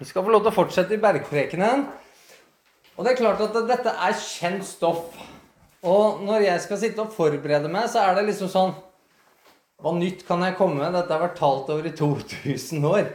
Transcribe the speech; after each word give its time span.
Vi 0.00 0.06
skal 0.08 0.24
få 0.24 0.32
lov 0.32 0.40
til 0.40 0.48
å 0.48 0.56
fortsette 0.56 0.96
i 0.96 1.00
bergprekenen. 1.00 1.82
Og 2.96 3.04
det 3.04 3.10
er 3.12 3.18
klart 3.18 3.42
at 3.44 3.56
dette 3.68 3.92
er 3.92 4.14
kjent 4.16 4.64
stoff. 4.64 5.12
Og 5.84 6.22
når 6.24 6.46
jeg 6.46 6.62
skal 6.64 6.80
sitte 6.80 7.04
og 7.04 7.12
forberede 7.12 7.68
meg, 7.68 7.84
så 7.92 8.06
er 8.06 8.16
det 8.16 8.30
liksom 8.30 8.48
sånn 8.52 8.72
Hva 9.80 9.92
nytt 9.96 10.24
kan 10.28 10.40
jeg 10.44 10.56
komme 10.56 10.80
med? 10.80 10.96
Dette 10.96 11.12
har 11.12 11.22
vært 11.26 11.38
talt 11.40 11.68
over 11.72 11.88
i 11.88 11.92
2000 11.96 12.88
år. 12.88 13.12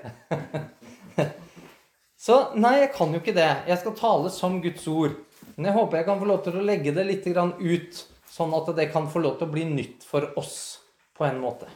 så 2.27 2.39
nei, 2.53 2.77
jeg 2.83 2.93
kan 2.93 3.17
jo 3.17 3.21
ikke 3.21 3.37
det. 3.37 3.51
Jeg 3.65 3.81
skal 3.81 3.97
tale 3.97 4.33
som 4.37 4.61
Guds 4.61 4.85
ord. 4.89 5.19
Men 5.55 5.71
jeg 5.71 5.77
håper 5.81 6.03
jeg 6.03 6.09
kan 6.13 6.21
få 6.21 6.29
lov 6.29 6.41
til 6.45 6.61
å 6.61 6.65
legge 6.69 6.93
det 6.93 7.09
litt 7.09 7.25
ut, 7.25 8.01
sånn 8.29 8.57
at 8.61 8.75
det 8.77 8.91
kan 8.93 9.09
få 9.09 9.25
lov 9.25 9.39
til 9.39 9.49
å 9.49 9.53
bli 9.57 9.65
nytt 9.73 10.05
for 10.05 10.37
oss 10.37 10.57
på 11.17 11.25
en 11.25 11.41
måte. 11.41 11.69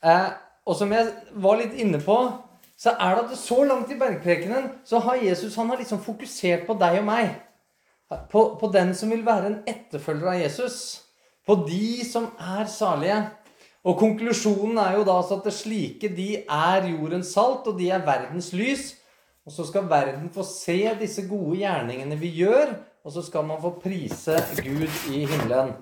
Eh, 0.00 0.28
og 0.64 0.76
som 0.76 0.92
jeg 0.92 1.08
var 1.36 1.60
litt 1.60 1.76
inne 1.76 2.00
på, 2.00 2.16
så 2.80 2.94
er 2.96 3.16
det 3.16 3.26
at 3.28 3.38
så 3.38 3.60
langt 3.68 3.90
i 3.92 3.98
bergprekenen 4.00 4.70
så 4.88 5.02
har 5.04 5.20
Jesus 5.20 5.56
han 5.60 5.68
har 5.68 5.80
liksom 5.82 6.00
fokusert 6.00 6.64
på 6.68 6.76
deg 6.80 7.02
og 7.02 7.08
meg. 7.10 7.34
På, 8.32 8.56
på 8.58 8.70
den 8.72 8.94
som 8.96 9.12
vil 9.12 9.26
være 9.26 9.50
en 9.50 9.58
etterfølger 9.68 10.32
av 10.32 10.40
Jesus. 10.40 10.78
På 11.46 11.58
de 11.66 12.00
som 12.08 12.30
er 12.40 12.64
salige. 12.72 13.18
Og 13.84 13.98
konklusjonen 14.00 14.80
er 14.80 14.96
jo 14.98 15.04
da 15.08 15.18
at 15.20 15.44
det 15.44 15.54
slike 15.56 16.10
de 16.16 16.30
er 16.42 16.88
jordens 16.90 17.34
salt, 17.36 17.68
og 17.68 17.78
de 17.78 17.90
er 17.92 18.04
verdens 18.06 18.50
lys. 18.56 18.90
Og 19.46 19.54
så 19.54 19.64
skal 19.68 19.88
verden 19.88 20.28
få 20.32 20.44
se 20.44 20.80
disse 21.00 21.24
gode 21.28 21.60
gjerningene 21.62 22.18
vi 22.20 22.32
gjør, 22.42 22.74
og 23.04 23.12
så 23.12 23.22
skal 23.24 23.46
man 23.48 23.60
få 23.62 23.72
prise 23.80 24.36
Gud 24.60 24.88
i 25.12 25.24
himmelen. 25.24 25.72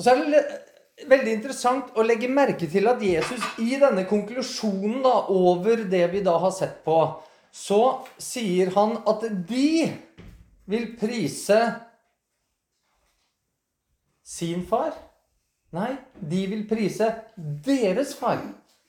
Og 0.00 0.04
så 0.04 0.14
er 0.14 0.20
det 0.32 1.08
veldig 1.10 1.32
interessant 1.36 1.90
å 1.92 2.04
legge 2.08 2.28
merke 2.32 2.64
til 2.72 2.88
at 2.88 3.02
Jesus 3.04 3.42
i 3.60 3.74
denne 3.76 4.06
konklusjonen 4.08 5.02
da, 5.04 5.12
over 5.28 5.82
det 5.92 6.06
vi 6.14 6.22
da 6.24 6.38
har 6.40 6.54
sett 6.56 6.78
på, 6.86 6.94
så 7.52 7.82
sier 8.16 8.70
han 8.72 8.94
at 9.10 9.26
de 9.50 9.90
vil 10.72 10.86
prise 10.96 11.58
sin 14.24 14.64
far. 14.70 14.94
Nei, 15.76 15.90
de 16.16 16.40
vil 16.48 16.64
prise 16.70 17.10
deres 17.36 18.14
far. 18.16 18.40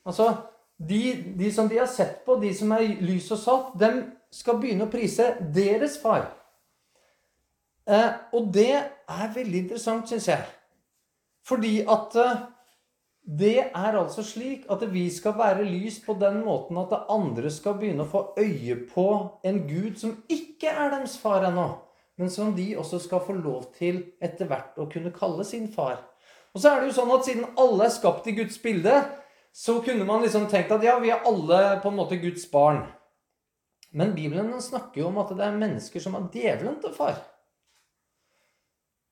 Altså, 0.07 0.29
de, 0.79 1.01
de, 1.35 1.51
som 1.51 1.67
de 1.67 1.81
har 1.81 1.91
sett 1.91 2.21
på, 2.23 2.39
de 2.39 2.53
som 2.55 2.71
er 2.77 2.87
lys 3.03 3.27
og 3.35 3.43
salt, 3.43 3.75
dem 3.83 3.99
skal 4.31 4.63
begynne 4.63 4.87
å 4.87 4.93
prise 4.95 5.33
deres 5.43 5.99
far. 5.99 6.29
Eh, 7.83 8.09
og 8.31 8.47
det 8.55 8.71
er 8.79 9.35
veldig 9.35 9.65
interessant, 9.65 10.07
syns 10.07 10.31
jeg. 10.31 10.47
Fordi 11.51 11.81
at 11.83 12.15
eh, 12.15 12.43
det 13.21 13.57
er 13.59 13.97
altså 13.99 14.23
slik 14.25 14.63
at 14.71 14.83
vi 14.93 15.03
skal 15.13 15.35
være 15.37 15.67
lys 15.67 15.99
på 16.05 16.15
den 16.19 16.41
måten 16.45 16.79
at 16.81 16.93
andre 17.11 17.51
skal 17.53 17.75
begynne 17.77 18.07
å 18.07 18.11
få 18.11 18.21
øye 18.39 18.77
på 18.89 19.07
en 19.45 19.59
Gud 19.67 19.99
som 20.01 20.15
ikke 20.31 20.71
er 20.71 20.93
deres 20.95 21.17
far 21.21 21.45
ennå, 21.49 21.67
men 22.17 22.31
som 22.33 22.55
de 22.55 22.71
også 22.79 23.01
skal 23.03 23.21
få 23.27 23.35
lov 23.37 23.67
til 23.77 24.01
etter 24.23 24.49
hvert 24.49 24.79
å 24.79 24.87
kunne 24.89 25.13
kalle 25.13 25.45
sin 25.45 25.67
far. 25.71 25.99
Og 26.55 26.63
så 26.63 26.71
er 26.71 26.81
det 26.81 26.89
jo 26.89 26.97
sånn 26.97 27.13
at 27.13 27.27
siden 27.27 27.51
alle 27.61 27.85
er 27.85 27.93
skapt 27.93 28.27
i 28.27 28.35
Guds 28.35 28.57
bilde, 28.63 28.95
så 29.53 29.77
kunne 29.83 30.07
man 30.07 30.23
liksom 30.23 30.47
tenkt 30.49 30.71
at 30.73 30.83
ja, 30.83 30.97
vi 31.03 31.11
er 31.11 31.27
alle 31.27 31.61
på 31.83 31.91
en 31.91 31.99
måte 31.99 32.19
Guds 32.19 32.47
barn. 32.51 32.85
Men 33.91 34.15
Bibelen 34.15 34.55
snakker 34.63 35.03
jo 35.03 35.11
om 35.11 35.19
at 35.21 35.35
det 35.35 35.45
er 35.45 35.61
mennesker 35.61 36.03
som 36.03 36.15
har 36.15 36.29
djevelen 36.31 36.79
til 36.81 36.93
far. 36.95 37.19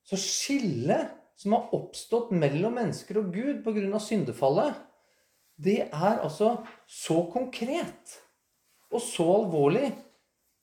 Så 0.08 0.18
skillet 0.18 1.19
som 1.40 1.56
har 1.56 1.72
oppstått 1.76 2.34
mellom 2.36 2.76
mennesker 2.76 3.20
og 3.22 3.32
Gud 3.32 3.62
pga. 3.64 3.98
syndefallet, 3.98 4.74
det 5.56 5.88
er 5.88 6.20
altså 6.20 6.58
så 6.86 7.22
konkret 7.32 8.18
og 8.90 9.00
så 9.00 9.24
alvorlig 9.38 9.90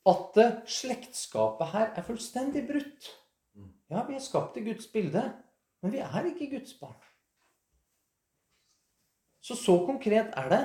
at 0.07 0.37
slektskapet 0.69 1.73
her 1.73 1.91
er 1.95 2.05
fullstendig 2.05 2.63
brutt. 2.67 3.09
Ja, 3.89 4.03
vi 4.07 4.17
er 4.17 4.23
skapt 4.23 4.57
i 4.59 4.65
Guds 4.65 4.87
bilde, 4.91 5.23
men 5.81 5.93
vi 5.93 6.01
er 6.03 6.29
ikke 6.29 6.49
Guds 6.57 6.73
barn. 6.79 6.97
Så 9.41 9.55
så 9.55 9.77
konkret 9.85 10.33
er 10.35 10.49
det. 10.51 10.63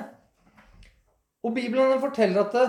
Og 1.43 1.53
Bibelen 1.55 1.99
forteller 1.99 2.43
at 2.43 2.53
det, 2.55 2.67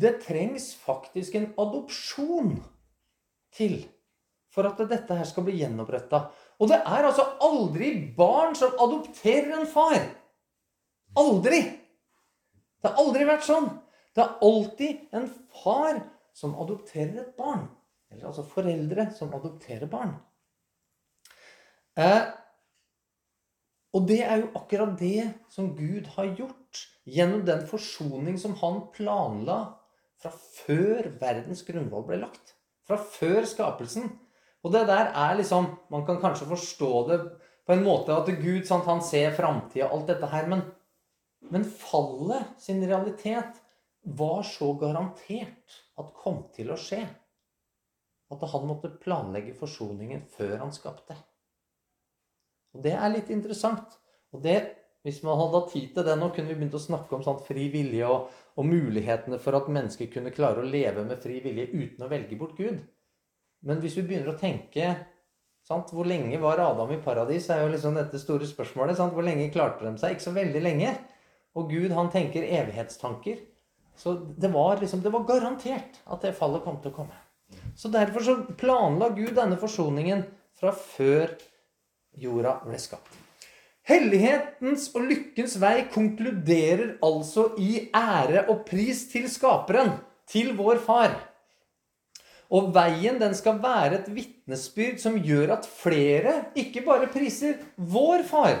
det 0.00 0.14
trengs 0.24 0.74
faktisk 0.76 1.36
en 1.36 1.50
adopsjon 1.58 2.54
til 3.56 3.82
for 4.50 4.66
at 4.68 4.80
dette 4.90 5.14
her 5.14 5.28
skal 5.28 5.46
bli 5.46 5.60
gjenoppretta. 5.60 6.26
Og 6.60 6.68
det 6.68 6.78
er 6.78 7.06
altså 7.08 7.24
aldri 7.40 7.92
barn 8.16 8.56
som 8.58 8.76
adopterer 8.84 9.54
en 9.56 9.68
far. 9.68 10.00
Aldri! 11.20 11.60
Det 12.80 12.88
har 12.88 13.00
aldri 13.00 13.26
vært 13.28 13.46
sånn. 13.48 13.68
Det 14.16 14.24
er 14.24 14.42
alltid 14.44 15.16
en 15.16 15.28
far 15.62 16.02
som 16.36 16.56
adopterer 16.60 17.22
et 17.22 17.32
barn. 17.38 17.64
Eller 18.10 18.28
altså 18.28 18.44
foreldre 18.46 19.08
som 19.16 19.32
adopterer 19.36 19.88
barn. 19.90 20.14
Eh, 22.00 22.22
og 23.96 24.06
det 24.06 24.20
er 24.22 24.42
jo 24.42 24.52
akkurat 24.58 24.94
det 25.00 25.30
som 25.50 25.72
Gud 25.76 26.08
har 26.14 26.32
gjort 26.38 26.84
gjennom 27.10 27.42
den 27.46 27.64
forsoning 27.66 28.38
som 28.38 28.54
han 28.60 28.84
planla 28.94 29.60
fra 30.20 30.32
før 30.32 31.10
verdens 31.20 31.64
grunnvoll 31.66 32.06
ble 32.06 32.20
lagt. 32.22 32.54
Fra 32.86 32.98
før 33.00 33.46
skapelsen. 33.48 34.10
Og 34.64 34.74
det 34.74 34.84
der 34.90 35.12
er 35.16 35.38
liksom 35.38 35.70
Man 35.90 36.04
kan 36.06 36.20
kanskje 36.20 36.48
forstå 36.50 36.92
det 37.08 37.20
på 37.66 37.76
en 37.76 37.84
måte 37.84 38.14
at 38.16 38.28
Gud 38.40 38.64
sant, 38.66 38.88
han 38.88 39.02
ser 39.04 39.30
framtida 39.36 39.88
alt 39.92 40.08
dette 40.08 40.26
her, 40.26 40.48
men, 40.50 40.64
men 41.52 41.62
fallet 41.62 42.48
sin 42.58 42.80
realitet 42.82 43.60
var 44.02 44.42
så 44.42 44.72
garantert 44.80 45.76
at 46.00 46.14
kom 46.16 46.40
til 46.56 46.72
å 46.72 46.78
skje. 46.80 47.04
At 48.30 48.42
han 48.52 48.66
måtte 48.66 48.90
planlegge 49.02 49.54
forsoningen 49.58 50.24
før 50.34 50.56
han 50.64 50.74
skapte. 50.74 51.14
Og 52.74 52.82
Det 52.82 52.94
er 52.96 53.14
litt 53.14 53.30
interessant. 53.30 53.98
Og 54.32 54.42
det, 54.42 54.76
Hvis 55.02 55.22
man 55.24 55.38
hadde 55.38 55.56
hatt 55.56 55.70
tid 55.72 55.94
til 55.94 56.04
det 56.04 56.14
nå, 56.18 56.26
kunne 56.28 56.50
vi 56.50 56.58
begynt 56.58 56.74
å 56.76 56.82
snakke 56.82 57.14
om 57.16 57.22
sånn 57.24 57.38
fri 57.40 57.70
vilje 57.72 58.04
og, 58.04 58.26
og 58.60 58.66
mulighetene 58.68 59.38
for 59.40 59.56
at 59.56 59.70
mennesker 59.72 60.10
kunne 60.12 60.32
klare 60.34 60.60
å 60.60 60.66
leve 60.74 61.06
med 61.08 61.22
fri 61.22 61.38
vilje 61.40 61.70
uten 61.70 62.04
å 62.04 62.08
velge 62.10 62.36
bort 62.36 62.58
Gud. 62.58 62.82
Men 63.66 63.80
hvis 63.82 63.96
vi 63.98 64.06
begynner 64.08 64.32
å 64.32 64.40
tenke 64.40 64.94
sant? 65.66 65.92
Hvor 65.92 66.08
lenge 66.08 66.40
var 66.40 66.62
Adam 66.64 66.92
i 66.94 67.00
paradis? 67.04 67.50
er 67.50 67.64
jo 67.64 67.72
liksom 67.74 67.98
dette 67.98 68.20
store 68.20 68.48
spørsmålet. 68.48 68.98
Sant? 68.98 69.14
Hvor 69.16 69.26
lenge 69.26 69.50
klarte 69.52 69.86
de 69.86 69.94
seg? 70.00 70.16
Ikke 70.16 70.28
så 70.28 70.34
veldig 70.36 70.62
lenge. 70.64 70.94
Og 71.58 71.70
Gud 71.72 71.92
han 71.96 72.10
tenker 72.12 72.46
evighetstanker. 72.46 73.42
Så 74.00 74.14
det 74.40 74.48
var, 74.54 74.78
liksom, 74.80 75.02
det 75.04 75.12
var 75.12 75.26
garantert 75.28 76.00
at 76.06 76.22
det 76.24 76.36
fallet 76.38 76.64
kom 76.64 76.78
til 76.80 76.92
å 76.92 76.98
komme. 77.02 77.16
Så 77.76 77.90
derfor 77.92 78.24
så 78.24 78.36
planla 78.58 79.10
Gud 79.16 79.34
denne 79.36 79.58
forsoningen 79.60 80.22
fra 80.56 80.72
før 80.72 81.34
jorda 82.16 82.60
ble 82.64 82.78
skapt. 82.80 83.18
Hellighetens 83.90 84.86
og 84.94 85.08
lykkens 85.08 85.56
vei 85.60 85.86
konkluderer 85.90 86.94
altså 87.04 87.50
i 87.58 87.88
ære 87.96 88.46
og 88.52 88.62
pris 88.68 89.06
til 89.10 89.26
Skaperen, 89.32 89.96
til 90.30 90.52
vår 90.58 90.78
Far. 90.84 91.16
Og 92.50 92.72
veien 92.74 93.20
den 93.20 93.34
skal 93.38 93.60
være 93.62 94.00
et 94.00 94.08
vitnesbyrd 94.10 94.98
som 95.02 95.18
gjør 95.22 95.54
at 95.54 95.68
flere 95.70 96.34
ikke 96.58 96.82
bare 96.86 97.10
priser 97.12 97.60
vår 97.76 98.24
far, 98.26 98.56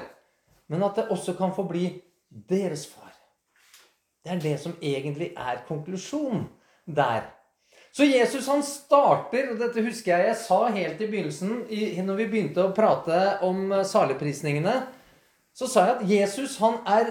men 0.70 0.84
at 0.86 1.00
det 1.00 1.08
også 1.10 1.34
kan 1.38 1.54
få 1.56 1.66
bli 1.66 1.88
deres 2.30 2.86
far. 2.86 3.10
Det 4.22 4.32
er 4.34 4.42
det 4.42 4.56
som 4.62 4.76
egentlig 4.82 5.32
er 5.34 5.64
konklusjonen 5.66 6.44
der. 6.86 7.26
Så 7.90 8.06
Jesus 8.06 8.46
han 8.46 8.62
starter 8.62 9.50
og 9.50 9.58
Dette 9.58 9.82
husker 9.82 10.12
jeg 10.12 10.28
jeg 10.28 10.38
sa 10.44 10.60
helt 10.70 11.00
i 11.00 11.08
begynnelsen, 11.10 11.64
når 12.06 12.20
vi 12.20 12.28
begynte 12.30 12.62
å 12.62 12.74
prate 12.76 13.40
om 13.46 13.72
saligprisningene. 13.82 14.76
Så 15.56 15.66
sa 15.66 15.88
jeg 15.88 15.96
at 15.96 16.12
Jesus 16.12 16.54
han 16.62 16.78
er 16.86 17.10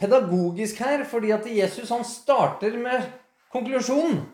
pedagogisk 0.00 0.80
her, 0.80 1.04
fordi 1.08 1.34
at 1.36 1.44
Jesus 1.50 1.92
han 1.92 2.04
starter 2.08 2.78
med 2.80 3.04
konklusjonen. 3.52 4.24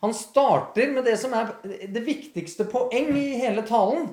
Han 0.00 0.14
starter 0.16 0.92
med 0.94 1.04
det 1.04 1.16
som 1.20 1.34
er 1.36 1.52
det 1.64 2.02
viktigste 2.06 2.64
poeng 2.70 3.10
i 3.20 3.36
hele 3.40 3.64
talen. 3.68 4.08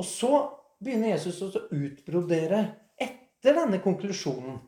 Og 0.00 0.08
så 0.08 0.32
begynner 0.80 1.14
Jesus 1.14 1.42
å 1.44 1.50
utbrodere 1.72 2.62
etter 2.96 3.56
denne 3.56 3.80
konklusjonen. 3.84 4.60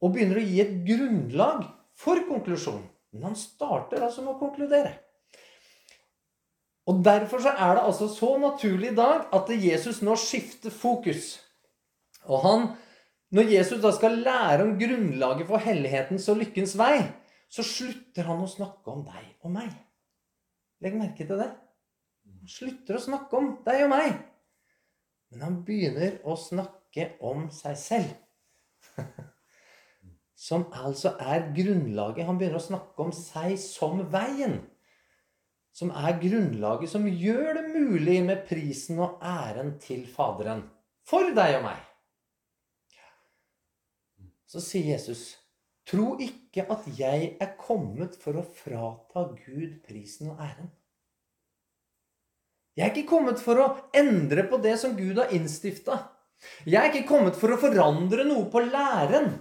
Og 0.00 0.12
begynner 0.12 0.40
å 0.40 0.44
gi 0.44 0.60
et 0.64 0.72
grunnlag 0.88 1.66
for 1.96 2.20
konklusjonen. 2.28 2.86
Men 3.16 3.30
han 3.30 3.36
starter 3.38 4.02
altså 4.04 4.24
med 4.24 4.34
å 4.34 4.40
konkludere. 4.40 4.94
Og 6.86 7.02
Derfor 7.04 7.42
så 7.42 7.52
er 7.52 7.76
det 7.76 7.84
altså 7.88 8.08
så 8.12 8.36
naturlig 8.38 8.92
i 8.92 8.96
dag 8.96 9.28
at 9.34 9.48
Jesus 9.50 10.02
nå 10.06 10.14
skifter 10.20 10.70
fokus. 10.70 11.34
Og 12.30 12.44
han, 12.44 12.66
når 13.34 13.52
Jesus 13.56 13.80
da 13.82 13.90
skal 13.94 14.20
lære 14.22 14.64
om 14.64 14.76
grunnlaget 14.78 15.48
for 15.48 15.62
hellighetens 15.62 16.28
og 16.30 16.40
lykkens 16.44 16.76
vei, 16.78 17.00
så 17.48 17.64
slutter 17.66 18.26
han 18.28 18.42
å 18.42 18.50
snakke 18.50 18.92
om 18.92 19.04
deg 19.06 19.46
og 19.46 19.52
meg. 19.54 19.70
Legg 20.82 20.96
merke 20.98 21.26
til 21.26 21.40
det. 21.40 21.50
Han 22.26 22.50
slutter 22.50 22.98
å 22.98 23.04
snakke 23.04 23.38
om 23.38 23.52
deg 23.66 23.84
og 23.86 23.92
meg. 23.92 24.16
Men 25.30 25.44
han 25.46 25.58
begynner 25.66 26.18
å 26.26 26.36
snakke 26.38 27.12
om 27.24 27.48
seg 27.54 27.78
selv. 27.80 28.12
Som 30.46 30.66
altså 30.76 31.14
er 31.22 31.48
grunnlaget. 31.56 32.26
Han 32.28 32.38
begynner 32.38 32.60
å 32.60 32.66
snakke 32.66 33.06
om 33.06 33.12
seg 33.14 33.56
som 33.60 34.02
veien. 34.12 34.58
Som 35.76 35.90
er 35.96 36.18
grunnlaget 36.20 36.92
som 36.92 37.06
gjør 37.08 37.56
det 37.56 37.64
mulig 37.68 38.18
med 38.24 38.44
prisen 38.48 39.00
og 39.00 39.18
æren 39.24 39.74
til 39.80 40.04
Faderen. 40.08 40.62
For 41.08 41.32
deg 41.36 41.58
og 41.58 41.66
meg. 41.66 41.80
Så 44.48 44.62
sier 44.62 44.92
Jesus, 44.92 45.34
tro 45.86 46.16
ikke 46.22 46.66
at 46.72 46.88
jeg 46.98 47.30
er 47.42 47.54
kommet 47.60 48.16
for 48.20 48.40
å 48.40 48.44
frata 48.58 49.28
Gud 49.46 49.78
prisen 49.86 50.32
og 50.32 50.42
æren. 50.42 50.70
Jeg 52.76 52.84
er 52.90 52.92
ikke 52.92 53.08
kommet 53.08 53.40
for 53.40 53.62
å 53.62 53.70
endre 53.96 54.44
på 54.50 54.58
det 54.60 54.74
som 54.82 54.96
Gud 54.98 55.16
har 55.22 55.32
innstifta. 55.32 56.02
Jeg 56.68 56.76
er 56.82 56.90
ikke 56.90 57.08
kommet 57.08 57.38
for 57.40 57.54
å 57.54 57.60
forandre 57.60 58.26
noe 58.28 58.50
på 58.52 58.60
læren. 58.66 59.38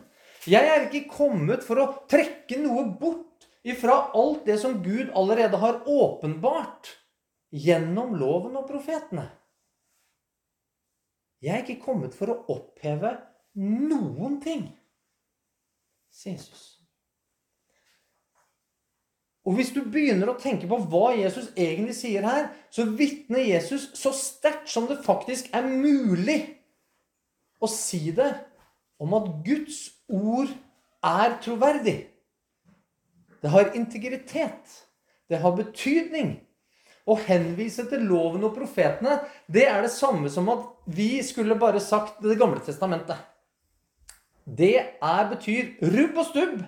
Jeg 0.47 0.69
er 0.69 0.85
ikke 0.85 1.09
kommet 1.11 1.65
for 1.65 1.81
å 1.81 1.87
trekke 2.11 2.61
noe 2.61 2.85
bort 2.99 3.47
ifra 3.65 3.97
alt 4.15 4.45
det 4.47 4.59
som 4.61 4.77
Gud 4.85 5.09
allerede 5.17 5.57
har 5.59 5.81
åpenbart 5.89 6.93
gjennom 7.55 8.13
loven 8.19 8.55
og 8.59 8.67
profetene. 8.69 9.25
Jeg 11.43 11.57
er 11.57 11.65
ikke 11.65 11.83
kommet 11.83 12.15
for 12.17 12.31
å 12.31 12.39
oppheve 12.55 13.11
noen 13.57 14.39
ting, 14.43 14.69
Jesus. 16.23 16.75
Og 19.45 19.59
hvis 19.59 19.69
du 19.75 19.83
begynner 19.85 20.31
å 20.31 20.39
tenke 20.41 20.65
på 20.69 20.79
hva 20.89 21.11
Jesus 21.13 21.51
egentlig 21.53 21.93
sier 21.99 22.25
her, 22.25 22.47
så 22.73 22.87
vitner 22.97 23.45
Jesus 23.45 23.91
så 23.97 24.09
sterkt 24.15 24.71
som 24.71 24.87
det 24.89 25.03
faktisk 25.05 25.51
er 25.53 25.67
mulig 25.69 26.39
å 27.61 27.69
si 27.69 28.09
det 28.15 28.31
om 29.01 29.13
at 29.17 29.29
Guds 29.45 29.83
ord 30.09 30.49
er 31.05 31.37
troverdig. 31.45 31.99
Det 33.41 33.51
har 33.53 33.75
integritet. 33.77 34.81
Det 35.29 35.37
har 35.41 35.53
betydning. 35.57 36.39
Å 37.05 37.13
henvise 37.27 37.85
til 37.85 38.01
loven 38.09 38.47
og 38.47 38.55
profetene, 38.55 39.19
det 39.45 39.67
er 39.69 39.83
det 39.85 39.91
samme 39.93 40.29
som 40.33 40.47
at 40.49 40.63
vi 40.89 41.19
skulle 41.21 41.53
bare 41.53 41.77
sagt 41.77 42.17
Det 42.25 42.37
gamle 42.39 42.63
testamentet. 42.65 43.19
Det 44.45 44.75
er, 44.77 45.29
betyr 45.29 45.73
rubb 45.81 46.19
og 46.21 46.27
stubb, 46.29 46.59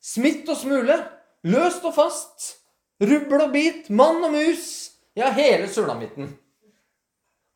smitt 0.00 0.48
og 0.48 0.56
smule. 0.56 0.96
Løst 1.44 1.84
og 1.88 1.94
fast. 1.96 2.54
Rubbel 3.00 3.46
og 3.46 3.52
bit. 3.52 3.90
Mann 3.92 4.24
og 4.24 4.32
mus. 4.32 4.92
Ja, 5.16 5.30
hele 5.32 5.68
sulamitten. 5.68 6.32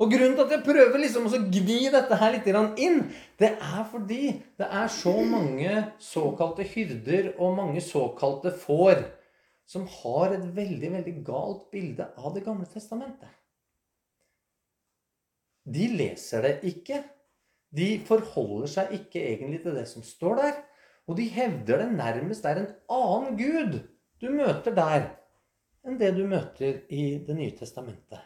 Og 0.02 0.10
grunnen 0.10 0.34
til 0.34 0.42
at 0.42 0.52
jeg 0.56 0.64
prøver 0.66 0.98
liksom 0.98 1.28
å 1.28 1.40
gni 1.54 1.84
dette 1.92 2.16
her 2.18 2.32
litt 2.34 2.48
inn, 2.82 3.04
det 3.38 3.52
er 3.62 3.84
fordi 3.92 4.32
det 4.58 4.66
er 4.66 4.88
så 4.90 5.12
mange 5.22 5.84
såkalte 6.02 6.66
hyrder 6.66 7.30
og 7.38 7.54
mange 7.60 7.80
såkalte 7.84 8.50
får 8.64 9.04
som 9.70 9.86
har 10.02 10.34
et 10.34 10.44
veldig, 10.56 10.90
veldig 10.98 11.14
galt 11.24 11.70
bilde 11.72 12.08
av 12.18 12.34
Det 12.34 12.42
gamle 12.44 12.66
testamentet. 12.68 13.30
De 15.64 15.86
leser 15.94 16.42
det 16.44 16.54
ikke. 16.68 17.00
De 17.74 17.88
forholder 18.06 18.70
seg 18.70 18.92
ikke 19.00 19.22
egentlig 19.32 19.64
til 19.64 19.74
det 19.76 19.88
som 19.90 20.04
står 20.06 20.38
der. 20.40 20.60
Og 21.08 21.18
de 21.18 21.26
hevder 21.28 21.82
det 21.82 21.90
nærmest 21.98 22.46
er 22.48 22.60
en 22.60 22.70
annen 22.92 23.36
gud 23.38 23.80
du 24.22 24.30
møter 24.32 24.72
der, 24.72 25.10
enn 25.84 25.98
det 26.00 26.14
du 26.16 26.22
møter 26.28 26.84
i 26.88 27.18
Det 27.26 27.34
nye 27.36 27.52
testamentet. 27.58 28.22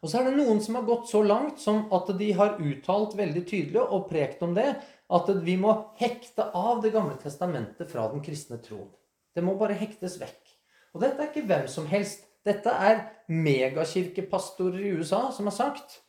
Og 0.00 0.08
så 0.08 0.20
er 0.20 0.30
det 0.30 0.38
noen 0.38 0.60
som 0.64 0.78
har 0.78 0.86
gått 0.88 1.10
så 1.10 1.20
langt 1.24 1.60
som 1.60 1.82
at 1.92 2.08
de 2.16 2.30
har 2.36 2.60
uttalt 2.62 3.16
veldig 3.18 3.42
tydelig 3.48 3.82
og 3.82 4.06
prekt 4.08 4.40
om 4.46 4.54
det, 4.56 4.68
at 5.10 5.32
vi 5.44 5.56
må 5.60 5.74
hekte 5.98 6.46
av 6.56 6.80
Det 6.84 6.92
gamle 6.94 7.18
testamentet 7.20 7.90
fra 7.90 8.06
den 8.12 8.22
kristne 8.24 8.60
troen. 8.64 8.88
Det 9.34 9.42
må 9.44 9.56
bare 9.58 9.76
hektes 9.78 10.16
vekk. 10.20 10.54
Og 10.94 11.02
dette 11.04 11.22
er 11.22 11.30
ikke 11.30 11.46
hvem 11.48 11.66
som 11.70 11.86
helst. 11.90 12.24
Dette 12.46 12.72
er 12.72 13.02
megakirkepastorer 13.28 14.80
i 14.80 14.94
USA 14.96 15.26
som 15.34 15.50
har 15.50 15.56
sagt 15.56 16.00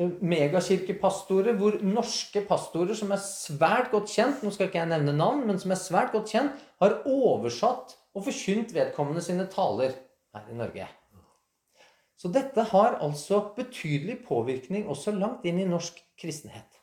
megakirkepastorer 0.00 1.56
hvor 1.58 1.76
norske 1.84 2.42
pastorer 2.48 2.96
som 2.96 3.12
er 3.12 3.20
svært 3.20 3.90
godt 3.92 4.10
kjent, 4.10 4.40
nå 4.42 4.52
skal 4.54 4.70
ikke 4.70 4.80
jeg 4.80 4.90
nevne 4.92 5.14
navn, 5.16 5.44
men 5.46 5.60
som 5.60 5.74
er 5.74 5.80
svært 5.80 6.14
godt 6.14 6.32
kjent, 6.32 6.56
har 6.80 7.02
oversatt 7.08 7.96
og 8.16 8.26
forkynt 8.26 8.72
vedkommende 8.74 9.22
sine 9.24 9.46
taler 9.52 9.94
her 10.32 10.48
i 10.48 10.56
Norge. 10.56 10.88
Så 12.16 12.30
dette 12.32 12.64
har 12.70 13.00
altså 13.02 13.40
betydelig 13.56 14.20
påvirkning 14.26 14.86
også 14.88 15.14
langt 15.16 15.44
inn 15.48 15.58
i 15.60 15.68
norsk 15.68 15.98
kristenhet. 16.20 16.78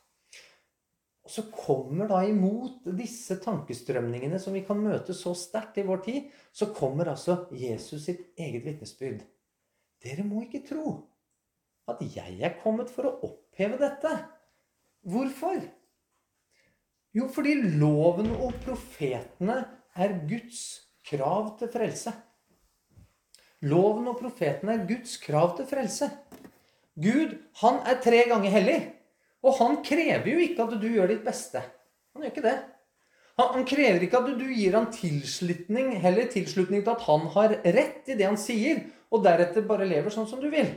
Og 1.24 1.32
så 1.32 1.46
kommer 1.54 2.10
da 2.10 2.24
imot 2.26 2.88
disse 2.98 3.38
tankestrømningene 3.42 4.40
som 4.42 4.56
vi 4.58 4.64
kan 4.66 4.82
møte 4.82 5.14
så 5.16 5.36
sterkt 5.38 5.78
i 5.80 5.86
vår 5.88 6.02
tid, 6.06 6.34
så 6.52 6.72
kommer 6.76 7.12
altså 7.12 7.44
Jesus 7.54 8.08
sitt 8.08 8.26
eget 8.38 8.66
vitnesbyrd. 8.66 9.22
Dere 10.04 10.26
må 10.26 10.44
ikke 10.46 10.66
tro 10.66 10.98
at 11.94 12.04
jeg 12.16 12.40
er 12.44 12.58
kommet 12.64 12.92
for 12.94 13.10
å 13.10 13.16
oppheve 13.30 13.80
dette. 13.82 14.14
Hvorfor? 15.10 15.62
Jo, 17.16 17.28
fordi 17.34 17.56
loven 17.80 18.32
og 18.38 18.58
profetene 18.64 19.62
er 19.98 20.20
Guds 20.30 20.62
krav 21.10 21.56
til 21.60 21.72
frelse. 21.74 22.14
Loven 23.66 24.08
og 24.08 24.20
profetene 24.22 24.78
er 24.78 24.88
Guds 24.88 25.18
krav 25.22 25.56
til 25.58 25.68
frelse. 25.68 26.12
Gud, 27.00 27.36
han 27.64 27.82
er 27.88 28.02
tre 28.04 28.24
ganger 28.30 28.54
hellig. 28.54 28.80
Og 29.44 29.56
han 29.60 29.80
krever 29.84 30.28
jo 30.34 30.44
ikke 30.44 30.66
at 30.66 30.76
du 30.82 30.88
gjør 30.92 31.14
ditt 31.14 31.26
beste. 31.26 31.64
Han 32.14 32.24
gjør 32.24 32.34
ikke 32.34 32.46
det. 32.46 32.58
Han, 33.40 33.64
krever 33.64 34.04
ikke 34.04 34.20
at 34.20 34.28
du, 34.28 34.34
du 34.36 34.50
gir 34.52 34.76
han 34.76 34.90
tilslutning, 34.92 35.94
heller 36.04 36.28
tilslutning 36.32 36.84
til 36.84 36.92
at 36.92 37.06
han 37.06 37.28
har 37.36 37.54
rett 37.64 38.10
i 38.12 38.18
det 38.20 38.28
han 38.28 38.40
sier, 38.40 38.82
og 39.10 39.24
deretter 39.24 39.64
bare 39.68 39.88
lever 39.88 40.12
sånn 40.12 40.28
som 40.28 40.42
du 40.44 40.50
vil. 40.52 40.74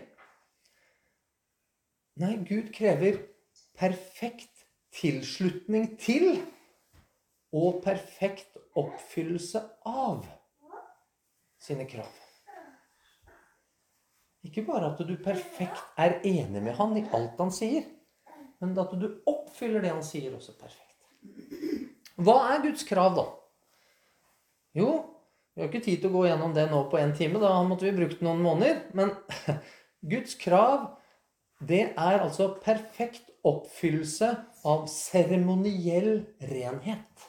Nei, 2.23 2.37
Gud 2.47 2.69
krever 2.75 3.17
perfekt 3.75 4.67
tilslutning 4.95 5.97
til 5.99 6.37
og 7.53 7.81
perfekt 7.83 8.61
oppfyllelse 8.79 9.63
av 9.89 10.23
sine 11.63 11.89
krav. 11.91 12.13
Ikke 14.47 14.63
bare 14.67 14.93
at 14.93 15.03
du 15.07 15.17
perfekt 15.23 15.83
er 15.99 16.21
enig 16.27 16.63
med 16.63 16.77
han 16.79 16.95
i 16.99 17.05
alt 17.15 17.43
han 17.43 17.53
sier, 17.55 17.91
men 18.63 18.79
at 18.79 18.95
du 18.99 19.09
oppfyller 19.27 19.83
det 19.83 19.91
han 19.91 20.07
sier, 20.07 20.31
også 20.35 20.55
perfekt. 20.59 20.99
Hva 22.23 22.39
er 22.53 22.63
Guds 22.63 22.87
krav, 22.87 23.17
da? 23.19 23.27
Jo, 24.79 24.91
vi 25.53 25.63
har 25.63 25.71
ikke 25.71 25.85
tid 25.85 26.03
til 26.03 26.13
å 26.13 26.21
gå 26.21 26.27
gjennom 26.29 26.55
det 26.55 26.71
nå 26.71 26.87
på 26.91 27.03
én 27.03 27.13
time. 27.17 27.43
Da 27.43 27.57
måtte 27.67 27.89
vi 27.89 27.97
brukt 27.97 28.23
noen 28.25 28.41
måneder. 28.45 28.85
Men 28.97 29.11
Guds 30.13 30.39
krav 30.41 30.93
det 31.69 31.83
er 31.91 32.23
altså 32.23 32.53
perfekt 32.63 33.31
oppfyllelse 33.47 34.31
av 34.69 34.87
seremoniell 34.91 36.25
renhet. 36.53 37.29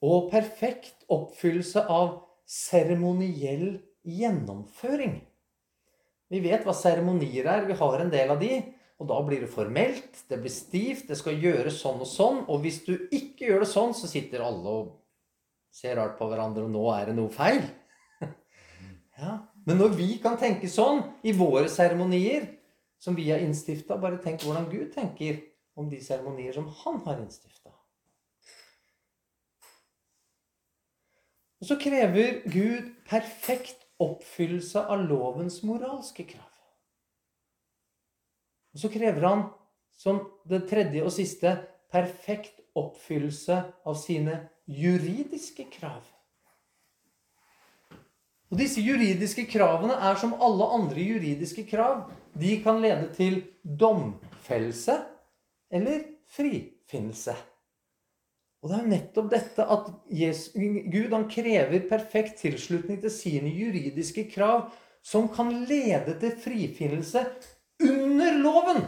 Og 0.00 0.30
perfekt 0.32 1.04
oppfyllelse 1.12 1.84
av 1.92 2.14
seremoniell 2.48 3.80
gjennomføring. 4.06 5.18
Vi 6.30 6.40
vet 6.44 6.64
hva 6.64 6.74
seremonier 6.76 7.48
er. 7.50 7.66
Vi 7.68 7.76
har 7.76 8.00
en 8.00 8.12
del 8.12 8.32
av 8.32 8.40
de. 8.40 8.60
Og 9.00 9.08
da 9.08 9.16
blir 9.24 9.40
det 9.40 9.48
formelt, 9.48 10.24
det 10.28 10.36
blir 10.42 10.52
stivt, 10.52 11.06
det 11.08 11.16
skal 11.16 11.38
gjøres 11.40 11.78
sånn 11.80 12.02
og 12.04 12.08
sånn. 12.08 12.42
Og 12.52 12.60
hvis 12.64 12.82
du 12.84 12.92
ikke 13.08 13.48
gjør 13.48 13.64
det 13.64 13.70
sånn, 13.70 13.94
så 13.96 14.10
sitter 14.10 14.44
alle 14.44 14.74
og 14.82 14.90
ser 15.72 15.96
rart 15.96 16.18
på 16.18 16.28
hverandre, 16.28 16.66
og 16.66 16.74
nå 16.74 16.82
er 16.92 17.08
det 17.08 17.14
noe 17.16 17.32
feil. 17.32 17.62
Men 19.70 19.78
når 19.78 19.92
vi 19.94 20.08
kan 20.18 20.34
tenke 20.34 20.66
sånn 20.66 21.04
i 21.22 21.30
våre 21.30 21.68
seremonier, 21.70 22.48
som 22.98 23.14
vi 23.14 23.28
har 23.30 23.38
innstifta, 23.38 23.94
bare 24.02 24.18
tenk 24.18 24.42
hvordan 24.42 24.66
Gud 24.66 24.88
tenker 24.90 25.38
om 25.78 25.86
de 25.86 26.00
seremonier 26.02 26.56
som 26.56 26.66
han 26.80 26.98
har 27.04 27.20
innstifta. 27.22 27.70
Og 31.62 31.70
så 31.70 31.78
krever 31.78 32.40
Gud 32.50 32.90
perfekt 33.06 33.86
oppfyllelse 34.02 34.82
av 34.90 35.06
lovens 35.06 35.60
moralske 35.62 36.26
krav. 36.26 36.50
Og 38.74 38.82
så 38.82 38.90
krever 38.90 39.28
han, 39.28 39.48
som 39.94 40.18
det 40.50 40.64
tredje 40.66 41.06
og 41.06 41.14
siste, 41.14 41.60
perfekt 41.94 42.58
oppfyllelse 42.74 43.62
av 43.86 44.02
sine 44.02 44.40
juridiske 44.66 45.70
krav. 45.78 46.02
Og 48.50 48.58
disse 48.58 48.82
juridiske 48.82 49.44
kravene 49.50 49.94
er 49.94 50.18
som 50.18 50.34
alle 50.42 50.66
andre 50.74 51.04
juridiske 51.06 51.64
krav. 51.70 52.08
De 52.34 52.56
kan 52.64 52.80
lede 52.82 53.06
til 53.14 53.38
domfellelse 53.62 54.96
eller 55.70 56.02
frifinnelse. 56.30 57.36
Og 58.60 58.72
det 58.72 58.76
er 58.76 58.90
nettopp 58.90 59.30
dette 59.32 59.64
at 59.64 59.86
Jesus, 60.12 60.52
Gud 60.92 61.14
krever 61.32 61.86
perfekt 61.88 62.42
tilslutning 62.42 62.98
til 63.00 63.12
sine 63.14 63.52
juridiske 63.54 64.26
krav, 64.34 64.66
som 65.02 65.30
kan 65.32 65.48
lede 65.64 66.18
til 66.20 66.34
frifinnelse 66.42 67.22
under 67.80 68.36
loven. 68.42 68.82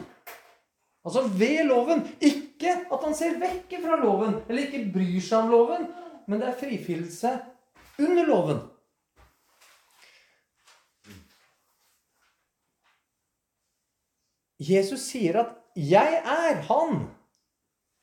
Altså 1.06 1.22
ved 1.38 1.64
loven. 1.70 2.04
Ikke 2.20 2.74
at 2.92 3.06
han 3.06 3.14
ser 3.16 3.38
vekk 3.40 3.78
fra 3.82 3.96
loven, 4.02 4.36
eller 4.48 4.66
ikke 4.66 4.90
bryr 4.92 5.22
seg 5.22 5.38
om 5.46 5.54
loven, 5.54 5.88
men 6.28 6.42
det 6.42 6.50
er 6.50 6.60
frifinnelse 6.60 7.32
under 8.02 8.28
loven. 8.28 8.60
Jesus 14.62 15.08
sier 15.10 15.38
at 15.40 15.56
'jeg 15.76 16.22
er 16.24 16.60
han 16.68 17.08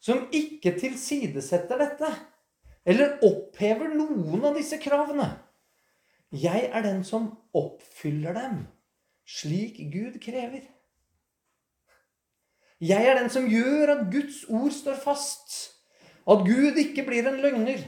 som 0.02 0.28
ikke 0.32 0.74
tilsidesetter 0.80 1.78
dette', 1.78 2.16
eller 2.86 3.20
opphever 3.24 3.94
noen 3.94 4.46
av 4.46 4.56
disse 4.58 4.80
kravene. 4.82 5.30
Jeg 6.32 6.70
er 6.74 6.82
den 6.82 7.04
som 7.04 7.38
oppfyller 7.54 8.34
dem, 8.34 8.68
slik 9.26 9.78
Gud 9.94 10.20
krever. 10.22 10.66
Jeg 12.80 13.06
er 13.06 13.18
den 13.20 13.30
som 13.30 13.48
gjør 13.50 13.96
at 13.98 14.04
Guds 14.12 14.44
ord 14.50 14.72
står 14.72 15.00
fast, 15.04 15.56
at 16.30 16.46
Gud 16.48 16.78
ikke 16.80 17.04
blir 17.08 17.28
en 17.28 17.42
løgner. 17.44 17.82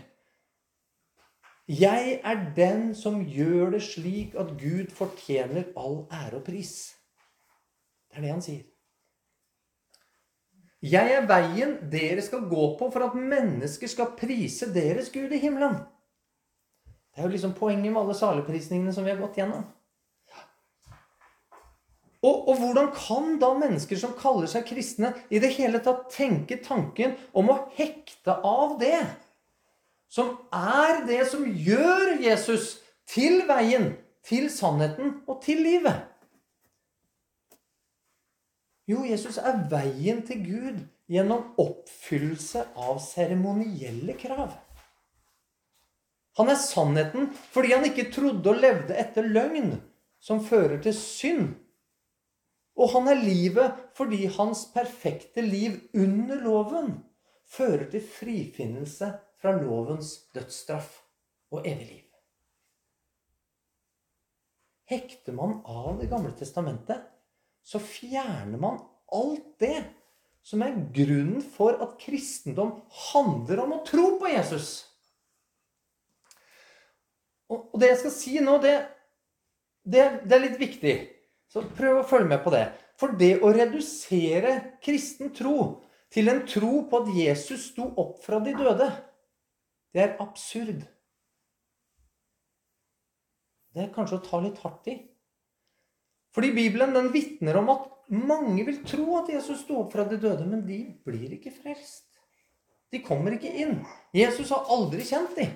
Jeg 1.71 2.17
er 2.23 2.41
den 2.55 2.89
som 2.97 3.21
gjør 3.23 3.71
det 3.77 3.83
slik 3.85 4.33
at 4.35 4.57
Gud 4.59 4.89
fortjener 4.91 5.69
all 5.79 6.01
ære 6.11 6.41
og 6.41 6.43
pris. 6.49 7.00
Det 8.11 8.19
er 8.19 8.27
det 8.27 8.33
han 8.33 8.43
sier. 8.43 8.67
Jeg 10.81 11.13
er 11.13 11.27
veien 11.29 11.75
dere 11.93 12.23
skal 12.25 12.47
gå 12.49 12.71
på 12.79 12.87
for 12.89 13.05
at 13.05 13.17
mennesker 13.17 13.89
skal 13.89 14.15
prise 14.17 14.67
deres 14.73 15.11
Gud 15.13 15.31
i 15.31 15.39
himmelen. 15.39 15.77
Det 17.11 17.21
er 17.21 17.27
jo 17.27 17.33
liksom 17.35 17.53
poenget 17.53 17.91
med 17.91 18.01
alle 18.01 18.15
saleprisningene 18.17 18.93
som 18.95 19.05
vi 19.05 19.13
har 19.13 19.21
gått 19.21 19.37
gjennom. 19.37 19.63
Og, 22.21 22.49
og, 22.49 22.57
hvordan 22.59 22.91
kan 22.93 23.37
da 23.41 23.49
mennesker 23.57 23.97
som 23.97 24.13
kaller 24.17 24.49
seg 24.49 24.67
kristne, 24.67 25.09
i 25.33 25.39
det 25.41 25.55
hele 25.55 25.79
tatt 25.81 26.11
tenke 26.13 26.59
tanken 26.61 27.15
om 27.33 27.49
å 27.49 27.57
hekte 27.77 28.35
av 28.45 28.75
det 28.81 28.99
som 30.11 30.35
er 30.53 31.01
det 31.07 31.23
som 31.31 31.47
gjør 31.47 32.19
Jesus 32.21 32.75
til 33.09 33.41
veien, 33.49 33.95
til 34.27 34.51
sannheten 34.53 35.21
og 35.25 35.41
til 35.45 35.63
livet? 35.65 36.10
Jo, 38.91 39.05
Jesus 39.07 39.39
er 39.39 39.63
veien 39.71 40.21
til 40.27 40.43
Gud 40.43 40.83
gjennom 41.11 41.53
oppfyllelse 41.61 42.65
av 42.75 42.99
seremonielle 43.03 44.17
krav. 44.19 44.53
Han 46.39 46.51
er 46.51 46.59
sannheten 46.59 47.31
fordi 47.53 47.73
han 47.75 47.87
ikke 47.87 48.09
trodde 48.11 48.51
og 48.51 48.61
levde 48.63 48.95
etter 48.99 49.27
løgn, 49.27 49.75
som 50.21 50.43
fører 50.43 50.79
til 50.83 50.95
synd 50.95 51.51
og 52.81 52.93
han 52.95 53.09
er 53.11 53.23
livet 53.23 53.79
fordi 53.97 54.25
hans 54.37 54.65
perfekte 54.73 55.43
liv 55.45 55.77
under 55.93 56.39
loven 56.41 56.93
fører 57.51 57.89
til 57.91 58.05
frifinnelse 58.05 59.11
fra 59.41 59.53
lovens 59.57 60.13
dødsstraff 60.35 61.01
og 61.51 61.67
evig 61.67 61.87
liv. 61.89 62.07
Hekter 64.91 65.35
man 65.35 65.59
av 65.65 65.99
Det 65.99 66.09
gamle 66.11 66.33
testamentet, 66.35 66.99
så 67.63 67.79
fjerner 67.83 68.59
man 68.59 68.79
alt 69.11 69.45
det 69.61 69.83
som 70.45 70.63
er 70.65 70.77
grunnen 70.95 71.41
for 71.53 71.77
at 71.83 71.97
kristendom 72.01 72.79
handler 73.11 73.61
om 73.65 73.75
å 73.77 73.83
tro 73.87 74.15
på 74.21 74.31
Jesus. 74.31 74.71
Og 77.51 77.75
det 77.79 77.91
jeg 77.91 77.99
skal 78.01 78.15
si 78.15 78.37
nå, 78.43 78.57
det, 78.63 78.75
det, 79.83 80.05
det 80.25 80.37
er 80.37 80.45
litt 80.45 80.59
viktig. 80.61 80.95
Så 81.51 81.65
prøv 81.75 81.99
å 81.99 82.07
følge 82.07 82.31
med 82.31 82.41
på 82.45 82.53
det. 82.53 82.65
For 82.99 83.13
det 83.19 83.33
å 83.43 83.51
redusere 83.53 84.77
kristen 84.83 85.33
tro 85.35 85.83
til 86.11 86.31
en 86.31 86.43
tro 86.47 86.85
på 86.87 87.01
at 87.01 87.13
Jesus 87.15 87.71
sto 87.71 87.89
opp 87.99 88.21
fra 88.23 88.39
de 88.43 88.55
døde, 88.55 88.87
det 89.91 90.03
er 90.05 90.17
absurd. 90.23 90.85
Det 93.71 93.85
er 93.85 93.93
kanskje 93.95 94.19
å 94.19 94.25
ta 94.25 94.39
litt 94.43 94.59
hardt 94.63 94.87
i. 94.91 94.97
Fordi 96.35 96.51
Bibelen 96.55 96.93
den 96.95 97.09
vitner 97.13 97.59
om 97.59 97.69
at 97.73 97.87
mange 98.11 98.63
vil 98.67 98.79
tro 98.87 99.17
at 99.19 99.31
Jesus 99.31 99.65
sto 99.65 99.81
opp 99.83 99.93
fra 99.95 100.05
de 100.07 100.19
døde, 100.19 100.45
men 100.47 100.63
de 100.67 100.83
blir 101.07 101.35
ikke 101.35 101.53
frelst. 101.55 102.07
De 102.91 102.99
kommer 103.03 103.35
ikke 103.35 103.51
inn. 103.63 103.77
Jesus 104.15 104.51
har 104.51 104.67
aldri 104.71 105.03
kjent 105.07 105.35
dem. 105.37 105.53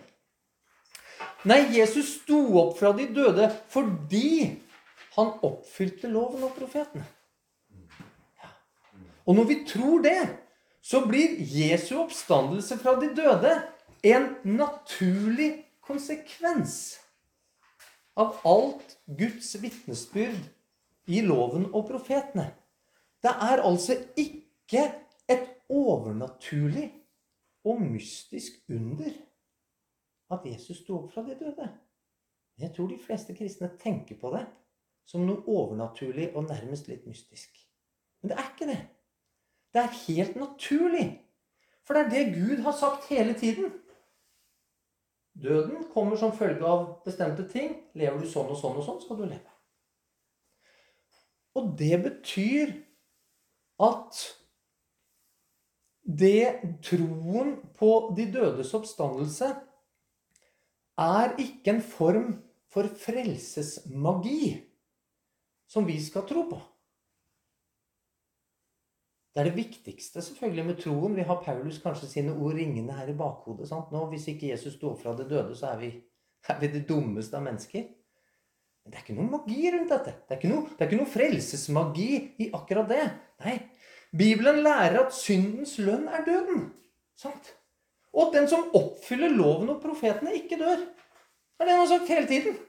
Nei, 1.46 1.62
Jesus 1.76 2.16
sto 2.22 2.40
opp 2.62 2.80
fra 2.80 2.92
de 2.96 3.08
døde 3.14 3.50
fordi 3.72 4.56
han 5.16 5.36
oppfylte 5.46 6.10
loven 6.12 6.44
og 6.48 6.56
profetene. 6.58 7.06
Ja. 8.40 8.50
Og 9.28 9.38
når 9.38 9.48
vi 9.52 9.60
tror 9.68 10.04
det, 10.04 10.20
så 10.86 11.02
blir 11.06 11.38
Jesu 11.40 11.96
oppstandelse 12.02 12.78
fra 12.82 12.96
de 13.02 13.12
døde 13.16 13.54
en 14.06 14.28
naturlig 14.44 15.52
konsekvens 15.86 16.98
av 18.16 18.38
alt 18.48 18.98
Guds 19.06 19.56
vitnesbyrd 19.62 20.44
i 21.08 21.22
loven 21.22 21.68
og 21.74 21.88
profetene. 21.90 22.50
Det 23.24 23.32
er 23.32 23.64
altså 23.64 23.98
ikke 24.18 24.84
et 25.30 25.48
overnaturlig 25.70 26.90
og 27.66 27.82
mystisk 27.82 28.62
under 28.70 29.12
at 30.32 30.46
Jesus 30.46 30.84
sto 30.84 31.00
opp 31.00 31.14
fra 31.14 31.24
de 31.26 31.38
døde. 31.40 31.70
Jeg 32.58 32.72
tror 32.76 32.88
de 32.88 33.00
fleste 33.02 33.36
kristne 33.36 33.72
tenker 33.82 34.18
på 34.22 34.32
det 34.36 34.46
som 35.06 35.26
noe 35.26 35.44
overnaturlig 35.52 36.32
og 36.34 36.48
nærmest 36.50 36.88
litt 36.90 37.06
mystisk. 37.10 37.58
Men 38.22 38.32
det 38.32 38.38
er 38.40 38.52
ikke 38.52 38.70
det. 38.70 38.80
Det 39.74 39.82
er 39.82 39.98
helt 40.06 40.38
naturlig. 40.40 41.08
For 41.86 41.94
det 41.94 42.06
er 42.06 42.14
det 42.14 42.38
Gud 42.38 42.64
har 42.66 42.74
sagt 42.74 43.10
hele 43.10 43.34
tiden. 43.38 43.74
Døden 45.44 45.84
kommer 45.94 46.16
som 46.18 46.34
følge 46.34 46.66
av 46.66 46.86
bestemte 47.06 47.46
ting. 47.52 47.76
Lever 47.94 48.22
du 48.22 48.30
sånn 48.30 48.50
og 48.50 48.58
sånn 48.58 48.80
og 48.80 48.86
sånn, 48.88 49.02
skal 49.04 49.20
du 49.20 49.26
leve. 49.28 49.55
Og 51.56 51.72
det 51.80 51.98
betyr 52.04 52.74
at 53.86 54.24
det 56.06 56.80
troen 56.86 57.56
på 57.80 57.92
de 58.18 58.28
dødes 58.34 58.74
oppstandelse 58.78 59.50
er 61.02 61.36
ikke 61.42 61.74
en 61.74 61.82
form 61.82 62.30
for 62.72 62.92
frelsesmagi 63.02 64.54
som 65.72 65.88
vi 65.88 65.98
skal 66.04 66.28
tro 66.30 66.46
på. 66.52 66.60
Det 69.36 69.42
er 69.42 69.50
det 69.50 69.58
viktigste 69.58 70.22
selvfølgelig 70.24 70.66
med 70.66 70.78
troen. 70.80 71.16
Vi 71.16 71.26
har 71.28 71.42
Paulus 71.44 71.82
kanskje 71.84 72.08
sine 72.08 72.36
ord 72.38 72.54
ringende 72.56 72.94
her 72.96 73.10
i 73.12 73.18
bakhodet. 73.18 73.68
Sant? 73.68 73.92
Nå, 73.92 74.06
Hvis 74.12 74.28
ikke 74.32 74.50
Jesus 74.54 74.78
står 74.78 74.96
fra 74.96 75.16
det 75.18 75.30
døde, 75.30 75.56
så 75.56 75.74
er 75.74 75.82
vi, 75.82 75.90
er 76.48 76.60
vi 76.60 76.68
det 76.72 76.86
dummeste 76.88 77.36
av 77.36 77.44
mennesker. 77.44 77.90
Men 78.86 78.94
det 78.94 79.00
er 79.00 79.04
ikke 79.08 79.18
noe 79.18 79.32
magi 79.32 79.72
rundt 79.74 79.90
dette. 79.90 80.12
Det 80.14 80.36
er 80.36 80.38
ikke 80.38 80.52
noe, 80.52 80.68
det 80.70 80.84
er 80.84 80.90
ikke 80.92 81.00
noe 81.00 81.10
frelsesmagi 81.10 82.10
i 82.46 82.50
akkurat 82.54 82.92
det. 82.92 83.06
Nei. 83.42 83.56
Bibelen 84.16 84.62
lærer 84.62 85.00
at 85.02 85.16
syndens 85.18 85.74
lønn 85.82 86.06
er 86.06 86.22
døden. 86.28 86.68
Sant? 87.18 87.50
Og 88.14 88.28
at 88.28 88.38
den 88.38 88.48
som 88.52 88.70
oppfyller 88.78 89.34
loven 89.34 89.74
og 89.74 89.82
profetene, 89.82 90.36
ikke 90.38 90.60
dør. 90.62 90.86
Det 90.86 91.66
er 91.66 91.68
det 91.68 91.74
han 91.74 91.82
har 91.82 91.90
sagt 91.90 92.14
hele 92.14 92.30
tiden. 92.30 92.60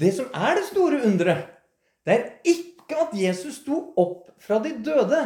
Det 0.00 0.14
som 0.16 0.32
er 0.32 0.56
det 0.56 0.64
store 0.70 1.02
underet, 1.04 1.44
det 2.08 2.16
er 2.16 2.24
ikke 2.48 3.02
at 3.04 3.14
Jesus 3.20 3.60
sto 3.60 3.82
opp 4.00 4.32
fra 4.40 4.58
de 4.64 4.72
døde. 4.80 5.20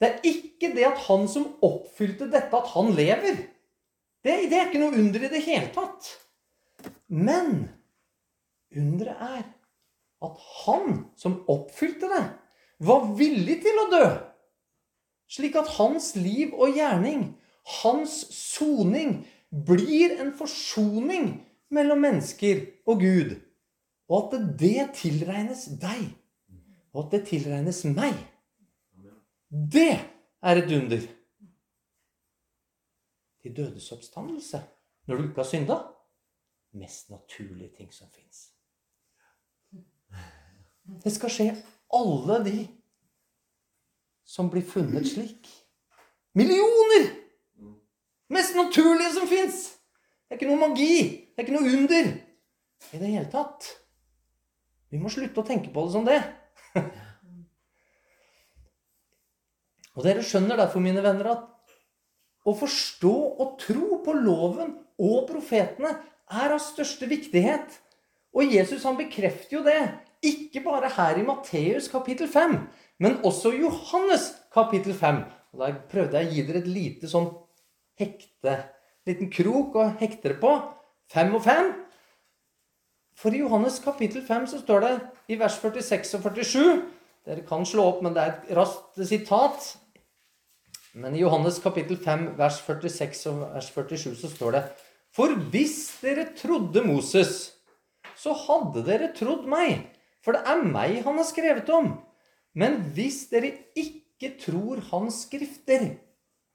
Det 0.00 0.08
er 0.08 0.26
ikke 0.32 0.72
det 0.74 0.88
at 0.88 1.06
han 1.08 1.28
som 1.28 1.48
oppfylte 1.64 2.28
dette, 2.30 2.56
at 2.56 2.74
han 2.74 2.92
lever. 2.96 3.40
Det, 4.24 4.34
det 4.50 4.58
er 4.58 4.68
ikke 4.68 4.82
noe 4.82 4.98
under 4.98 5.24
i 5.24 5.30
det 5.32 5.44
hele 5.46 5.70
tatt. 5.74 6.10
Men 7.08 7.68
underet 8.74 9.22
er 9.28 9.44
at 10.24 10.46
han 10.64 11.04
som 11.18 11.40
oppfylte 11.50 12.10
det, 12.10 12.24
var 12.82 13.10
villig 13.18 13.58
til 13.64 13.82
å 13.82 13.88
dø. 13.92 14.06
Slik 15.28 15.58
at 15.60 15.70
hans 15.76 16.14
liv 16.16 16.54
og 16.56 16.78
gjerning, 16.78 17.32
hans 17.82 18.20
soning, 18.34 19.20
blir 19.48 20.18
en 20.20 20.32
forsoning 20.36 21.30
mellom 21.72 22.02
mennesker 22.04 22.64
og 22.88 23.04
Gud. 23.04 23.36
Og 24.08 24.34
at 24.34 24.48
det 24.60 24.88
tilregnes 24.96 25.66
deg, 25.80 26.08
og 26.92 27.06
at 27.06 27.16
det 27.16 27.22
tilregnes 27.28 27.82
meg. 27.92 28.16
Det 29.48 29.94
er 29.96 30.60
et 30.60 30.74
under. 30.76 31.04
De 33.44 33.54
dødes 33.54 33.92
oppstandelse 33.94 34.62
når 35.08 35.16
du 35.16 35.28
ikke 35.28 35.42
har 35.42 35.48
synda. 35.48 35.78
Mest 36.76 37.10
naturlige 37.10 37.70
ting 37.76 37.92
som 37.94 38.10
fins. 38.12 38.50
Det 41.04 41.12
skal 41.12 41.32
skje 41.32 41.48
alle 41.94 42.38
de 42.44 42.58
som 44.28 44.50
blir 44.52 44.64
funnet 44.68 45.08
slik. 45.08 45.48
Millioner! 46.36 47.08
Mest 48.28 48.56
naturlige 48.56 49.14
som 49.16 49.28
fins! 49.28 49.78
Det 50.28 50.36
er 50.36 50.40
ikke 50.40 50.50
noe 50.50 50.68
magi. 50.68 50.96
Det 51.32 51.40
er 51.40 51.46
ikke 51.46 51.56
noe 51.56 51.76
under 51.78 52.10
i 52.92 52.98
det 53.00 53.08
hele 53.08 53.28
tatt. 53.32 53.64
Vi 54.92 55.00
må 55.00 55.08
slutte 55.12 55.40
å 55.40 55.46
tenke 55.48 55.72
på 55.72 55.84
det 55.86 55.92
som 55.94 56.04
det. 56.08 56.20
Og 59.96 60.04
dere 60.06 60.22
skjønner 60.24 60.60
derfor, 60.60 60.80
mine 60.84 61.02
venner, 61.04 61.32
at 61.32 61.57
å 62.48 62.56
forstå 62.56 63.14
og 63.38 63.56
tro 63.60 64.00
på 64.04 64.14
loven 64.16 64.74
og 64.98 65.28
profetene 65.28 65.94
er 66.28 66.54
av 66.54 66.62
største 66.62 67.08
viktighet. 67.10 67.78
Og 68.36 68.52
Jesus 68.54 68.84
han 68.86 68.98
bekrefter 68.98 69.58
jo 69.58 69.64
det. 69.66 69.80
Ikke 70.24 70.62
bare 70.64 70.90
her 70.96 71.18
i 71.20 71.26
Matteus 71.26 71.86
kapittel 71.92 72.28
5, 72.30 72.56
men 72.98 73.20
også 73.26 73.52
Johannes 73.54 74.32
kapittel 74.54 74.96
5. 74.96 75.22
Og 75.54 75.60
Der 75.62 75.76
prøvde 75.90 76.18
jeg 76.18 76.28
å 76.28 76.34
gi 76.34 76.46
dere 76.48 76.62
et 76.62 76.72
lite 76.72 77.10
sånn 77.10 77.28
hekte, 77.98 78.56
liten 79.06 79.30
krok 79.32 79.78
å 79.78 79.86
hekte 80.00 80.34
det 80.34 80.40
på. 80.42 80.56
Fem 81.08 81.30
og 81.34 81.44
fem. 81.46 81.70
For 83.18 83.34
i 83.34 83.40
Johannes 83.40 83.78
kapittel 83.82 84.22
5 84.26 84.50
så 84.52 84.60
står 84.62 84.84
det 84.84 84.92
i 85.32 85.38
vers 85.40 85.56
46 85.58 86.18
og 86.18 86.26
47 86.28 86.62
Dere 87.28 87.42
kan 87.44 87.66
slå 87.66 87.84
opp, 87.90 87.98
men 88.00 88.14
det 88.16 88.22
er 88.22 88.30
et 88.30 88.52
raskt 88.56 89.00
sitat. 89.04 89.64
Men 90.96 91.14
i 91.14 91.20
Johannes 91.20 91.58
kapittel 91.60 91.98
5 92.00 92.30
vers 92.38 92.62
46 92.64 93.26
og 93.30 93.42
vers 93.42 93.68
47 93.74 94.16
så 94.22 94.30
står 94.32 94.56
det 94.56 94.64
For 95.14 95.34
hvis 95.52 95.76
dere 96.02 96.30
trodde 96.38 96.84
Moses, 96.86 97.52
så 98.16 98.34
hadde 98.46 98.84
dere 98.86 99.12
trodd 99.16 99.46
meg. 99.50 99.84
For 100.24 100.34
det 100.34 100.42
er 100.48 100.64
meg 100.64 101.00
han 101.04 101.20
har 101.20 101.28
skrevet 101.28 101.68
om. 101.72 101.92
Men 102.58 102.80
hvis 102.96 103.26
dere 103.30 103.52
ikke 103.78 104.34
tror 104.40 104.80
hans 104.90 105.22
skrifter, 105.28 105.92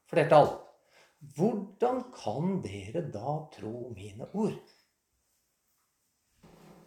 flertall, 0.10 0.50
hvordan 1.38 2.02
kan 2.12 2.58
dere 2.66 3.06
da 3.14 3.38
tro 3.54 3.94
mine 3.96 4.28
ord? 4.34 4.60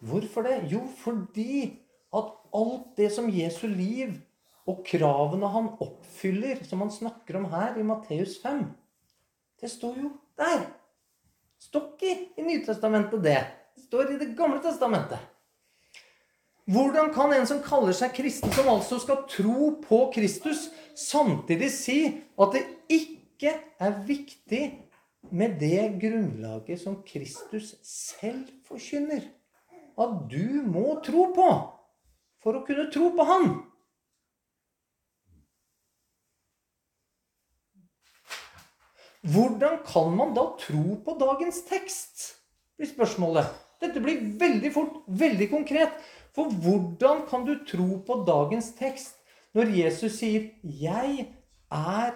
Hvorfor 0.04 0.44
det? 0.44 0.58
Jo, 0.70 0.82
fordi 1.00 1.78
at 2.14 2.34
alt 2.54 2.90
det 2.98 3.08
som 3.14 3.30
Jesu 3.32 3.66
liv 3.70 4.12
og 4.66 4.82
kravene 4.86 5.50
han 5.52 5.68
oppfyller, 5.82 6.64
som 6.66 6.82
han 6.82 6.90
snakker 6.90 7.38
om 7.38 7.46
her 7.52 7.78
i 7.78 7.84
Matteus 7.86 8.40
5, 8.42 8.64
det 9.60 9.70
står 9.72 10.00
jo 10.02 10.10
der. 10.38 10.66
Står 11.62 11.94
ikke 11.94 12.12
i 12.36 12.44
Nytestamentet, 12.44 13.22
det. 13.24 13.38
Det 13.76 13.86
står 13.86 14.12
i 14.12 14.18
Det 14.20 14.34
gamle 14.36 14.60
testamentet. 14.62 15.22
Hvordan 16.66 17.12
kan 17.14 17.30
en 17.32 17.46
som 17.46 17.62
kaller 17.62 17.94
seg 17.94 18.10
kristen, 18.16 18.50
som 18.52 18.66
altså 18.72 18.98
skal 18.98 19.22
tro 19.30 19.70
på 19.84 20.00
Kristus, 20.14 20.66
samtidig 20.98 21.70
si 21.70 22.00
at 22.34 22.56
det 22.56 22.64
ikke 22.90 23.52
er 23.78 24.00
viktig 24.08 24.64
med 25.30 25.60
det 25.60 25.94
grunnlaget 26.02 26.82
som 26.82 26.98
Kristus 27.06 27.76
selv 27.86 28.50
forkynner? 28.66 29.22
At 29.96 30.26
du 30.28 30.66
må 30.66 30.98
tro 31.06 31.30
på 31.36 31.48
for 32.42 32.58
å 32.58 32.64
kunne 32.66 32.90
tro 32.90 33.12
på 33.14 33.30
Han. 33.30 33.54
Hvordan 39.26 39.80
kan 39.86 40.12
man 40.14 40.34
da 40.34 40.48
tro 40.60 40.96
på 41.04 41.16
dagens 41.18 41.64
tekst? 41.66 42.36
blir 42.76 42.90
spørsmålet. 42.90 43.48
Dette 43.80 44.00
blir 44.00 44.20
veldig 44.40 44.72
fort, 44.72 45.00
veldig 45.06 45.48
konkret. 45.50 45.96
For 46.36 46.52
hvordan 46.52 47.24
kan 47.30 47.46
du 47.46 47.56
tro 47.68 47.88
på 48.06 48.20
dagens 48.28 48.72
tekst 48.76 49.16
når 49.56 49.72
Jesus 49.72 50.18
sier 50.18 50.50
'Jeg 50.62 51.32
er 51.72 52.12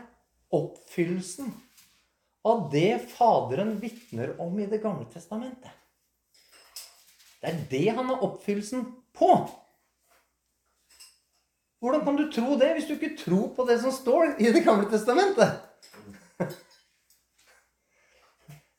oppfyllelsen' 0.53 1.53
av 2.45 2.71
det 2.73 3.01
Faderen 3.09 3.81
vitner 3.81 4.41
om 4.41 4.59
i 4.59 4.67
Det 4.67 4.83
gamle 4.83 5.07
testamentet? 5.13 5.71
Det 7.41 7.49
er 7.49 7.65
det 7.71 7.89
han 7.97 8.11
er 8.11 8.23
oppfyllelsen 8.23 8.85
på. 9.15 9.49
Hvordan 11.81 12.05
kan 12.05 12.17
du 12.17 12.31
tro 12.33 12.59
det 12.59 12.75
hvis 12.75 12.87
du 12.87 12.95
ikke 12.95 13.17
tror 13.17 13.49
på 13.57 13.65
det 13.65 13.81
som 13.81 13.93
står 13.93 14.37
i 14.39 14.53
Det 14.53 14.65
gamle 14.65 14.91
testamentet? 14.91 15.70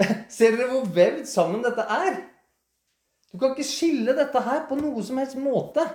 Ser 0.36 0.58
dere 0.58 0.70
hvor 0.72 0.88
vevd 0.96 1.26
sammen 1.30 1.64
dette 1.66 1.86
er? 1.86 2.20
Du 3.32 3.40
kan 3.40 3.54
ikke 3.54 3.68
skille 3.68 4.16
dette 4.18 4.44
her 4.44 4.66
på 4.68 4.78
noe 4.80 5.04
som 5.06 5.20
helst 5.22 5.40
måte. 5.40 5.86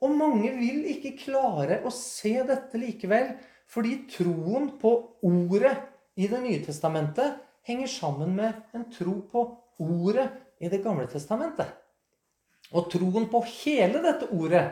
Og 0.00 0.14
mange 0.16 0.52
vil 0.56 0.86
ikke 0.94 1.16
klare 1.26 1.82
å 1.84 1.92
se 1.92 2.32
dette 2.48 2.80
likevel, 2.80 3.34
fordi 3.70 4.00
troen 4.10 4.70
på 4.80 4.94
ordet 5.26 5.76
i 6.20 6.26
Det 6.28 6.40
nye 6.42 6.60
testamentet 6.64 7.38
henger 7.68 7.88
sammen 7.88 8.32
med 8.36 8.74
en 8.76 8.86
tro 8.92 9.20
på 9.30 9.44
ordet 9.80 10.26
i 10.60 10.68
Det 10.72 10.80
gamle 10.84 11.06
testamentet. 11.08 11.68
Og 12.72 12.88
troen 12.92 13.28
på 13.30 13.42
hele 13.62 14.00
dette 14.04 14.30
ordet 14.32 14.68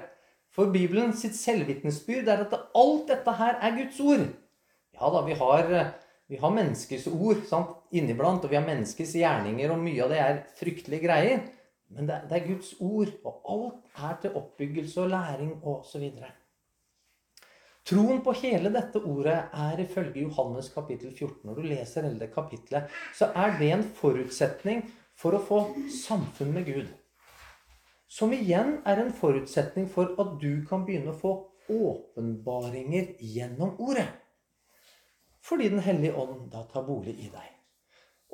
For 0.55 0.73
Bibelen 0.73 1.13
sitt 1.15 1.37
selvvitnesbyrd 1.37 2.29
er 2.33 2.43
at 2.47 2.55
alt 2.57 3.11
dette 3.11 3.33
her 3.37 3.59
er 3.63 3.75
Guds 3.77 3.99
ord. 4.01 4.25
Ja 4.97 5.11
da, 5.13 5.21
vi 5.27 5.37
har 5.39 5.69
vi 6.29 6.37
har 6.37 6.53
menneskers 6.53 7.07
ord 7.09 7.45
sant, 7.49 7.71
inniblant, 7.97 8.45
og 8.45 8.53
vi 8.53 8.59
har 8.59 8.67
menneskers 8.67 9.15
gjerninger, 9.17 9.71
og 9.73 9.81
mye 9.81 10.03
av 10.05 10.13
det 10.13 10.19
er 10.21 10.43
fryktelige 10.59 11.07
greier. 11.07 11.47
Men 11.97 12.09
det, 12.11 12.19
det 12.29 12.37
er 12.37 12.51
Guds 12.51 12.75
ord, 12.85 13.15
og 13.25 13.49
alt 13.55 14.05
er 14.11 14.19
til 14.21 14.37
oppbyggelse 14.37 15.01
og 15.07 15.15
læring 15.15 15.55
osv. 15.65 16.05
Troen 17.89 18.21
på 18.21 18.35
hele 18.43 18.69
dette 18.75 19.01
ordet 19.01 19.39
er 19.57 19.81
ifølge 19.81 20.27
Johannes 20.27 20.69
kapittel 20.75 21.15
14. 21.15 21.41
Når 21.49 21.57
du 21.57 21.69
leser 21.71 22.05
hele 22.05 22.21
det 22.21 22.35
kapitlet, 22.35 22.93
så 23.17 23.31
er 23.33 23.57
det 23.57 23.73
en 23.73 23.89
forutsetning 23.97 24.85
for 25.17 25.33
å 25.33 25.41
få 25.41 25.63
samfunn 25.97 26.53
med 26.53 26.69
Gud. 26.69 26.93
Som 28.09 28.37
igjen 28.37 28.83
er 28.89 29.01
en 29.01 29.15
forutsetning 29.17 29.89
for 29.93 30.13
at 30.21 30.37
du 30.43 30.61
kan 30.69 30.85
begynne 30.85 31.17
å 31.17 31.21
få 31.23 31.33
åpenbaringer 31.73 33.15
gjennom 33.21 33.79
ordet. 33.81 34.11
Fordi 35.45 35.69
Den 35.69 35.83
hellige 35.85 36.17
ånd 36.19 36.51
da 36.53 36.65
tar 36.73 36.87
bolig 36.87 37.15
i 37.19 37.31
deg. 37.33 37.49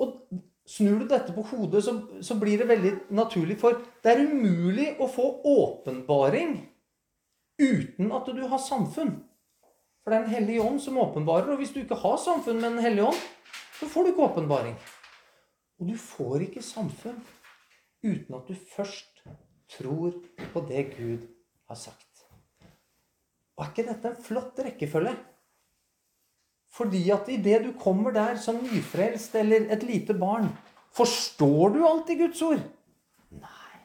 Og 0.01 0.17
Snur 0.65 1.03
du 1.03 1.09
dette 1.09 1.33
på 1.37 1.43
hodet, 1.45 1.83
så, 1.85 1.93
så 2.25 2.39
blir 2.41 2.57
det 2.59 2.69
veldig 2.71 2.93
naturlig. 3.13 3.59
For 3.61 3.83
det 4.01 4.15
er 4.15 4.23
umulig 4.25 4.95
å 4.97 5.09
få 5.13 5.27
åpenbaring 5.45 6.57
uten 7.61 8.13
at 8.17 8.31
du 8.33 8.41
har 8.49 8.63
samfunn. 8.65 9.19
For 10.01 10.13
det 10.13 10.17
er 10.17 10.25
Den 10.25 10.33
hellige 10.33 10.65
ånd 10.65 10.81
som 10.81 11.01
åpenbarer. 11.01 11.53
Og 11.53 11.61
hvis 11.61 11.75
du 11.75 11.83
ikke 11.83 12.01
har 12.01 12.17
samfunn 12.21 12.63
med 12.63 12.79
Den 12.79 12.87
hellige 12.87 13.11
ånd, 13.13 13.21
så 13.77 13.91
får 13.93 14.05
du 14.05 14.13
ikke 14.15 14.29
åpenbaring. 14.31 14.79
Og 15.81 15.91
du 15.91 15.99
får 16.01 16.47
ikke 16.49 16.65
samfunn 16.65 17.21
uten 18.05 18.37
at 18.37 18.49
du 18.49 18.57
først 18.73 19.21
tror 19.77 20.17
på 20.53 20.65
det 20.69 20.87
Gud 20.97 21.29
har 21.69 21.77
sagt. 21.77 22.25
Og 23.55 23.67
er 23.67 23.71
ikke 23.71 23.89
dette 23.91 24.11
en 24.11 24.25
flott 24.25 24.65
rekkefølge? 24.65 25.13
Fordi 26.75 27.03
at 27.15 27.29
idet 27.31 27.63
du 27.63 27.73
kommer 27.79 28.15
der 28.15 28.39
som 28.43 28.59
nyfrelst 28.63 29.37
eller 29.39 29.69
et 29.71 29.85
lite 29.87 30.15
barn, 30.19 30.49
forstår 30.95 31.77
du 31.77 31.85
alltid 31.87 32.25
Guds 32.25 32.43
ord? 32.43 32.65
Nei. 33.31 33.77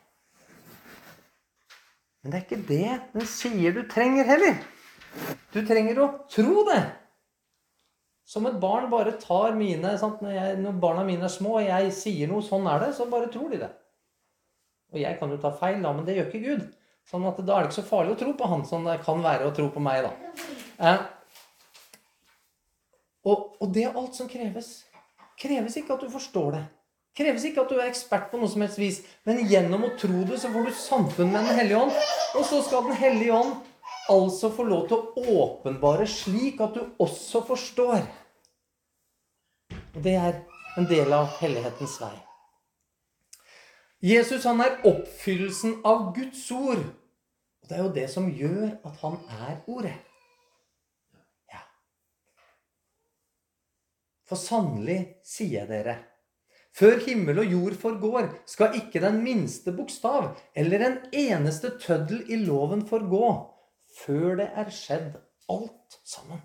Men 2.21 2.32
det 2.34 2.39
er 2.39 2.47
ikke 2.47 2.63
det 2.69 2.95
den 3.13 3.28
sier 3.30 3.75
du 3.75 3.84
trenger 3.89 4.25
heller. 4.30 4.58
Du 5.54 5.62
trenger 5.65 6.02
å 6.02 6.10
tro 6.32 6.63
det. 6.69 6.82
Som 8.30 8.45
et 8.45 8.58
barn 8.62 8.89
bare 8.91 9.15
tar 9.21 9.56
mine 9.58 9.95
sant? 9.97 10.21
Når, 10.21 10.34
jeg, 10.36 10.58
når 10.62 10.82
barna 10.82 11.06
mine 11.06 11.25
er 11.25 11.34
små, 11.34 11.56
og 11.58 11.65
jeg 11.65 11.93
sier 11.97 12.30
noe 12.30 12.45
'sånn 12.45 12.67
er 12.69 12.84
det', 12.84 12.95
så 12.97 13.10
bare 13.10 13.30
tror 13.34 13.49
de 13.49 13.62
det. 13.63 13.69
Og 14.93 14.99
jeg 15.02 15.17
kan 15.19 15.30
jo 15.30 15.38
ta 15.38 15.49
feil, 15.49 15.82
da, 15.82 15.93
men 15.93 16.06
det 16.06 16.17
gjør 16.17 16.28
ikke 16.30 16.45
Gud. 16.45 16.67
Sånn 17.10 17.25
at 17.25 17.38
Da 17.45 17.56
er 17.56 17.63
det 17.65 17.71
ikke 17.71 17.82
så 17.82 17.89
farlig 17.89 18.13
å 18.13 18.19
tro 18.19 18.34
på 18.38 18.49
Han 18.49 18.65
som 18.65 18.86
det 18.86 18.99
kan 19.06 19.21
være 19.23 19.49
å 19.49 19.56
tro 19.56 19.69
på 19.73 19.82
meg. 19.82 20.04
da. 20.04 20.12
Eh, 20.80 20.99
og, 23.25 23.55
og, 23.60 23.71
det 23.73 23.86
er 23.86 23.97
alt 23.99 24.15
som 24.15 24.29
kreves. 24.32 24.84
Kreves 25.39 25.75
ikke 25.79 25.95
at 25.95 26.03
du 26.03 26.12
forstår 26.12 26.51
det. 26.55 26.62
Kreves 27.19 27.43
ikke 27.47 27.63
at 27.65 27.71
du 27.71 27.79
er 27.79 27.89
ekspert 27.89 28.29
på 28.32 28.39
noe 28.39 28.51
som 28.51 28.63
helst 28.63 28.79
vis. 28.79 29.01
Men 29.27 29.41
gjennom 29.49 29.84
å 29.88 29.95
tro 29.99 30.23
det, 30.27 30.39
så 30.39 30.51
får 30.53 30.69
du 30.69 30.77
samfunn 30.77 31.34
med 31.34 31.49
Den 31.49 31.60
hellige 31.60 31.82
ånd. 31.82 31.97
Og 32.39 32.45
så 32.47 32.62
skal 32.63 32.88
Den 32.88 32.99
hellige 32.99 33.36
ånd 33.36 33.58
altså 34.10 34.49
få 34.53 34.65
lov 34.65 34.88
til 34.89 34.97
å 34.97 35.36
åpenbare 35.43 36.08
slik 36.10 36.62
at 36.63 36.77
du 36.77 36.95
også 37.01 37.43
forstår. 37.45 38.08
Og 39.95 40.01
det 40.05 40.15
er 40.17 40.41
en 40.79 40.88
del 40.89 41.13
av 41.13 41.29
hellighetens 41.41 41.97
vei. 42.01 42.15
Jesus 43.99 44.45
han 44.47 44.62
er 44.63 44.77
oppfyllelsen 44.88 45.82
av 45.88 46.13
Guds 46.15 46.45
ord. 46.55 46.86
Og 47.60 47.67
det 47.69 47.75
er 47.75 47.84
jo 47.84 47.95
det 47.97 48.08
som 48.12 48.29
gjør 48.32 48.77
at 48.88 49.01
han 49.03 49.19
er 49.41 49.58
ordet. 49.67 49.97
For 54.30 54.38
sannelig 54.38 55.00
sier 55.26 55.63
jeg 55.63 55.70
dere, 55.72 55.96
før 56.78 57.00
himmel 57.02 57.42
og 57.42 57.54
jord 57.56 57.78
forgår, 57.82 58.28
skal 58.46 58.78
ikke 58.78 59.02
den 59.02 59.24
minste 59.24 59.74
bokstav 59.74 60.36
eller 60.54 60.86
en 60.86 61.00
eneste 61.18 61.74
tøddel 61.82 62.22
i 62.30 62.38
loven 62.44 62.86
forgå, 62.88 63.32
før 64.04 64.38
det 64.44 64.52
er 64.54 64.70
skjedd 64.74 65.18
alt 65.50 65.98
sammen. 66.06 66.44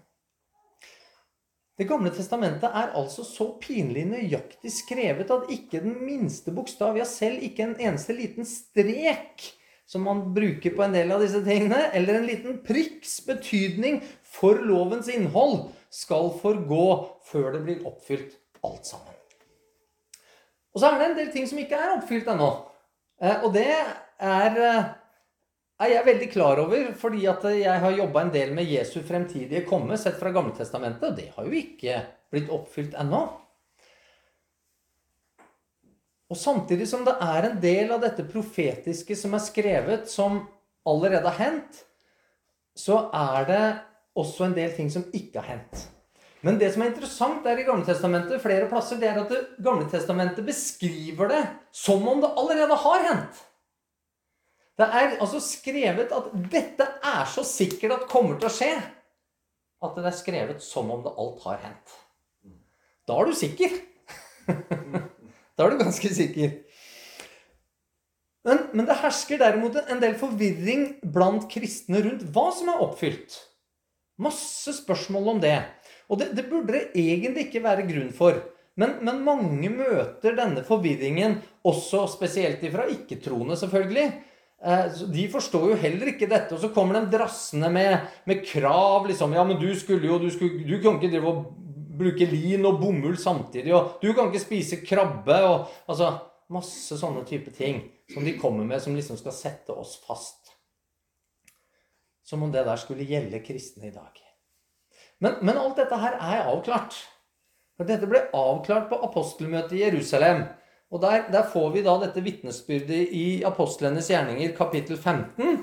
Det 1.75 1.89
gamle 1.91 2.13
testamentet 2.15 2.71
er 2.71 2.95
altså 2.95 3.25
så 3.27 3.49
pinlig 3.61 4.05
nøyaktig 4.07 4.71
skrevet 4.71 5.31
at 5.35 5.49
ikke 5.51 5.83
den 5.83 5.99
minste 6.07 6.55
bokstav, 6.55 6.97
ja 6.97 7.05
selv 7.05 7.43
ikke 7.43 7.67
en 7.67 7.77
eneste 7.83 8.15
liten 8.17 8.47
strek, 8.49 9.43
som 9.85 10.07
man 10.07 10.23
bruker 10.33 10.73
på 10.73 10.85
en 10.87 10.95
del 10.95 11.11
av 11.13 11.21
disse 11.21 11.43
tingene, 11.45 11.91
eller 11.93 12.21
en 12.21 12.29
liten 12.31 12.61
prikks 12.65 13.19
betydning 13.27 14.01
for 14.23 14.63
lovens 14.65 15.11
innhold, 15.13 15.67
skal 15.95 16.33
forgå 16.41 16.87
før 17.29 17.53
det 17.55 17.63
blir 17.67 17.87
oppfylt 17.87 18.35
alt 18.67 18.89
sammen. 18.89 19.15
Og 20.75 20.83
så 20.83 20.91
er 20.91 20.99
det 20.99 21.07
en 21.07 21.19
del 21.21 21.31
ting 21.35 21.47
som 21.47 21.61
ikke 21.63 21.79
er 21.79 21.95
oppfylt 21.95 22.29
ennå. 22.33 22.51
Eh, 23.23 23.45
og 23.47 23.53
det 23.55 23.69
er, 23.71 24.59
eh, 24.59 24.89
er 25.85 25.93
jeg 25.93 26.07
veldig 26.09 26.31
klar 26.33 26.59
over, 26.65 26.91
fordi 26.99 27.27
at 27.31 27.47
jeg 27.55 27.81
har 27.85 27.95
jobba 28.01 28.25
en 28.25 28.35
del 28.35 28.53
med 28.57 28.67
Jesu 28.67 29.01
fremtidige 29.07 29.67
komme 29.69 29.99
sett 29.99 30.19
fra 30.19 30.35
Gammeltestamentet, 30.35 31.07
og 31.13 31.17
det 31.17 31.31
har 31.37 31.47
jo 31.47 31.63
ikke 31.63 32.03
blitt 32.35 32.51
oppfylt 32.51 32.99
ennå. 32.99 33.23
Og 36.31 36.39
samtidig 36.41 36.89
som 36.91 37.05
det 37.07 37.15
er 37.23 37.47
en 37.47 37.59
del 37.63 37.93
av 37.95 38.03
dette 38.03 38.25
profetiske 38.27 39.15
som 39.15 39.37
er 39.37 39.45
skrevet, 39.45 40.09
som 40.11 40.41
allerede 40.89 41.31
har 41.31 41.39
hendt, 41.39 41.85
så 42.75 43.05
er 43.15 43.47
det 43.47 43.65
også 44.19 44.49
en 44.49 44.57
del 44.57 44.73
ting 44.77 44.91
som 44.93 45.07
ikke 45.13 45.43
har 45.43 45.57
hendt. 45.57 45.89
Men 46.45 46.59
det 46.61 46.71
som 46.75 46.83
er 46.85 46.91
interessant 46.93 47.45
der 47.47 47.61
i 47.61 47.65
Gamletestamentet, 47.65 48.43
flere 48.43 48.69
plasser, 48.69 48.99
det 49.01 49.09
er 49.09 49.23
at 49.23 49.33
Gamletestamentet 49.65 50.45
beskriver 50.45 51.31
det 51.33 51.43
som 51.73 52.05
om 52.09 52.21
det 52.21 52.35
allerede 52.37 52.77
har 52.85 53.07
hendt. 53.09 53.41
Det 54.75 54.87
er 54.87 55.17
altså 55.23 55.41
skrevet 55.41 56.13
at 56.13 56.31
dette 56.53 56.87
er 57.07 57.25
så 57.31 57.45
sikkert 57.47 57.95
at 57.95 58.09
kommer 58.11 58.37
til 58.37 58.51
å 58.51 58.53
skje, 58.53 58.73
at 59.85 59.97
det 59.97 60.07
er 60.11 60.17
skrevet 60.19 60.65
som 60.65 60.91
om 60.91 61.03
det 61.05 61.15
alt 61.21 61.47
har 61.47 61.61
hendt. 61.63 61.97
Da 63.09 63.19
er 63.21 63.31
du 63.31 63.37
sikker. 63.37 63.81
Da 65.55 65.69
er 65.69 65.71
du 65.71 65.85
ganske 65.85 66.09
sikker. 66.11 66.49
Men, 68.43 68.65
men, 68.75 68.89
det 68.89 68.97
hersker 68.99 69.39
derimot 69.39 69.77
en 69.79 70.01
del 70.03 70.17
forvirring 70.19 70.97
blant 71.15 71.47
kristne 71.53 72.01
rundt 72.03 72.25
hva 72.35 72.49
som 72.57 72.73
er 72.73 72.83
oppfylt. 72.83 73.37
Masse 74.23 74.75
spørsmål 74.77 75.33
om 75.35 75.41
det. 75.43 75.57
Og 76.09 76.21
det, 76.21 76.33
det 76.37 76.47
burde 76.51 76.77
det 76.77 76.85
egentlig 76.95 77.49
ikke 77.49 77.65
være 77.65 77.87
grunn 77.89 78.13
for. 78.15 78.39
Men, 78.79 78.99
men, 79.07 79.23
mange 79.27 79.71
møter 79.71 80.35
denne 80.35 80.65
forvirringen, 80.67 81.39
også 81.67 82.05
spesielt 82.11 82.63
ifra 82.67 82.89
ikke-troende, 82.91 83.57
selvfølgelig. 83.59 84.07
Eh, 84.65 85.03
de 85.15 85.27
forstår 85.31 85.69
jo 85.71 85.79
heller 85.79 86.11
ikke 86.11 86.29
dette, 86.31 86.57
og 86.57 86.63
så 86.63 86.73
kommer 86.75 86.99
de 86.99 87.13
drassende 87.15 87.71
med, 87.71 88.09
med 88.27 88.43
krav. 88.47 89.07
liksom, 89.07 89.35
Ja, 89.35 89.45
men 89.45 89.61
du 89.61 89.71
skulle 89.79 90.07
jo 90.07 90.19
Du, 90.19 90.31
skulle, 90.31 90.65
du 90.67 90.81
kan 90.83 90.99
ikke 90.99 91.15
drive 91.15 91.31
og 91.31 91.45
bruke 91.99 92.27
lin 92.27 92.67
og 92.67 92.81
bomull 92.81 93.17
samtidig. 93.19 93.75
Og 93.75 93.99
du 94.03 94.13
kan 94.13 94.31
ikke 94.31 94.47
spise 94.47 94.83
krabbe. 94.87 95.39
og 95.45 95.67
altså, 95.89 96.15
Masse 96.53 96.99
sånne 97.01 97.23
type 97.25 97.51
ting 97.57 97.79
som 98.13 98.25
de 98.25 98.35
kommer 98.37 98.67
med, 98.69 98.83
som 98.83 98.95
liksom 98.95 99.17
skal 99.17 99.33
sette 99.33 99.73
oss 99.73 99.97
fast. 100.05 100.44
Som 102.25 102.43
om 102.43 102.53
det 102.53 102.65
der 102.65 102.81
skulle 102.81 103.07
gjelde 103.09 103.43
kristne 103.45 103.89
i 103.89 103.95
dag. 103.95 104.21
Men, 105.21 105.37
men 105.43 105.59
alt 105.61 105.77
dette 105.77 105.99
her 106.01 106.17
er 106.17 106.49
avklart. 106.49 106.97
For 107.77 107.89
dette 107.89 108.09
ble 108.09 108.23
avklart 108.37 108.89
på 108.91 109.01
apostelmøtet 109.07 109.77
i 109.79 109.83
Jerusalem. 109.85 110.45
Og 110.95 111.03
der, 111.03 111.29
der 111.33 111.47
får 111.51 111.71
vi 111.75 111.83
da 111.83 111.97
dette 112.03 112.23
vitnesbyrdet 112.23 113.15
i 113.19 113.43
apostlenes 113.47 114.11
gjerninger, 114.13 114.53
kapittel 114.57 114.99
15, 114.99 115.63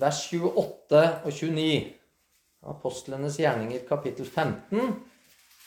vers 0.00 0.22
28 0.32 1.02
og 1.22 1.30
29. 1.30 1.92
Apostlenes 2.72 3.38
gjerninger, 3.38 3.84
kapittel 3.88 4.26
15, 4.26 4.94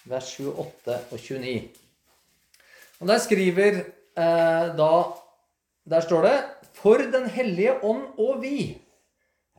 vers 0.10 0.34
28 0.40 0.98
og 1.12 1.20
29. 1.20 1.56
Og 3.00 3.08
Der 3.08 3.20
skriver 3.20 3.80
eh, 3.84 4.66
da 4.78 4.92
Der 5.86 6.02
står 6.02 6.22
det 6.22 6.44
'For 6.74 6.98
Den 6.98 7.30
hellige 7.30 7.84
ånd 7.84 8.04
og 8.18 8.44
vi'. 8.44 8.85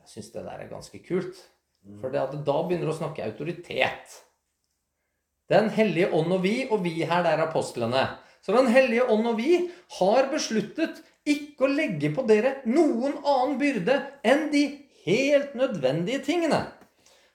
Syns 0.07 0.33
det 0.35 0.45
der 0.47 0.63
er 0.63 0.71
ganske 0.71 1.01
kult. 1.07 1.39
For 2.01 2.11
da 2.11 2.27
begynner 2.31 2.89
du 2.89 2.93
å 2.93 2.99
snakke 2.99 3.27
autoritet. 3.27 4.15
Den 5.51 5.69
hellige 5.71 6.11
ånd 6.15 6.33
og 6.35 6.43
vi, 6.43 6.57
og 6.71 6.83
vi 6.83 7.05
her, 7.07 7.23
det 7.23 7.37
er 7.37 7.45
apostlene. 7.45 8.07
Så 8.43 8.55
Den 8.55 8.71
hellige 8.71 9.07
ånd 9.11 9.27
og 9.27 9.39
vi 9.41 9.59
har 9.99 10.29
besluttet 10.31 11.03
ikke 11.27 11.67
å 11.67 11.71
legge 11.73 12.13
på 12.15 12.23
dere 12.27 12.61
noen 12.71 13.17
annen 13.27 13.57
byrde 13.59 13.97
enn 14.27 14.49
de 14.53 14.63
helt 15.07 15.55
nødvendige 15.59 16.23
tingene. 16.27 16.61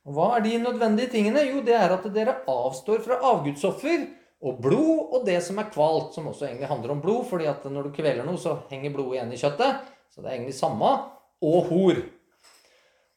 Og 0.08 0.16
Hva 0.16 0.30
er 0.38 0.46
de 0.46 0.58
nødvendige 0.64 1.12
tingene? 1.14 1.44
Jo, 1.46 1.60
det 1.64 1.76
er 1.78 1.94
at 1.94 2.08
dere 2.16 2.40
avstår 2.50 3.04
fra 3.06 3.20
avgudsoffer 3.32 4.08
og 4.42 4.62
blod 4.64 5.12
og 5.18 5.28
det 5.28 5.38
som 5.46 5.60
er 5.62 5.70
kvalt, 5.72 6.16
som 6.16 6.32
også 6.32 6.48
egentlig 6.48 6.72
handler 6.72 6.96
om 6.96 7.04
blod, 7.04 7.28
fordi 7.30 7.46
at 7.52 7.68
når 7.70 7.90
du 7.90 7.96
kveler 8.00 8.26
noe, 8.26 8.40
så 8.42 8.62
henger 8.72 8.96
blodet 8.96 9.20
igjen 9.20 9.36
i 9.36 9.42
kjøttet. 9.44 9.84
Så 10.12 10.24
det 10.24 10.32
er 10.32 10.40
egentlig 10.40 10.58
samme. 10.58 10.96
Og 11.42 11.70
hor. 11.70 12.02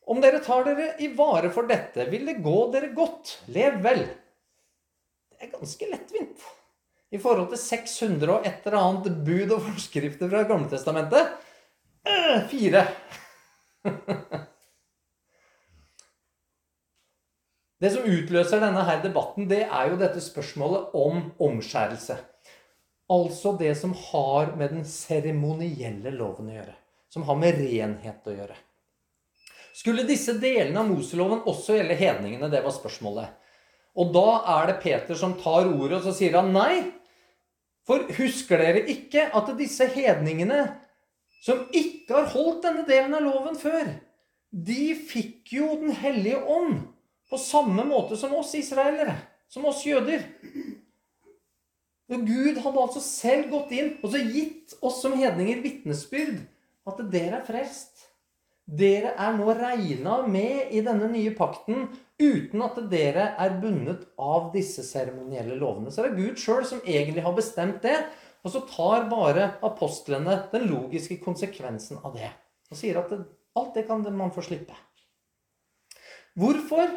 Om 0.05 0.21
dere 0.21 0.43
tar 0.45 0.67
dere 0.67 0.91
i 1.01 1.09
vare 1.17 1.49
for 1.53 1.69
dette, 1.69 2.05
vil 2.13 2.27
det 2.29 2.43
gå 2.45 2.59
dere 2.75 2.93
godt. 2.97 3.39
Lev 3.55 3.81
vel. 3.85 4.05
Det 5.33 5.47
er 5.47 5.55
ganske 5.55 5.89
lettvint 5.91 6.45
i 7.15 7.19
forhold 7.23 7.53
til 7.53 7.61
600 7.61 8.33
og 8.33 8.47
et 8.49 8.65
eller 8.67 8.81
annet 8.81 9.21
bud 9.27 9.53
og 9.55 9.63
forskrifter 9.69 10.31
fra 10.31 10.43
Gamletestamentet. 10.49 11.37
Eh, 12.05 12.41
fire. 12.51 12.83
Det 17.83 17.91
som 17.93 18.07
utløser 18.09 18.63
denne 18.63 18.81
her 18.87 19.03
debatten, 19.03 19.45
det 19.51 19.65
er 19.67 19.91
jo 19.91 19.99
dette 20.01 20.21
spørsmålet 20.25 20.95
om 20.97 21.19
omskjærelse. 21.43 22.15
Altså 23.13 23.53
det 23.61 23.75
som 23.77 23.93
har 24.07 24.55
med 24.57 24.73
den 24.73 24.87
seremonielle 24.89 26.15
loven 26.15 26.49
å 26.49 26.55
gjøre. 26.55 26.77
Som 27.13 27.27
har 27.29 27.37
med 27.37 27.59
renhet 27.61 28.31
å 28.31 28.37
gjøre. 28.39 28.57
Skulle 29.75 30.07
disse 30.07 30.37
delene 30.39 30.85
av 30.85 30.91
Moseloven 30.91 31.43
også 31.51 31.79
gjelde 31.79 31.97
hedningene? 31.99 32.51
Det 32.53 32.63
var 32.63 32.75
spørsmålet. 32.77 33.33
Og 33.99 34.11
da 34.15 34.29
er 34.57 34.71
det 34.71 34.81
Peter 34.83 35.19
som 35.19 35.35
tar 35.39 35.67
ordet, 35.67 35.99
og 35.99 36.07
så 36.07 36.15
sier 36.15 36.39
han 36.39 36.53
nei. 36.55 36.85
For 37.87 38.07
husker 38.17 38.63
dere 38.63 38.85
ikke 38.91 39.27
at 39.37 39.51
disse 39.59 39.87
hedningene, 39.93 40.63
som 41.45 41.67
ikke 41.77 42.17
har 42.17 42.31
holdt 42.33 42.63
denne 42.65 42.87
delen 42.89 43.15
av 43.19 43.27
loven 43.27 43.59
før, 43.61 43.91
de 44.55 44.95
fikk 44.95 45.57
jo 45.57 45.75
Den 45.81 45.91
hellige 45.99 46.39
ånd 46.39 46.79
på 47.31 47.39
samme 47.41 47.83
måte 47.89 48.17
som 48.17 48.35
oss 48.39 48.55
israelere. 48.55 49.17
Som 49.51 49.67
oss 49.67 49.83
jøder. 49.87 50.23
Og 52.13 52.23
Gud 52.29 52.61
hadde 52.63 52.83
altså 52.83 53.03
selv 53.03 53.51
gått 53.51 53.73
inn 53.75 53.95
og 54.01 54.13
så 54.13 54.21
gitt 54.23 54.75
oss 54.85 55.01
som 55.03 55.17
hedninger 55.19 55.63
vitnesbyrd 55.65 56.43
at 56.89 57.03
dere 57.11 57.41
er 57.41 57.47
frelst. 57.47 57.94
Dere 58.65 59.13
er 59.21 59.35
nå 59.37 59.53
regna 59.59 60.23
med 60.25 60.73
i 60.73 60.81
denne 60.85 61.11
nye 61.13 61.35
pakten 61.37 61.89
uten 62.17 62.63
at 62.65 62.79
dere 62.89 63.35
er 63.41 63.59
bundet 63.61 64.07
av 64.17 64.49
disse 64.55 64.85
seremonielle 64.87 65.59
lovene. 65.61 65.93
Så 65.93 66.01
det 66.01 66.13
er 66.13 66.21
Gud 66.23 66.41
sjøl 66.41 66.65
som 66.69 66.81
egentlig 66.87 67.25
har 67.27 67.37
bestemt 67.37 67.83
det. 67.85 67.99
Og 68.45 68.53
så 68.53 68.63
tar 68.69 69.07
bare 69.09 69.51
apostlene 69.65 70.39
den 70.53 70.67
logiske 70.69 71.19
konsekvensen 71.25 72.01
av 72.05 72.17
det. 72.17 72.31
Og 72.73 72.81
sier 72.81 73.01
at 73.01 73.13
alt 73.13 73.77
det 73.77 73.87
kan 73.89 74.05
man 74.17 74.33
få 74.33 74.45
slippe. 74.45 74.77
Hvorfor? 76.35 76.89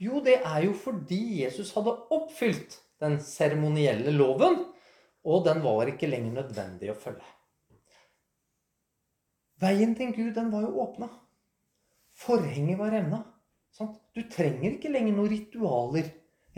Jo, 0.00 0.22
det 0.24 0.38
er 0.40 0.62
jo 0.64 0.72
fordi 0.72 1.42
Jesus 1.42 1.74
hadde 1.76 1.92
oppfylt 2.14 2.78
den 3.02 3.18
seremonielle 3.20 4.14
loven, 4.14 4.62
og 5.28 5.44
den 5.44 5.60
var 5.64 5.90
ikke 5.90 6.08
lenger 6.08 6.38
nødvendig 6.40 6.88
å 6.92 6.96
følge. 6.96 7.26
Veien 9.60 9.92
til 9.96 10.14
Gud, 10.16 10.32
den 10.36 10.48
var 10.52 10.64
jo 10.64 10.80
åpna. 10.84 11.10
Forhenget 12.20 12.78
var 12.80 12.94
revna. 12.94 13.20
Du 14.16 14.22
trenger 14.32 14.74
ikke 14.74 14.90
lenger 14.92 15.14
noen 15.16 15.30
ritualer 15.30 16.08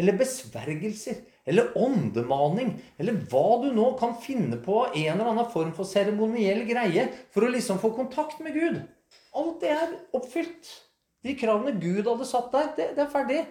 eller 0.00 0.16
besvergelser 0.16 1.18
eller 1.44 1.74
åndemaning 1.78 2.72
eller 3.02 3.18
hva 3.30 3.58
du 3.62 3.68
nå 3.74 3.90
kan 4.00 4.14
finne 4.22 4.56
på 4.64 4.78
av 4.86 4.96
en 4.96 5.12
eller 5.12 5.32
annen 5.32 5.50
form 5.52 5.74
for 5.76 5.88
seremoniell 5.88 6.64
greie 6.68 7.08
for 7.34 7.44
å 7.44 7.52
liksom 7.52 7.80
få 7.82 7.92
kontakt 7.98 8.40
med 8.42 8.56
Gud. 8.56 8.80
Alt 9.38 9.60
det 9.62 9.72
er 9.74 9.94
oppfylt. 10.16 10.70
De 11.22 11.36
kravene 11.38 11.76
Gud 11.78 12.08
hadde 12.08 12.26
satt 12.26 12.50
der, 12.54 12.70
det, 12.78 12.88
det 12.96 13.04
er 13.04 13.12
ferdig. 13.12 13.42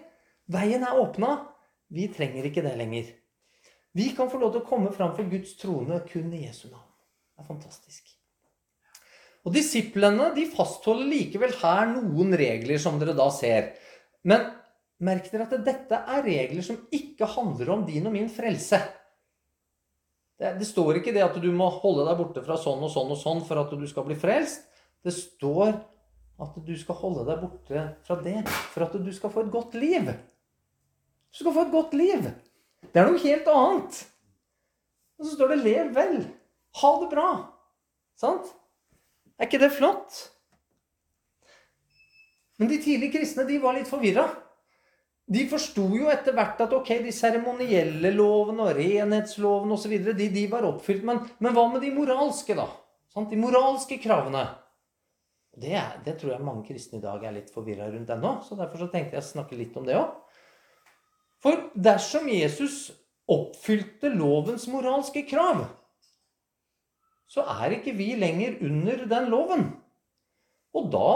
Veien 0.51 0.83
er 0.83 0.99
åpna. 0.99 1.35
Vi 1.91 2.07
trenger 2.11 2.47
ikke 2.47 2.63
det 2.65 2.73
lenger. 2.79 3.11
Vi 3.95 4.09
kan 4.15 4.31
få 4.31 4.39
lov 4.39 4.55
til 4.55 4.63
å 4.63 4.67
komme 4.67 4.91
fram 4.95 5.13
for 5.15 5.27
Guds 5.31 5.53
trone 5.59 5.99
kun 6.07 6.31
i 6.35 6.45
Jesu 6.47 6.69
navn. 6.69 6.87
Det 7.35 7.43
er 7.43 7.51
fantastisk. 7.51 8.20
Og 9.41 9.53
Disiplene 9.55 10.29
de 10.35 10.45
fastholder 10.49 11.07
likevel 11.09 11.53
her 11.63 11.87
noen 11.95 12.35
regler, 12.37 12.77
som 12.81 12.99
dere 13.01 13.15
da 13.17 13.27
ser. 13.33 13.71
Men 14.27 14.51
merk 15.01 15.31
dere 15.31 15.47
at 15.47 15.63
dette 15.65 15.97
er 15.97 16.25
regler 16.25 16.65
som 16.65 16.77
ikke 16.93 17.29
handler 17.33 17.71
om 17.73 17.85
din 17.87 18.05
og 18.05 18.13
min 18.13 18.29
frelse. 18.29 18.79
Det, 20.41 20.55
det, 20.57 20.67
står 20.69 20.99
ikke 20.99 21.13
det 21.13 21.23
at 21.25 21.37
du 21.41 21.49
må 21.53 21.67
holde 21.81 22.05
deg 22.07 22.17
borte 22.17 22.43
fra 22.45 22.57
sånn 22.57 22.81
og 22.85 22.93
sånn 22.93 23.13
og 23.13 23.19
sånn 23.21 23.41
for 23.45 23.61
at 23.61 23.73
du 23.77 23.87
skal 23.89 24.05
bli 24.07 24.17
frelst. 24.17 24.67
Det 25.01 25.13
står 25.13 25.73
at 26.41 26.55
du 26.65 26.71
skal 26.77 26.97
holde 27.01 27.25
deg 27.27 27.41
borte 27.41 27.83
fra 28.05 28.17
det 28.21 28.39
for 28.73 28.85
at 28.85 28.95
du 28.97 29.11
skal 29.13 29.33
få 29.33 29.45
et 29.45 29.53
godt 29.53 29.77
liv. 29.77 30.09
Du 31.31 31.41
skal 31.41 31.53
få 31.55 31.65
et 31.65 31.73
godt 31.73 31.93
liv. 31.97 32.25
Det 32.89 33.01
er 33.01 33.09
noe 33.09 33.21
helt 33.21 33.49
annet. 33.49 34.01
Og 35.21 35.27
så 35.27 35.35
står 35.35 35.53
det 35.53 35.61
'lev 35.61 35.91
vel'. 35.93 36.23
Ha 36.81 36.91
det 37.01 37.09
bra. 37.11 37.29
Sant? 38.17 38.49
Er 39.41 39.49
ikke 39.49 39.63
det 39.63 39.71
flott? 39.73 40.19
Men 42.61 42.69
de 42.69 42.77
tidlige 42.77 43.15
kristne 43.15 43.47
de 43.47 43.57
var 43.61 43.73
litt 43.73 43.89
forvirra. 43.89 44.27
De 45.31 45.47
forsto 45.49 45.87
jo 45.95 46.11
etter 46.13 46.35
hvert 46.37 46.59
at 46.61 46.73
ok, 46.77 46.91
de 47.07 47.13
seremonielle 47.15 48.11
lovene 48.13 48.67
og 48.67 48.77
renhetslovene 48.77 49.73
osv. 49.73 49.95
De, 50.11 50.27
de 50.29 50.43
var 50.51 50.67
oppfylt. 50.67 51.01
Men, 51.07 51.23
men, 51.39 51.55
hva 51.55 51.65
med 51.71 51.81
de 51.81 51.89
moralske, 51.95 52.53
da? 52.57 52.67
Sånn, 53.09 53.29
de 53.31 53.39
moralske 53.41 53.97
kravene. 54.03 54.43
Det, 55.57 55.73
det, 56.05 56.19
tror 56.19 56.35
jeg 56.35 56.45
mange 56.45 56.67
kristne 56.67 57.01
i 57.01 57.03
dag 57.03 57.25
er 57.25 57.33
litt 57.39 57.49
forvirra 57.51 57.89
rundt 57.89 58.13
ennå. 58.13 58.37
Så 58.45 58.59
derfor 58.59 58.85
så 58.85 58.91
tenkte 58.93 59.17
jeg 59.17 59.25
å 59.25 59.31
snakke 59.31 59.57
litt 59.57 59.77
om 59.79 59.89
det 59.89 59.97
òg. 59.97 60.13
For 61.41 61.71
dersom 61.73 62.29
Jesus 62.29 62.91
oppfylte 63.31 64.11
lovens 64.13 64.67
moralske 64.69 65.25
krav, 65.25 65.65
så 67.31 67.45
er 67.47 67.77
ikke 67.77 67.95
vi 67.95 68.11
lenger 68.19 68.59
under 68.65 69.05
den 69.07 69.29
loven. 69.31 69.69
Og 70.75 70.89
da 70.91 71.11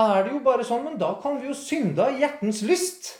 er 0.00 0.24
det 0.24 0.34
jo 0.34 0.42
bare 0.44 0.66
sånn, 0.66 0.84
men 0.84 0.98
da 1.00 1.14
kan 1.22 1.38
vi 1.40 1.48
jo 1.48 1.56
synde 1.56 2.04
av 2.04 2.18
hjertens 2.20 2.60
lyst. 2.68 3.14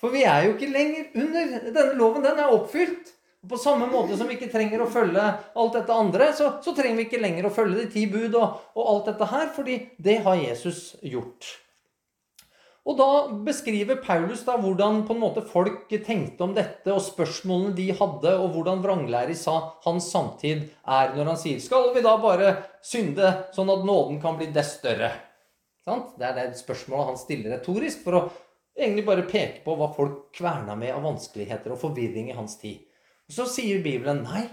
For 0.00 0.14
vi 0.14 0.22
er 0.24 0.46
jo 0.46 0.54
ikke 0.54 0.70
lenger 0.70 1.10
under 1.20 1.56
denne 1.66 1.96
loven. 1.98 2.24
Den 2.24 2.38
er 2.40 2.54
oppfylt. 2.54 3.16
På 3.50 3.56
samme 3.56 3.86
måte 3.88 4.18
som 4.20 4.28
vi 4.28 4.36
ikke 4.36 4.50
trenger 4.52 4.82
å 4.84 4.90
følge 4.92 5.22
alt 5.56 5.76
dette 5.78 5.96
andre, 5.96 6.26
så, 6.36 6.50
så 6.60 6.74
trenger 6.76 6.98
vi 6.98 7.06
ikke 7.08 7.22
lenger 7.22 7.48
å 7.48 7.52
følge 7.54 7.78
de 7.78 7.86
ti 7.94 8.02
bud 8.10 8.36
og, 8.36 8.58
og 8.76 8.90
alt 8.92 9.08
dette 9.08 9.28
her, 9.30 9.46
fordi 9.56 9.78
det 9.96 10.18
har 10.26 10.36
Jesus 10.36 10.90
gjort. 11.00 11.48
Og 12.88 12.96
da 12.96 13.08
beskriver 13.44 13.98
Paulus 14.00 14.40
da 14.46 14.54
hvordan 14.56 15.02
på 15.06 15.12
en 15.12 15.20
måte 15.20 15.42
folk 15.44 15.90
tenkte 15.90 16.46
om 16.46 16.54
dette, 16.56 16.88
og 16.88 17.02
spørsmålene 17.04 17.74
de 17.76 17.90
hadde, 17.92 18.32
og 18.40 18.54
hvordan 18.54 18.80
vranglærer 18.84 19.36
sa 19.36 19.56
hans 19.84 20.08
samtid 20.12 20.64
er 20.88 21.12
når 21.16 21.34
han 21.34 21.40
sier 21.40 21.60
Skal 21.60 21.90
vi 21.94 22.04
da 22.04 22.16
bare 22.22 22.54
synde 22.80 23.34
sånn 23.56 23.72
at 23.72 23.84
nåden 23.84 24.20
kan 24.22 24.40
bli 24.40 24.48
dess 24.54 24.78
større? 24.78 25.12
Det 25.84 26.24
er 26.24 26.36
det 26.36 26.60
spørsmålet 26.60 27.12
han 27.12 27.18
stiller 27.18 27.54
retorisk 27.56 28.04
for 28.04 28.16
å 28.16 28.24
egentlig 28.78 29.04
bare 29.06 29.26
peke 29.28 29.64
på 29.64 29.74
hva 29.76 29.90
folk 29.94 30.30
kverna 30.36 30.76
med 30.78 30.94
av 30.94 31.04
vanskeligheter 31.04 31.74
og 31.74 31.80
forvirring 31.82 32.30
i 32.30 32.36
hans 32.36 32.56
tid. 32.60 32.84
Og 33.28 33.36
Så 33.36 33.46
sier 33.50 33.82
Bibelen 33.82 34.22
nei. 34.24 34.44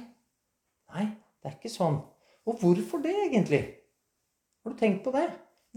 Nei, 0.93 1.05
det 1.41 1.51
er 1.51 1.57
ikke 1.57 1.71
sånn. 1.71 1.99
Og 2.47 2.61
hvorfor 2.61 3.03
det, 3.03 3.13
egentlig? 3.27 3.61
Har 4.63 4.73
du 4.73 4.79
tenkt 4.79 5.03
på 5.05 5.13
det? 5.15 5.27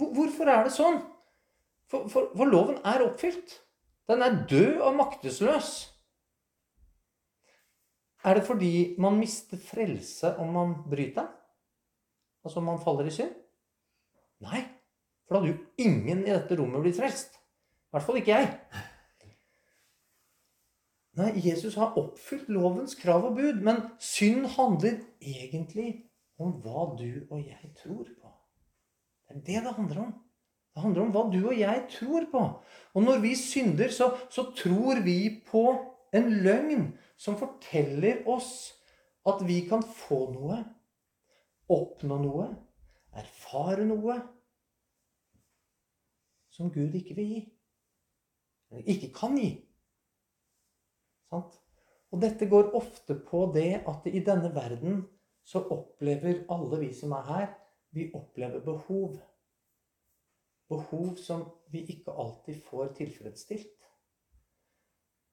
Hvorfor 0.01 0.49
er 0.49 0.67
det 0.67 0.75
sånn? 0.75 1.01
For, 1.91 2.07
for, 2.09 2.31
for, 2.37 2.47
loven 2.47 2.79
er 2.87 3.03
oppfylt. 3.03 3.57
Den 4.11 4.23
er 4.23 4.45
død 4.51 4.81
og 4.87 4.97
maktesløs. 4.99 5.71
Er 8.25 8.37
det 8.37 8.45
fordi 8.47 8.97
man 9.01 9.19
mister 9.19 9.59
frelse 9.59 10.37
om 10.37 10.53
man 10.55 10.75
bryter 10.91 11.23
den? 11.23 11.37
Altså 12.45 12.61
om 12.61 12.65
man 12.65 12.81
faller 12.85 13.09
i 13.09 13.13
synd? 13.15 13.33
Nei, 14.41 14.63
for 15.27 15.35
da 15.35 15.41
hadde 15.41 15.53
jo 15.53 15.85
ingen 15.85 16.23
i 16.25 16.33
dette 16.33 16.57
rommet 16.57 16.85
blitt 16.85 16.97
frelst. 16.97 17.37
I 17.37 17.97
hvert 17.97 18.07
fall 18.07 18.21
ikke 18.21 18.39
jeg. 18.39 18.55
Nei, 21.21 21.33
Jesus 21.45 21.75
har 21.77 21.99
oppfylt 22.01 22.49
lovens 22.49 22.95
krav 22.97 23.27
og 23.29 23.37
bud, 23.37 23.61
men 23.67 23.83
synd 24.01 24.47
handler 24.55 25.03
egentlig 25.21 25.91
om 26.41 26.55
hva 26.63 26.87
du 26.97 27.27
og 27.29 27.43
jeg 27.43 27.73
tror 27.83 28.07
på. 28.07 28.33
Det 29.29 29.37
er 29.37 29.43
det 29.49 29.65
det 29.67 29.75
handler 29.77 30.05
om. 30.07 30.15
Det 30.75 30.83
handler 30.85 31.03
om 31.03 31.15
hva 31.15 31.23
du 31.33 31.39
og 31.41 31.57
jeg 31.59 31.87
tror 31.91 32.27
på. 32.31 32.43
Og 32.95 33.03
når 33.03 33.23
vi 33.25 33.35
synder, 33.39 33.91
så, 33.91 34.13
så 34.31 34.51
tror 34.57 35.03
vi 35.05 35.43
på 35.47 35.65
en 36.17 36.29
løgn 36.45 36.91
som 37.21 37.39
forteller 37.39 38.23
oss 38.31 38.71
at 39.29 39.43
vi 39.47 39.61
kan 39.69 39.83
få 39.85 40.23
noe, 40.33 40.61
oppnå 41.71 42.19
noe, 42.23 42.47
erfare 43.21 43.85
noe 43.87 44.17
som 46.55 46.71
Gud 46.73 46.95
ikke 46.99 47.17
vil 47.19 47.35
gi. 47.35 47.41
Eller 48.71 48.95
ikke 48.95 49.11
kan 49.15 49.37
gi. 49.39 49.51
Sant? 51.31 51.59
Og 52.11 52.23
dette 52.23 52.49
går 52.51 52.73
ofte 52.75 53.15
på 53.27 53.45
det 53.55 53.83
at 53.89 54.07
i 54.11 54.23
denne 54.27 54.51
verden 54.55 55.05
så 55.47 55.63
opplever 55.73 56.45
alle 56.51 56.81
vi 56.83 56.91
som 56.95 57.15
er 57.15 57.27
her, 57.29 57.51
vi 57.95 58.11
opplever 58.15 58.63
behov 58.65 59.19
behov 60.71 61.15
som 61.19 61.45
vi 61.71 61.85
ikke 61.93 62.15
alltid 62.15 62.63
får 62.65 62.95
tilfredsstilt. 62.99 63.77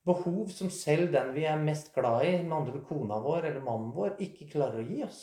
Behov 0.08 0.48
som 0.56 0.70
selv 0.72 1.12
den 1.14 1.34
vi 1.36 1.44
er 1.46 1.60
mest 1.60 1.92
glad 1.96 2.26
i, 2.26 2.38
med 2.44 2.56
andre 2.58 2.82
kona 2.88 3.20
vår 3.24 3.50
eller 3.50 3.64
mannen 3.66 3.92
vår, 3.96 4.16
ikke 4.24 4.48
klarer 4.54 4.82
å 4.82 4.88
gi 4.88 5.02
oss. 5.06 5.22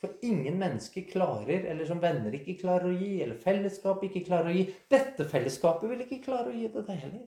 For 0.00 0.14
ingen 0.26 0.58
mennesker 0.60 1.06
klarer, 1.10 1.66
eller 1.70 1.88
som 1.88 2.00
venner 2.02 2.34
ikke 2.36 2.58
klarer 2.60 2.92
å 2.92 2.96
gi, 2.96 3.16
eller 3.24 3.40
fellesskap 3.40 4.04
ikke 4.06 4.24
klarer 4.26 4.52
å 4.52 4.54
gi 4.54 4.66
Dette 4.92 5.26
fellesskapet 5.30 5.90
vil 5.90 6.04
ikke 6.04 6.22
klare 6.26 6.52
å 6.52 6.54
gi 6.54 6.68
det, 6.68 6.84
det 6.86 6.98
heller. 7.02 7.26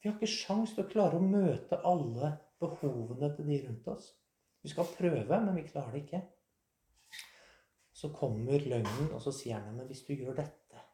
Vi 0.00 0.08
har 0.08 0.16
ikke 0.16 0.32
sjans 0.32 0.72
til 0.74 0.86
å 0.86 0.90
klare 0.90 1.20
å 1.20 1.24
møte 1.24 1.78
alle 1.86 2.32
behovene 2.60 3.30
til 3.36 3.50
de 3.52 3.62
rundt 3.66 3.90
oss. 3.92 4.10
Vi 4.64 4.72
skal 4.72 4.88
prøve, 4.96 5.40
men 5.44 5.56
vi 5.56 5.66
klarer 5.68 5.92
det 5.94 6.04
ikke 6.06 6.22
så 8.00 8.08
kommer 8.08 8.58
løgnen, 8.58 9.12
og 9.12 9.20
så 9.22 9.32
sier 9.34 9.58
han 9.60 9.76
men 9.76 9.88
hvis 9.90 10.06
du 10.06 10.14
gjør 10.14 10.38
dette, 10.38 10.84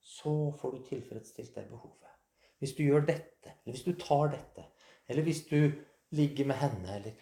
så 0.00 0.52
får 0.60 0.76
du 0.76 0.84
tilfredsstilt 0.86 1.56
det 1.56 1.66
behovet. 1.66 2.12
Hvis 2.58 2.76
du 2.78 2.84
gjør 2.84 3.08
dette, 3.08 3.56
eller 3.64 3.74
hvis 3.74 3.86
du 3.88 3.96
tar 3.98 4.30
dette, 4.36 4.68
eller 5.08 5.26
hvis 5.26 5.42
du 5.50 5.72
ligger 6.14 6.46
med 6.46 6.62
henne, 6.62 6.96
eller 6.96 7.12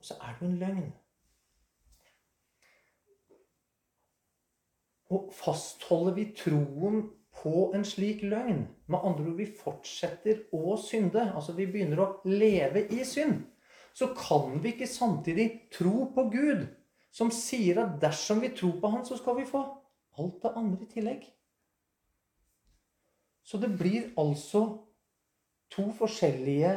Så 0.00 0.14
er 0.14 0.32
det 0.32 0.40
jo 0.40 0.46
en 0.46 0.58
løgn. 0.58 0.92
Og 5.10 5.32
fastholder 5.34 6.14
vi 6.14 6.24
troen 6.36 7.00
på 7.42 7.72
en 7.74 7.84
slik 7.84 8.22
løgn, 8.22 8.66
med 8.86 8.98
andre 9.02 9.24
ord 9.24 9.38
vi 9.40 9.46
fortsetter 9.64 10.44
å 10.52 10.76
synde, 10.76 11.32
altså 11.34 11.56
vi 11.56 11.66
begynner 11.66 12.02
å 12.04 12.10
leve 12.28 12.84
i 12.92 13.04
synd, 13.04 13.40
så 13.94 14.12
kan 14.14 14.60
vi 14.62 14.74
ikke 14.76 14.86
samtidig 14.86 15.48
tro 15.72 16.12
på 16.14 16.28
Gud 16.30 16.66
som 17.16 17.32
sier 17.32 17.80
at 17.80 17.96
dersom 18.02 18.42
vi 18.44 18.52
tror 18.52 18.76
på 18.80 18.90
Han, 18.92 19.04
så 19.08 19.16
skal 19.16 19.38
vi 19.38 19.48
få 19.48 19.62
alt 20.20 20.42
det 20.42 20.52
andre 20.56 20.84
i 20.84 20.90
tillegg. 20.90 21.24
Så 23.46 23.60
det 23.62 23.70
blir 23.78 24.10
altså 24.18 24.66
to 25.72 25.86
forskjellige 25.96 26.72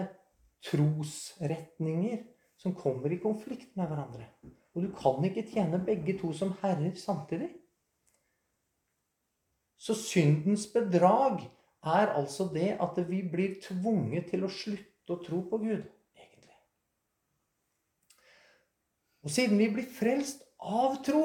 trosretninger 0.70 2.24
som 2.60 2.76
kommer 2.76 3.12
i 3.12 3.20
konflikt 3.22 3.76
med 3.80 3.90
hverandre. 3.90 4.28
Og 4.76 4.86
du 4.86 4.90
kan 4.96 5.24
ikke 5.26 5.48
tjene 5.50 5.80
begge 5.84 6.18
to 6.20 6.32
som 6.36 6.54
herrer 6.62 6.94
samtidig. 7.00 7.50
Så 9.80 9.96
syndens 9.96 10.68
bedrag 10.68 11.46
er 11.84 12.12
altså 12.12 12.50
det 12.54 12.76
at 12.84 13.00
vi 13.10 13.24
blir 13.32 13.56
tvunget 13.64 14.28
til 14.32 14.44
å 14.44 14.52
slutte 14.52 15.16
å 15.16 15.22
tro 15.24 15.40
på 15.50 15.62
Gud. 15.64 15.86
Og 19.26 19.34
siden 19.34 19.60
vi 19.60 19.70
blir 19.74 19.88
frelst 19.92 20.46
av 20.60 21.00
tro, 21.06 21.24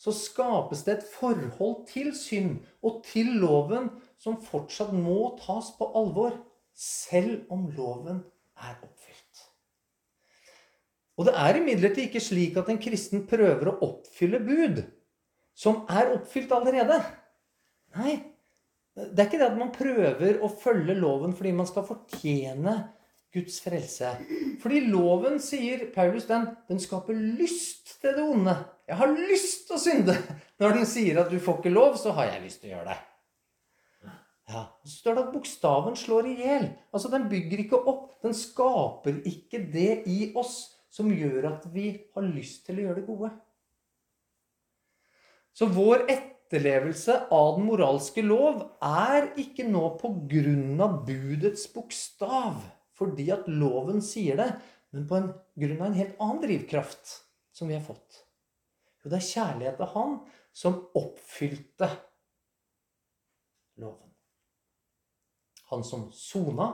så 0.00 0.12
skapes 0.14 0.82
det 0.86 0.96
et 0.98 1.06
forhold 1.14 1.84
til 1.88 2.10
synd 2.16 2.58
og 2.84 3.02
til 3.06 3.30
loven 3.40 3.90
som 4.20 4.40
fortsatt 4.42 4.92
må 4.96 5.34
tas 5.40 5.70
på 5.78 5.88
alvor, 5.96 6.36
selv 6.74 7.44
om 7.54 7.68
loven 7.76 8.24
er 8.58 8.74
oppfylt. 8.82 9.44
Og 11.14 11.28
det 11.28 11.34
er 11.38 11.60
imidlertid 11.60 12.08
ikke 12.08 12.22
slik 12.22 12.56
at 12.58 12.70
en 12.72 12.80
kristen 12.82 13.22
prøver 13.30 13.70
å 13.70 13.78
oppfylle 13.86 14.40
bud 14.42 14.82
som 15.54 15.84
er 15.86 16.10
oppfylt 16.16 16.50
allerede. 16.56 16.98
Nei, 17.94 18.16
det 18.94 19.22
er 19.22 19.28
ikke 19.28 19.38
det 19.38 19.52
at 19.52 19.60
man 19.60 19.70
prøver 19.74 20.40
å 20.42 20.50
følge 20.50 20.96
loven 20.98 21.36
fordi 21.38 21.54
man 21.54 21.70
skal 21.70 21.86
fortjene 21.86 22.74
Guds 23.34 23.58
frelse. 23.64 24.12
Fordi 24.62 24.84
loven, 24.86 25.40
sier 25.42 25.88
Paulus, 25.94 26.28
den, 26.28 26.46
den 26.68 26.80
skaper 26.82 27.16
lyst 27.16 27.96
til 28.00 28.14
det 28.14 28.22
onde. 28.22 28.54
Jeg 28.88 29.00
har 29.00 29.16
lyst 29.16 29.66
til 29.68 29.76
å 29.76 29.82
synde. 29.82 30.14
Når 30.62 30.78
den 30.78 30.86
sier 30.88 31.18
at 31.22 31.32
du 31.32 31.40
får 31.42 31.58
ikke 31.60 31.74
lov, 31.74 31.98
så 32.00 32.14
har 32.14 32.30
jeg 32.30 32.44
lyst 32.44 32.62
til 32.62 32.70
å 32.70 32.76
gjøre 32.76 32.92
det. 32.92 33.00
Ja, 34.44 34.66
Så 34.84 34.98
står 35.00 35.16
det 35.16 35.22
at 35.24 35.32
bokstaven 35.32 35.96
slår 35.96 36.28
i 36.28 36.36
hjel. 36.42 36.68
Altså, 36.92 37.10
den 37.12 37.26
bygger 37.30 37.64
ikke 37.64 37.80
opp. 37.80 38.12
Den 38.22 38.36
skaper 38.36 39.22
ikke 39.28 39.62
det 39.72 40.04
i 40.10 40.28
oss 40.36 40.58
som 40.94 41.10
gjør 41.10 41.48
at 41.56 41.66
vi 41.74 41.88
har 42.14 42.28
lyst 42.28 42.68
til 42.68 42.78
å 42.78 42.86
gjøre 42.86 43.00
det 43.00 43.08
gode. 43.08 43.32
Så 45.54 45.66
vår 45.70 46.04
etterlevelse 46.10 47.16
av 47.34 47.56
den 47.56 47.66
moralske 47.66 48.22
lov 48.26 48.62
er 48.84 49.32
ikke 49.40 49.66
nå 49.66 49.88
på 50.00 50.10
grunn 50.30 50.80
av 50.82 51.00
budets 51.06 51.66
bokstav 51.72 52.62
fordi 52.98 53.26
at 53.34 53.48
loven 53.50 54.02
sier 54.04 54.38
det, 54.38 54.48
men 54.94 55.08
på 55.10 55.18
en 55.18 55.30
grunn 55.58 55.80
av 55.80 55.88
en 55.88 55.98
helt 55.98 56.20
annen 56.22 56.42
drivkraft 56.44 57.14
som 57.54 57.70
vi 57.70 57.76
har 57.76 57.84
fått. 57.84 58.20
Jo, 59.02 59.10
det 59.10 59.18
er 59.18 59.30
kjærlighet 59.30 59.80
til 59.80 59.92
Han 59.94 60.18
som 60.54 60.78
oppfylte 60.94 61.88
loven. 63.82 64.12
Han 65.72 65.82
som 65.86 66.06
sona 66.14 66.68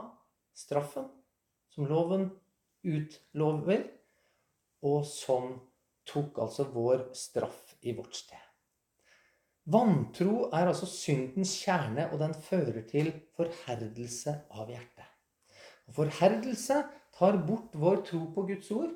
straffen 0.53 1.09
som 1.71 1.87
loven 1.87 2.27
utlover, 2.83 3.83
og 4.81 5.03
som 5.07 5.53
tok 6.09 6.39
altså 6.43 6.65
vår 6.73 7.11
straff 7.15 7.75
i 7.85 7.93
vårt 7.95 8.17
sted. 8.17 8.47
Vantro 9.71 10.47
er 10.49 10.71
altså 10.71 10.89
syndens 10.89 11.53
kjerne, 11.61 12.09
og 12.11 12.19
den 12.19 12.33
fører 12.33 12.81
til 12.89 13.11
forherdelse 13.37 14.33
av 14.57 14.71
hjertet. 14.73 15.10
Forherdelse 15.95 16.83
tar 17.17 17.37
bort 17.47 17.75
vår 17.75 18.03
tro 18.07 18.25
på 18.35 18.45
Guds 18.49 18.71
ord, 18.75 18.93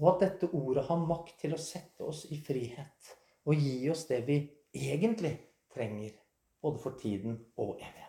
og 0.00 0.06
at 0.14 0.22
dette 0.24 0.50
ordet 0.56 0.86
har 0.88 1.06
makt 1.06 1.36
til 1.42 1.54
å 1.54 1.60
sette 1.60 2.06
oss 2.06 2.24
i 2.32 2.40
frihet 2.40 3.16
og 3.48 3.56
gi 3.56 3.88
oss 3.90 4.06
det 4.08 4.20
vi 4.26 4.38
egentlig 4.76 5.32
trenger, 5.72 6.12
både 6.60 6.80
for 6.82 6.96
tiden 7.00 7.36
og 7.56 7.76
evigheten. 7.78 8.06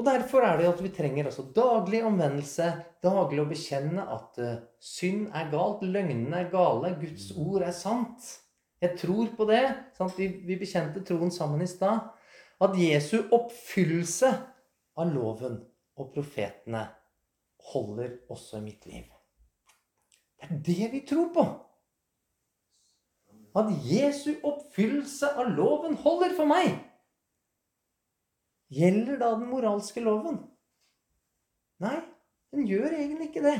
Og 0.00 0.06
Derfor 0.08 0.46
er 0.46 0.56
det 0.58 0.70
at 0.70 0.80
vi 0.82 0.90
trenger 0.94 1.28
altså 1.28 1.44
daglig 1.54 2.00
omvendelse, 2.08 2.68
daglig 3.04 3.42
å 3.42 3.48
bekjenne 3.50 4.06
at 4.14 4.38
uh, 4.40 4.54
synd 4.80 5.28
er 5.36 5.50
galt, 5.52 5.84
løgnene 5.84 6.40
er 6.40 6.48
gale, 6.52 6.94
Guds 7.00 7.28
ord 7.36 7.66
er 7.66 7.74
sant. 7.76 8.30
Jeg 8.82 8.96
tror 8.98 9.28
på 9.36 9.46
det. 9.46 9.66
Sant? 9.98 10.16
Vi, 10.18 10.30
vi 10.48 10.56
bekjente 10.58 11.04
troen 11.06 11.30
sammen 11.30 11.62
i 11.62 11.68
stad. 11.70 12.08
At 12.62 12.74
Jesu 12.78 13.28
oppfyllelse 13.28 14.32
av 14.98 15.12
loven 15.12 15.60
og 15.98 16.12
profetene 16.14 16.86
holder 17.72 18.16
også 18.32 18.60
i 18.60 18.64
mitt 18.66 18.86
liv. 18.88 19.10
Det 20.40 20.48
er 20.48 20.62
det 20.66 20.88
vi 20.92 21.02
tror 21.06 21.28
på. 21.34 21.44
At 23.58 23.68
Jesu 23.84 24.32
oppfyllelse 24.48 25.34
av 25.38 25.52
loven 25.52 25.94
holder 26.00 26.32
for 26.36 26.48
meg. 26.48 26.72
Gjelder 28.72 29.20
da 29.20 29.34
den 29.36 29.50
moralske 29.50 30.00
loven? 30.00 30.40
Nei, 31.82 31.98
den 32.54 32.64
gjør 32.68 32.94
egentlig 32.96 33.28
ikke 33.28 33.44
det. 33.44 33.58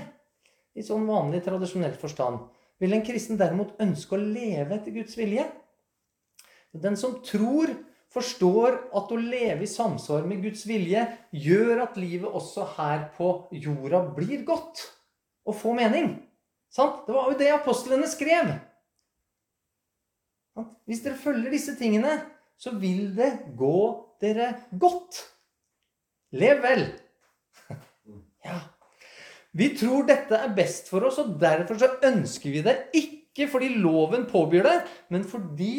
I 0.72 0.84
sånn 0.86 1.04
vanlig, 1.04 1.42
tradisjonell 1.44 1.94
forstand. 2.00 2.46
Vil 2.80 2.96
en 2.96 3.04
kristen 3.04 3.38
derimot 3.38 3.76
ønske 3.82 4.16
å 4.16 4.22
leve 4.22 4.78
etter 4.78 4.94
Guds 4.94 5.18
vilje? 5.18 5.44
Den 6.72 6.96
som 6.96 7.18
tror, 7.26 7.74
forstår 8.12 8.76
at 8.92 9.12
å 9.12 9.20
leve 9.20 9.64
i 9.64 9.70
samsvar 9.70 10.26
med 10.28 10.42
Guds 10.44 10.66
vilje 10.68 11.04
gjør 11.32 11.86
at 11.86 11.96
livet 12.00 12.28
også 12.28 12.66
her 12.76 13.06
på 13.16 13.30
jorda 13.56 14.02
blir 14.16 14.44
godt 14.48 14.84
og 15.48 15.56
får 15.58 15.78
mening. 15.78 16.12
Sant? 16.72 17.02
Det 17.06 17.16
var 17.16 17.30
jo 17.30 17.38
det 17.40 17.50
apostlene 17.54 18.08
skrev. 18.10 18.52
Hvis 20.88 21.00
dere 21.04 21.16
følger 21.20 21.52
disse 21.52 21.74
tingene, 21.78 22.18
så 22.60 22.74
vil 22.76 23.10
det 23.16 23.30
gå 23.58 23.78
dere 24.22 24.52
godt. 24.80 25.24
Lev 26.36 26.62
vel. 26.64 26.86
Ja. 28.42 28.56
Vi 29.54 29.68
tror 29.78 30.08
dette 30.08 30.34
er 30.34 30.54
best 30.56 30.88
for 30.90 31.04
oss, 31.06 31.20
og 31.22 31.36
derfor 31.38 31.76
så 31.78 31.92
ønsker 32.08 32.50
vi 32.50 32.62
det. 32.64 32.72
Ikke 32.98 33.46
fordi 33.52 33.68
loven 33.78 34.24
påbyr 34.26 34.64
det, 34.66 34.72
men 35.14 35.22
fordi 35.28 35.76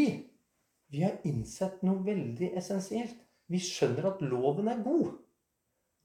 vi 0.93 1.01
har 1.01 1.17
innsett 1.25 1.82
noe 1.86 2.03
veldig 2.06 2.51
essensielt. 2.60 3.17
Vi 3.49 3.60
skjønner 3.62 4.12
at 4.12 4.21
loven 4.21 4.69
er 4.69 4.84
god, 4.86 5.15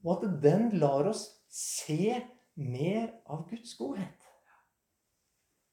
og 0.03 0.09
at 0.15 0.39
den 0.43 0.71
lar 0.81 1.07
oss 1.11 1.27
se 1.53 2.15
mer 2.59 3.11
av 3.29 3.45
Guds 3.51 3.75
godhet. 3.77 4.15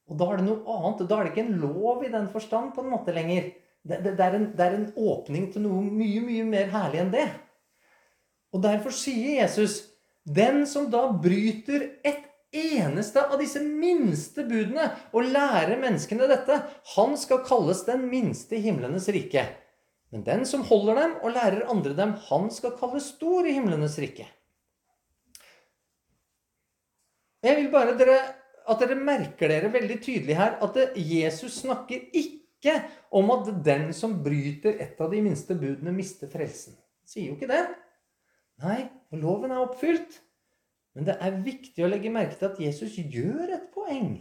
Og 0.06 0.20
da 0.20 0.28
er 0.30 0.40
det 0.40 0.46
noe 0.46 0.76
annet. 0.76 1.06
Da 1.08 1.16
er 1.16 1.26
det 1.26 1.32
ikke 1.32 1.46
en 1.48 1.64
lov 1.64 2.04
i 2.06 2.12
den 2.12 2.28
forstand 2.30 2.74
på 2.76 2.84
en 2.84 2.92
måte 2.92 3.14
lenger. 3.16 3.48
Det, 3.86 3.98
det, 4.04 4.12
det, 4.18 4.26
er 4.26 4.36
en, 4.38 4.46
det, 4.52 4.66
er 4.66 4.76
en, 4.76 4.86
åpning 4.94 5.48
til 5.54 5.64
noe 5.64 5.82
mye, 5.82 6.22
mye 6.22 6.46
mer 6.46 6.70
herlig 6.74 7.02
enn 7.02 7.12
det. 7.14 7.26
Og 8.54 8.62
derfor 8.62 8.94
sier 8.94 9.40
Jesus 9.40 9.80
den 10.26 10.64
som 10.68 10.88
da 10.90 11.06
bryter 11.22 11.88
et 12.06 12.25
eneste 12.54 13.22
av 13.26 13.38
disse 13.40 13.60
minste 13.64 14.44
budene 14.46 14.88
og 15.12 15.28
lærer 15.32 15.76
menneskene 15.80 16.28
dette, 16.30 16.58
han 16.94 17.16
skal 17.18 17.44
kalles 17.46 17.84
den 17.88 18.06
minste 18.10 18.58
i 18.58 18.64
himlenes 18.64 19.08
rike. 19.12 19.44
Men 20.14 20.24
den 20.26 20.46
som 20.48 20.64
holder 20.66 21.00
dem 21.00 21.14
og 21.20 21.34
lærer 21.34 21.68
andre 21.70 21.94
dem, 21.98 22.14
han 22.28 22.50
skal 22.54 22.76
kalles 22.78 23.10
stor 23.16 23.46
i 23.46 23.54
himlenes 23.56 23.98
rike. 24.02 24.28
Jeg 27.44 27.58
vil 27.58 27.70
bare 27.70 27.94
dere, 27.98 28.18
at 28.66 28.82
dere 28.82 28.98
merker 28.98 29.50
dere 29.50 29.70
veldig 29.74 29.98
tydelig 30.02 30.38
her 30.38 30.56
at 30.64 30.78
Jesus 30.96 31.60
snakker 31.62 32.08
ikke 32.16 32.78
om 33.14 33.30
at 33.34 33.50
den 33.66 33.90
som 33.94 34.16
bryter 34.24 34.78
et 34.82 35.00
av 35.02 35.12
de 35.12 35.20
minste 35.22 35.54
budene, 35.58 35.94
mister 35.94 36.30
frelsen. 36.30 36.74
Sier 37.06 37.30
jo 37.30 37.36
ikke 37.36 37.50
det. 37.50 37.62
Nei, 38.64 38.86
loven 39.14 39.52
er 39.52 39.62
oppfylt. 39.62 40.22
Men 40.96 41.04
det 41.04 41.18
er 41.20 41.42
viktig 41.44 41.84
å 41.84 41.90
legge 41.92 42.12
merke 42.12 42.38
til 42.40 42.48
at 42.48 42.60
Jesus 42.62 42.96
gjør 42.96 43.52
et 43.52 43.68
poeng 43.74 44.14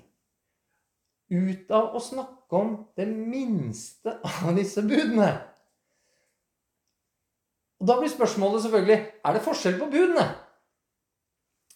ut 1.32 1.72
av 1.74 1.96
å 1.96 2.02
snakke 2.04 2.60
om 2.60 2.74
det 3.00 3.06
minste 3.08 4.18
av 4.22 4.52
disse 4.58 4.84
budene. 4.86 5.30
Og 7.80 7.88
Da 7.88 7.96
blir 8.00 8.12
spørsmålet 8.12 8.66
selvfølgelig 8.66 9.00
er 9.00 9.38
det 9.38 9.46
forskjell 9.46 9.80
på 9.80 9.88
budene. 9.94 10.26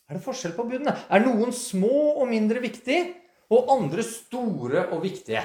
Er 0.09 0.17
det 0.17 0.25
forskjell 0.25 0.55
på 0.57 0.65
budene? 0.67 0.95
Er 1.09 1.23
noen 1.23 1.53
små 1.55 2.19
og 2.19 2.27
mindre 2.29 2.62
viktige, 2.63 3.15
og 3.49 3.71
andre 3.73 4.03
store 4.05 4.88
og 4.93 5.03
viktige? 5.05 5.41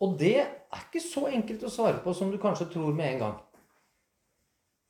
Og 0.00 0.18
det 0.20 0.36
er 0.40 0.82
ikke 0.82 1.02
så 1.02 1.26
enkelt 1.30 1.64
å 1.66 1.72
svare 1.72 2.00
på 2.04 2.14
som 2.14 2.30
du 2.32 2.38
kanskje 2.40 2.68
tror 2.72 2.94
med 2.96 3.14
en 3.14 3.22
gang. 3.22 3.38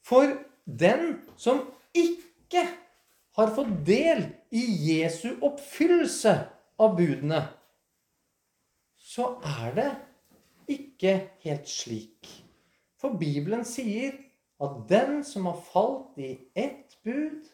For 0.05 0.31
den 0.65 1.21
som 1.41 1.65
ikke 1.97 2.28
har 3.39 3.55
fått 3.55 3.75
del 3.87 4.25
i 4.51 4.65
Jesu 4.89 5.37
oppfyllelse 5.45 6.35
av 6.79 6.97
budene, 6.99 7.43
så 8.99 9.35
er 9.61 9.75
det 9.77 9.89
ikke 10.75 11.15
helt 11.45 11.69
slik. 11.71 12.29
For 12.99 13.15
Bibelen 13.19 13.65
sier 13.69 14.17
at 14.63 14.83
den 14.91 15.23
som 15.25 15.47
har 15.47 15.61
falt 15.71 16.19
i 16.19 16.35
ett 16.59 16.99
bud, 17.07 17.47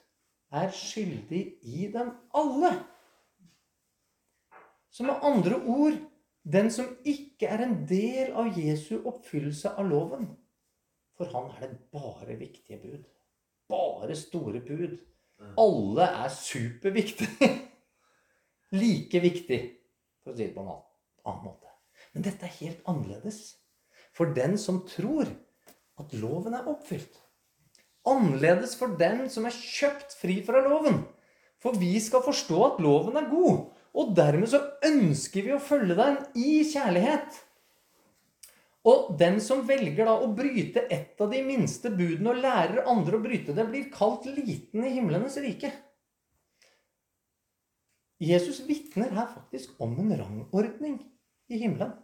er 0.55 0.71
skyldig 0.71 1.43
i 1.67 1.89
dem 1.91 2.13
alle. 2.37 2.71
Så 4.95 5.03
med 5.03 5.25
andre 5.27 5.59
ord 5.67 5.97
den 6.45 6.71
som 6.71 6.93
ikke 7.09 7.49
er 7.51 7.65
en 7.65 7.81
del 7.89 8.31
av 8.39 8.55
Jesu 8.59 9.01
oppfyllelse 9.01 9.73
av 9.75 9.89
loven. 9.89 10.29
For 11.19 11.31
han 11.33 11.51
er 11.57 11.73
det 11.73 11.81
bare 11.95 12.37
viktige 12.39 12.79
bud. 12.83 13.05
Bare 13.71 14.17
store 14.19 14.61
bud. 14.65 14.97
Alle 15.61 16.09
er 16.25 16.33
superviktige. 16.33 17.51
like 18.81 19.21
viktig, 19.23 19.61
for 20.23 20.33
å 20.33 20.37
si 20.37 20.47
det 20.47 20.55
på 20.55 20.65
en 20.65 20.73
annen 20.73 21.45
måte. 21.45 21.71
Men 22.15 22.27
dette 22.27 22.47
er 22.47 22.59
helt 22.61 22.87
annerledes 22.91 23.43
for 24.15 24.31
den 24.35 24.57
som 24.61 24.85
tror 24.87 25.29
at 26.01 26.15
loven 26.19 26.55
er 26.55 26.69
oppfylt. 26.71 27.21
Annerledes 28.07 28.75
for 28.79 28.95
den 29.01 29.25
som 29.33 29.47
er 29.49 29.55
kjøpt 29.57 30.15
fri 30.21 30.41
fra 30.47 30.61
loven. 30.65 31.03
For 31.63 31.77
vi 31.81 31.95
skal 32.03 32.25
forstå 32.25 32.59
at 32.67 32.83
loven 32.85 33.17
er 33.19 33.31
god. 33.31 33.71
Og 33.95 34.11
dermed 34.17 34.51
så 34.51 34.61
ønsker 34.85 35.47
vi 35.47 35.55
å 35.55 35.63
følge 35.63 35.97
den 35.99 36.19
i 36.37 36.61
kjærlighet. 36.69 37.39
Og 38.85 39.15
den 39.17 39.39
som 39.41 39.63
velger 39.65 40.05
da 40.05 40.19
å 40.21 40.29
bryte 40.37 40.85
et 40.93 41.21
av 41.25 41.31
de 41.33 41.41
minste 41.47 41.89
budene 41.95 42.35
og 42.35 42.43
lærer 42.45 42.89
andre 42.91 43.17
å 43.17 43.25
bryte 43.25 43.55
det, 43.57 43.65
blir 43.71 43.89
kalt 43.93 44.27
liten 44.29 44.85
i 44.85 44.93
himlenes 44.93 45.39
rike. 45.41 45.71
Jesus 48.21 48.61
vitner 48.69 49.13
her 49.17 49.31
faktisk 49.33 49.81
om 49.83 49.97
en 50.01 50.13
rangordning 50.21 50.99
i 51.49 51.61
himmelen. 51.61 51.95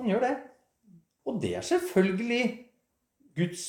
Han 0.00 0.08
gjør 0.08 0.24
det. 0.24 0.32
Og 1.28 1.38
det 1.42 1.52
er 1.58 1.68
selvfølgelig 1.68 2.42
Guds 3.36 3.66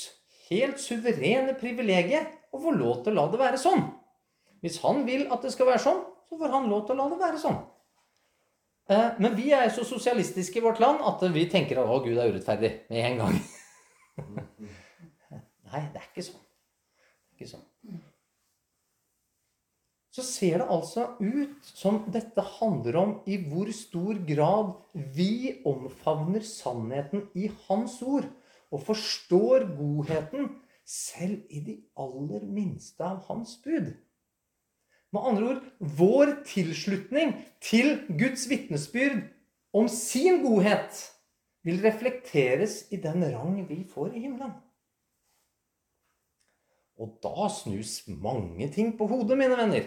helt 0.48 0.80
suverene 0.82 1.54
privilegium 1.60 2.32
å 2.54 2.62
få 2.64 2.74
lov 2.76 3.04
til 3.04 3.14
å 3.14 3.20
la 3.20 3.28
det 3.32 3.44
være 3.44 3.60
sånn. 3.62 3.86
Hvis 4.64 4.80
han 4.86 5.04
vil 5.08 5.28
at 5.34 5.44
det 5.44 5.52
skal 5.54 5.68
være 5.70 5.84
sånn, 5.84 6.02
så 6.30 6.40
får 6.40 6.56
han 6.56 6.72
lov 6.72 6.88
til 6.88 6.96
å 6.96 7.04
la 7.04 7.12
det 7.12 7.22
være 7.22 7.42
sånn. 7.42 7.60
Eh, 8.94 9.20
men 9.24 9.36
vi 9.38 9.52
er 9.56 9.72
så 9.74 9.86
sosialistiske 9.88 10.60
i 10.60 10.64
vårt 10.64 10.82
land 10.84 11.04
at 11.08 11.22
vi 11.34 11.48
tenker 11.52 11.82
at 11.82 11.90
å, 11.90 12.02
Gud 12.04 12.18
er 12.18 12.32
urettferdig 12.34 12.72
med 12.92 13.06
en 13.08 13.22
gang. 13.22 13.38
Nei, 15.74 15.86
det 15.94 16.02
er 16.02 16.10
ikke 16.10 16.26
sånn. 16.28 16.42
Det 16.42 17.32
er 17.32 17.40
ikke 17.40 17.54
sånn. 17.56 18.02
Så 20.14 20.22
ser 20.28 20.62
det 20.62 20.70
altså 20.70 21.08
ut 21.18 21.70
som 21.74 22.04
dette 22.14 22.44
handler 22.60 22.98
om 23.00 23.14
i 23.26 23.40
hvor 23.48 23.72
stor 23.74 24.20
grad 24.28 24.76
vi 25.16 25.64
omfavner 25.66 26.46
sannheten 26.46 27.26
i 27.34 27.48
Hans 27.66 27.98
ord 28.06 28.28
og 28.74 28.84
forstår 28.86 29.66
godheten 29.74 30.52
selv 30.86 31.50
i 31.50 31.64
de 31.66 31.80
aller 31.98 32.46
minste 32.46 33.06
av 33.08 33.24
Hans 33.30 33.56
bud. 33.66 33.90
Med 35.14 35.30
andre 35.30 35.50
ord 35.52 35.66
vår 36.00 36.36
tilslutning 36.50 37.36
til 37.62 38.00
Guds 38.18 38.48
vitnesbyrd 38.50 39.22
om 39.74 39.90
sin 39.90 40.42
godhet 40.42 41.02
vil 41.64 41.82
reflekteres 41.86 42.88
i 42.92 43.00
den 43.02 43.24
rang 43.34 43.62
vi 43.70 43.84
får 43.90 44.14
i 44.14 44.26
himmelen. 44.26 44.56
Og 47.02 47.18
da 47.24 47.48
snus 47.50 48.04
mange 48.08 48.68
ting 48.74 48.94
på 48.98 49.08
hodet, 49.10 49.38
mine 49.38 49.58
venner. 49.58 49.86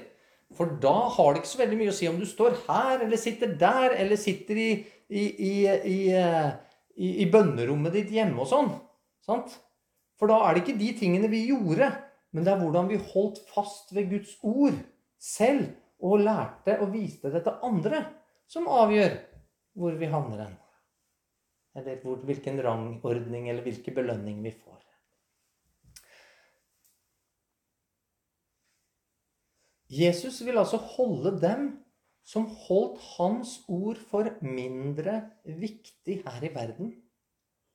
For 0.55 0.79
da 0.83 0.95
har 1.15 1.33
det 1.33 1.43
ikke 1.43 1.53
så 1.53 1.63
veldig 1.63 1.79
mye 1.81 1.93
å 1.93 1.97
si 1.97 2.09
om 2.11 2.19
du 2.21 2.27
står 2.29 2.59
her, 2.67 3.03
eller 3.03 3.19
sitter 3.19 3.55
der, 3.59 3.95
eller 3.99 4.19
sitter 4.21 4.59
i, 4.63 4.71
i, 5.11 5.23
i, 5.67 6.01
i, 6.97 7.29
bønnerommet 7.31 7.95
ditt 7.95 8.13
hjemme 8.15 8.43
og 8.43 8.51
sånn. 8.51 8.71
Sant? 9.27 9.55
For 10.19 10.31
da 10.31 10.39
er 10.47 10.55
det 10.55 10.65
ikke 10.65 10.81
de 10.81 10.93
tingene 10.99 11.31
vi 11.31 11.49
gjorde, 11.51 11.91
men 12.35 12.47
det 12.47 12.53
er 12.53 12.63
hvordan 12.63 12.91
vi 12.91 13.01
holdt 13.11 13.43
fast 13.51 13.95
ved 13.95 14.11
Guds 14.15 14.37
ord 14.47 14.77
selv 15.19 15.69
og 16.03 16.21
lærte 16.21 16.79
og 16.81 16.93
viste 16.93 17.33
det 17.33 17.43
til 17.47 17.65
andre, 17.65 18.03
som 18.47 18.69
avgjør 18.69 19.17
hvor 19.77 19.97
vi 20.01 20.09
havner 20.13 20.45
hen. 20.45 20.57
Eller 21.77 22.01
hvor, 22.01 22.17
hvilken 22.25 22.61
rangordning 22.65 23.51
eller 23.51 23.63
hvilken 23.63 23.95
belønning 23.95 24.43
vi 24.45 24.53
får. 24.53 24.83
Jesus 29.89 30.41
vil 30.45 30.59
altså 30.59 30.77
holde 30.77 31.37
dem 31.41 31.69
som 32.27 32.49
holdt 32.67 32.99
hans 33.17 33.61
ord 33.69 34.01
for 34.11 34.27
mindre 34.43 35.21
viktig 35.45 36.23
her 36.25 36.43
i 36.43 36.51
verden, 36.55 36.91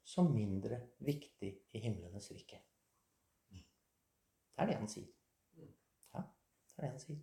som 0.04 0.34
mindre 0.34 0.82
viktig 1.00 1.54
i 1.72 1.80
himlenes 1.80 2.32
rike. 2.32 2.60
Det 3.52 4.66
er 4.66 4.68
det 4.68 4.76
han 4.82 4.90
sier. 4.92 5.08
Ja, 6.14 6.22
det 6.22 6.78
er 6.78 6.82
det 6.84 6.90
han 6.92 7.04
sier. 7.06 7.22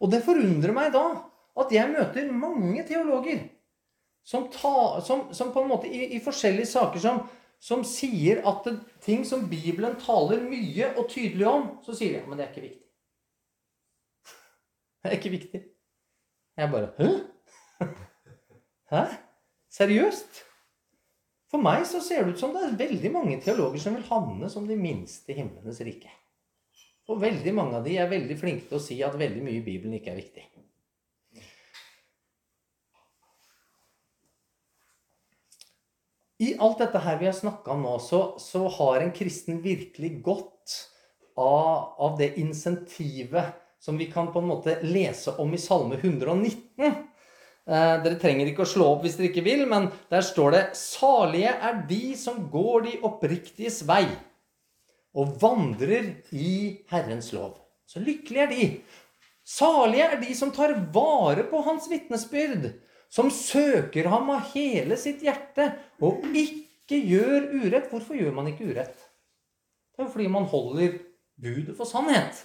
Og 0.00 0.12
det 0.12 0.22
forundrer 0.24 0.72
meg 0.74 0.92
da 0.94 1.04
at 1.60 1.72
jeg 1.74 1.92
møter 1.92 2.30
mange 2.32 2.84
teologer 2.88 3.42
som, 4.24 4.46
ta, 4.52 5.00
som, 5.04 5.28
som 5.34 5.52
på 5.52 5.62
en 5.62 5.70
måte 5.70 5.88
i, 5.90 6.14
i 6.16 6.20
forskjellige 6.22 6.70
saker 6.72 7.02
som, 7.02 7.22
som 7.60 7.82
sier 7.86 8.42
at 8.48 8.66
det, 8.66 8.76
ting 9.04 9.24
som 9.28 9.46
Bibelen 9.50 9.96
taler 10.00 10.44
mye 10.44 10.92
og 10.96 11.08
tydelig 11.12 11.48
om, 11.48 11.66
så 11.84 11.96
sier 11.96 12.14
de 12.14 12.20
ja, 12.20 12.28
men 12.28 12.38
det 12.38 12.46
er 12.46 12.52
ikke 12.52 12.68
viktig. 12.68 12.86
Det 15.00 15.08
er 15.08 15.16
ikke 15.16 15.32
viktig. 15.32 15.60
Jeg 16.60 16.70
bare 16.74 16.92
Hæ? 16.98 17.10
Hæ? 18.92 19.04
Seriøst? 19.72 20.42
For 21.50 21.62
meg 21.62 21.86
så 21.88 22.02
ser 22.04 22.24
det 22.24 22.36
ut 22.36 22.42
som 22.42 22.52
det 22.54 22.62
er 22.62 22.78
veldig 22.78 23.10
mange 23.14 23.38
teologer 23.42 23.82
som 23.82 23.96
vil 23.96 24.06
havne 24.06 24.50
som 24.52 24.66
de 24.68 24.76
minste 24.78 25.32
i 25.32 25.38
himlenes 25.40 25.80
rike. 25.82 26.12
Og 27.10 27.18
veldig 27.18 27.52
mange 27.56 27.78
av 27.80 27.86
de 27.86 27.96
er 27.98 28.10
veldig 28.10 28.36
flinke 28.38 28.68
til 28.68 28.78
å 28.78 28.82
si 28.82 29.00
at 29.02 29.18
veldig 29.18 29.42
mye 29.42 29.58
i 29.58 29.66
Bibelen 29.66 29.96
ikke 29.98 30.12
er 30.12 30.20
viktig. 30.20 30.46
I 36.40 36.54
alt 36.56 36.78
dette 36.80 37.02
her 37.04 37.18
vi 37.20 37.26
har 37.28 37.36
snakka 37.36 37.74
om 37.74 37.82
nå, 37.84 37.98
så, 38.00 38.20
så, 38.40 38.62
har 38.78 39.02
en 39.02 39.12
kristen 39.12 39.58
virkelig 39.60 40.14
godt 40.24 40.76
av, 41.36 41.98
av, 42.00 42.14
det 42.16 42.30
insentivet 42.40 43.58
som 43.80 43.98
vi 44.00 44.06
kan 44.12 44.30
på 44.32 44.40
en 44.40 44.48
måte 44.48 44.78
lese 44.86 45.34
om 45.42 45.52
i 45.52 45.60
Salme 45.60 45.98
119. 45.98 46.80
Eh, 46.80 46.94
dere 48.06 48.16
trenger 48.22 48.48
ikke 48.48 48.64
å 48.64 48.70
slå 48.70 48.88
opp 48.94 49.04
hvis 49.04 49.18
dere 49.18 49.28
ikke 49.28 49.44
vil, 49.44 49.66
men 49.68 49.90
der 50.12 50.24
står 50.24 50.56
det 50.56 50.64
Salige 50.80 51.52
er 51.52 51.84
de 51.90 52.02
som 52.16 52.40
går 52.52 52.88
de 52.88 52.96
oppriktiges 53.04 53.82
vei 53.88 54.06
og 55.16 55.36
vandrer 55.42 56.12
i 56.36 56.80
Herrens 56.90 57.32
lov. 57.34 57.56
Så 57.86 58.02
lykkelige 58.02 58.44
er 58.44 58.52
de. 58.52 58.66
Salige 59.46 60.06
er 60.06 60.20
de 60.20 60.34
som 60.38 60.52
tar 60.54 60.76
vare 60.94 61.44
på 61.50 61.62
hans 61.66 61.88
vitnesbyrd, 61.90 62.68
som 63.10 63.30
søker 63.34 64.06
ham 64.12 64.30
av 64.30 64.52
hele 64.52 64.98
sitt 65.00 65.24
hjerte 65.26 65.72
og 66.06 66.22
ikke 66.30 67.00
gjør 67.00 67.48
urett. 67.56 67.90
Hvorfor 67.90 68.14
gjør 68.18 68.36
man 68.36 68.52
ikke 68.52 68.68
urett? 68.70 68.94
Det 69.90 70.04
er 70.04 70.06
jo 70.06 70.12
fordi 70.14 70.30
man 70.30 70.46
holder 70.52 71.00
budet 71.40 71.74
for 71.76 71.88
sannhet. 71.88 72.44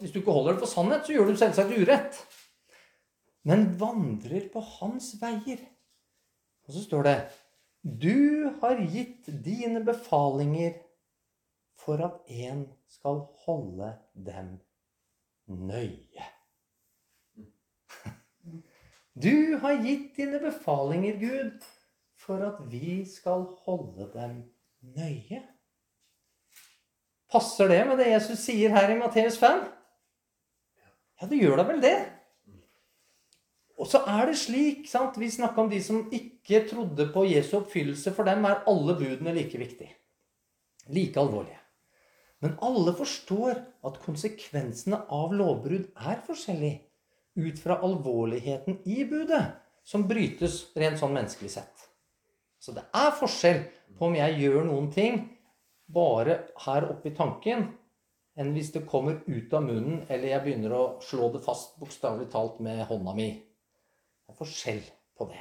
Hvis 0.00 0.10
du 0.10 0.18
ikke 0.18 0.34
holder 0.34 0.56
det 0.56 0.64
for 0.64 0.72
sannhet, 0.72 1.06
så 1.06 1.14
gjør 1.14 1.30
du 1.30 1.38
selvsagt 1.38 1.76
urett. 1.78 2.18
Men 3.46 3.68
vandrer 3.80 4.50
på 4.52 4.62
hans 4.80 5.12
veier. 5.20 5.62
Og 6.66 6.74
så 6.74 6.82
står 6.82 7.06
det 7.06 7.16
Du 7.80 8.50
har 8.60 8.82
gitt 8.90 9.30
dine 9.44 9.84
befalinger 9.86 10.74
for 11.80 12.02
at 12.04 12.20
en 12.28 12.64
skal 12.88 13.24
holde 13.44 13.94
dem 14.14 14.58
nøye. 15.46 16.28
Du 19.20 19.58
har 19.60 19.82
gitt 19.82 20.14
dine 20.16 20.38
befalinger, 20.40 21.16
Gud, 21.20 21.64
for 22.16 22.40
at 22.46 22.60
vi 22.70 23.02
skal 23.04 23.42
holde 23.66 24.06
dem 24.14 24.36
nøye. 24.96 25.42
Passer 27.30 27.68
det 27.68 27.82
med 27.88 28.00
det 28.00 28.08
Jesus 28.10 28.46
sier 28.46 28.72
her 28.74 28.90
i 28.90 28.96
Matteus 28.98 29.36
5? 29.38 29.60
Ja, 31.20 31.28
det 31.28 31.42
gjør 31.42 31.60
da 31.60 31.66
vel 31.68 31.82
det. 31.84 31.98
Og 33.80 33.88
så 33.88 34.02
er 34.08 34.28
det 34.28 34.38
slik 34.40 34.88
sant? 34.90 35.18
Vi 35.20 35.30
snakka 35.30 35.62
om 35.62 35.70
de 35.70 35.78
som 35.84 36.02
ikke 36.12 36.64
trodde 36.68 37.06
på 37.14 37.24
Jesu 37.28 37.56
oppfyllelse. 37.60 38.12
For 38.16 38.28
dem 38.28 38.44
er 38.48 38.64
alle 38.68 38.96
budene 38.98 39.34
like 39.36 39.58
viktige. 39.60 39.94
Like 40.92 41.20
alvorlige. 41.20 41.59
Men 42.40 42.56
alle 42.64 42.94
forstår 42.96 43.58
at 43.84 43.98
konsekvensene 44.04 45.02
av 45.12 45.34
lovbrudd 45.36 45.90
er 45.96 46.22
forskjellig 46.24 46.72
ut 47.40 47.60
fra 47.60 47.76
alvorligheten 47.84 48.80
i 48.88 49.04
budet 49.08 49.42
som 49.86 50.06
brytes 50.08 50.62
rent 50.78 51.00
sånn 51.00 51.14
menneskelig 51.16 51.52
sett. 51.52 51.84
Så 52.60 52.72
det 52.76 52.84
er 52.96 53.12
forskjell 53.16 53.60
på 53.96 54.08
om 54.08 54.16
jeg 54.16 54.40
gjør 54.40 54.64
noen 54.68 54.88
ting 54.92 55.20
bare 55.90 56.36
her 56.64 56.86
oppe 56.92 57.10
i 57.10 57.16
tanken, 57.16 57.66
enn 58.38 58.52
hvis 58.54 58.72
det 58.76 58.86
kommer 58.88 59.20
ut 59.26 59.54
av 59.56 59.64
munnen, 59.66 60.04
eller 60.08 60.30
jeg 60.30 60.44
begynner 60.44 60.74
å 60.76 60.82
slå 61.04 61.32
det 61.34 61.42
fast 61.44 61.76
bokstavelig 61.80 62.30
talt 62.32 62.60
med 62.64 62.84
hånda 62.88 63.14
mi. 63.16 63.30
Det 64.24 64.32
er 64.32 64.38
forskjell 64.38 64.84
på 65.18 65.26
det. 65.32 65.40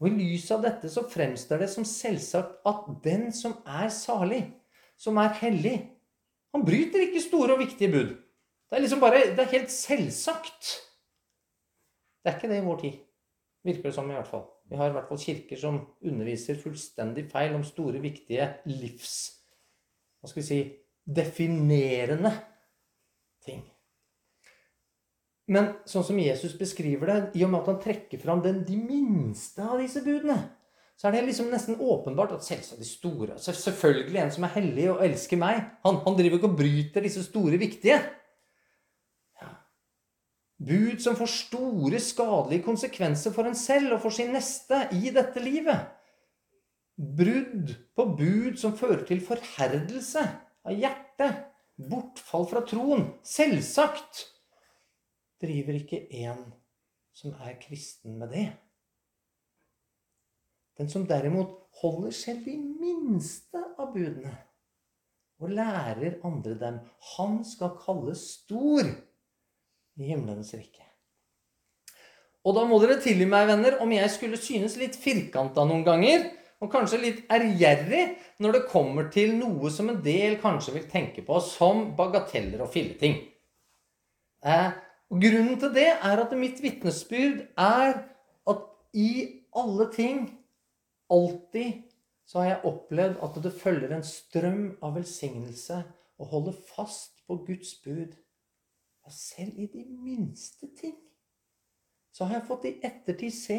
Og 0.00 0.08
I 0.08 0.14
lys 0.14 0.46
av 0.54 0.62
dette 0.64 0.90
så 0.92 1.04
fremstår 1.08 1.64
det 1.64 1.70
som 1.72 1.86
selvsagt 1.88 2.60
at 2.68 2.86
den 3.04 3.30
som 3.34 3.56
er 3.66 3.90
salig, 3.94 4.44
som 5.00 5.18
er 5.20 5.34
hellig. 5.40 5.76
Han 6.54 6.64
bryter 6.66 7.06
ikke 7.06 7.22
store 7.22 7.56
og 7.56 7.62
viktige 7.64 7.90
bud. 7.92 8.14
Det 8.70 8.78
er 8.78 8.84
liksom 8.84 9.02
bare, 9.02 9.24
det 9.34 9.42
er 9.42 9.52
helt 9.52 9.70
selvsagt. 9.70 10.70
Det 12.22 12.30
er 12.30 12.38
ikke 12.38 12.50
det 12.50 12.62
i 12.62 12.66
vår 12.66 12.80
tid. 12.80 13.00
Virker 13.64 13.88
det 13.88 13.94
som, 13.96 14.10
i 14.10 14.16
hvert 14.16 14.30
fall. 14.30 14.46
Vi 14.70 14.76
har 14.76 14.88
i 14.88 14.94
hvert 14.94 15.08
fall 15.08 15.20
kirker 15.20 15.60
som 15.60 15.80
underviser 16.04 16.60
fullstendig 16.60 17.26
feil 17.32 17.56
om 17.56 17.64
store, 17.66 18.00
viktige 18.02 18.48
livs... 18.70 19.16
Hva 20.20 20.30
skal 20.30 20.40
vi 20.40 20.46
si 20.46 20.58
definerende 21.04 22.32
ting. 23.44 23.60
Men 25.52 25.74
sånn 25.88 26.06
som 26.06 26.20
Jesus 26.20 26.54
beskriver 26.56 27.10
det, 27.10 27.18
i 27.36 27.44
og 27.44 27.52
med 27.52 27.60
at 27.60 27.70
han 27.74 27.80
trekker 27.82 28.20
fram 28.22 28.40
den, 28.44 28.62
de 28.64 28.78
minste 28.80 29.64
av 29.66 29.82
disse 29.82 30.00
budene, 30.04 30.38
så 30.94 31.08
er 31.08 31.16
det 31.16 31.24
liksom 31.26 31.48
nesten 31.50 31.80
åpenbart 31.82 32.36
at 32.36 32.46
selvsagt 32.46 32.80
de 32.80 32.86
store 32.86 33.38
Selvfølgelig 33.42 34.20
en 34.22 34.30
som 34.34 34.46
er 34.46 34.54
hellig 34.54 34.84
og 34.92 35.02
elsker 35.04 35.40
meg. 35.40 35.64
Han, 35.86 35.98
han 36.04 36.18
driver 36.18 36.38
ikke 36.38 36.50
og 36.52 36.60
bryter 36.60 37.04
disse 37.04 37.24
store, 37.26 37.58
viktige. 37.58 37.98
Ja. 39.42 39.50
Bud 40.62 41.02
som 41.02 41.18
får 41.18 41.32
store, 41.34 42.00
skadelige 42.00 42.66
konsekvenser 42.66 43.34
for 43.34 43.50
en 43.50 43.58
selv 43.58 43.96
og 43.96 44.04
for 44.06 44.14
sin 44.14 44.30
neste 44.36 44.84
i 44.94 45.10
dette 45.14 45.42
livet. 45.42 45.90
Brudd 46.94 47.74
på 47.98 48.06
bud 48.14 48.60
som 48.60 48.76
fører 48.78 49.02
til 49.08 49.24
forherdelse 49.24 50.22
av 50.62 50.78
hjertet. 50.78 51.42
Bortfall 51.74 52.46
fra 52.46 52.62
troen. 52.70 53.08
Selvsagt 53.26 54.28
driver 55.42 55.74
ikke 55.80 56.04
en 56.22 56.52
som 57.14 57.34
er 57.42 57.58
kristen 57.58 58.14
med 58.20 58.30
det. 58.30 58.46
Den 60.78 60.90
som 60.90 61.06
derimot 61.06 61.54
holder 61.80 62.14
selv 62.14 62.44
de 62.46 62.56
minste 62.58 63.60
av 63.78 63.92
budene 63.94 64.34
og 65.42 65.50
lærer 65.50 66.20
andre 66.24 66.54
dem, 66.58 66.78
han 67.16 67.40
skal 67.46 67.74
kalles 67.82 68.22
stor 68.38 68.86
i 69.98 70.08
himlenes 70.08 70.54
rike. 70.54 70.84
Og 72.44 72.56
da 72.56 72.64
må 72.68 72.78
dere 72.82 73.00
tilgi 73.02 73.26
meg, 73.28 73.48
venner, 73.48 73.78
om 73.82 73.92
jeg 73.92 74.10
skulle 74.12 74.38
synes 74.40 74.76
litt 74.80 74.96
firkanta 75.00 75.64
noen 75.66 75.84
ganger, 75.86 76.26
og 76.62 76.70
kanskje 76.72 77.00
litt 77.02 77.32
ærgjerrig 77.32 78.04
når 78.40 78.56
det 78.56 78.68
kommer 78.70 79.08
til 79.12 79.34
noe 79.36 79.70
som 79.72 79.90
en 79.92 80.00
del 80.04 80.38
kanskje 80.40 80.76
vil 80.78 80.86
tenke 80.88 81.24
på 81.26 81.40
som 81.44 81.90
bagateller 81.98 82.62
og 82.64 82.70
filleting. 82.72 83.18
Eh, 84.44 84.70
og 85.12 85.20
grunnen 85.20 85.58
til 85.60 85.72
det 85.74 85.90
er 85.92 86.22
at 86.22 86.32
mitt 86.38 86.60
vitnesbyrd 86.64 87.42
er 87.60 87.98
at 88.48 88.64
i 88.96 89.10
alle 89.56 89.88
ting 89.92 90.24
Alltid 91.12 91.82
så 92.24 92.40
har 92.40 92.48
jeg 92.48 92.70
opplevd 92.70 93.20
at 93.24 93.40
det 93.44 93.52
følger 93.58 93.92
en 93.92 94.06
strøm 94.06 94.66
av 94.84 94.94
velsignelse 94.96 95.82
å 96.16 96.28
holde 96.30 96.54
fast 96.70 97.20
på 97.28 97.36
Guds 97.44 97.74
bud. 97.84 98.14
Ja, 99.04 99.12
selv 99.12 99.58
i 99.60 99.68
de 99.68 99.84
minste 99.84 100.70
ting 100.78 100.96
så 102.14 102.28
har 102.28 102.38
jeg 102.38 102.48
fått 102.48 102.68
i 102.70 102.76
ettertid 102.86 103.34
se 103.34 103.58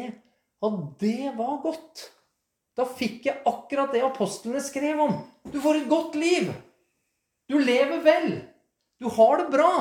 at 0.64 0.78
det 0.98 1.32
var 1.36 1.60
godt. 1.62 2.06
Da 2.76 2.86
fikk 2.88 3.28
jeg 3.28 3.44
akkurat 3.48 3.92
det 3.92 4.02
apostlene 4.04 4.62
skrev 4.64 5.02
om. 5.04 5.20
Du 5.52 5.60
får 5.62 5.82
et 5.82 5.90
godt 5.90 6.16
liv. 6.18 6.50
Du 7.46 7.58
lever 7.60 8.02
vel. 8.04 8.30
Du 8.98 9.10
har 9.12 9.42
det 9.42 9.52
bra. 9.52 9.72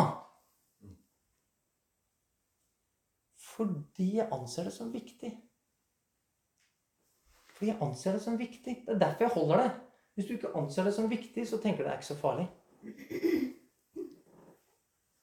fordi 3.56 4.18
jeg 4.18 4.28
anser 4.34 4.68
det 4.68 4.74
som 4.76 4.92
viktig. 4.94 5.32
Fordi 7.56 7.72
jeg 7.72 7.82
anser 7.82 8.18
det 8.18 8.22
som 8.24 8.38
viktig. 8.40 8.78
Det 8.86 8.94
er 8.96 9.02
derfor 9.02 9.26
jeg 9.26 9.36
holder 9.36 9.64
det. 9.64 9.72
Hvis 10.16 10.28
du 10.28 10.34
ikke 10.36 10.54
anser 10.60 10.88
det 10.88 10.94
som 10.96 11.10
viktig, 11.12 11.44
så 11.48 11.60
tenker 11.64 11.84
du 11.84 11.88
det 11.88 11.94
er 11.94 12.00
ikke 12.00 12.14
så 12.14 12.20
farlig. 12.20 12.48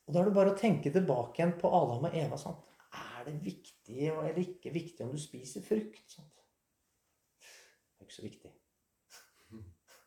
Og 0.06 0.14
da 0.14 0.20
er 0.20 0.28
det 0.28 0.36
bare 0.36 0.52
å 0.52 0.58
tenke 0.58 0.92
tilbake 0.92 1.40
igjen 1.40 1.54
på 1.60 1.70
Adam 1.72 2.08
og 2.08 2.16
Eva. 2.18 2.38
Sant? 2.40 2.64
Er 2.92 3.24
det 3.28 3.38
viktig 3.44 4.08
eller 4.10 4.40
ikke 4.42 4.72
viktig 4.74 5.06
om 5.06 5.12
du 5.14 5.20
spiser 5.20 5.64
frukt? 5.64 6.02
Sant? 6.12 6.42
Det 7.40 8.02
er 8.02 8.08
ikke 8.08 8.18
så 8.18 8.26
viktig. 8.26 8.52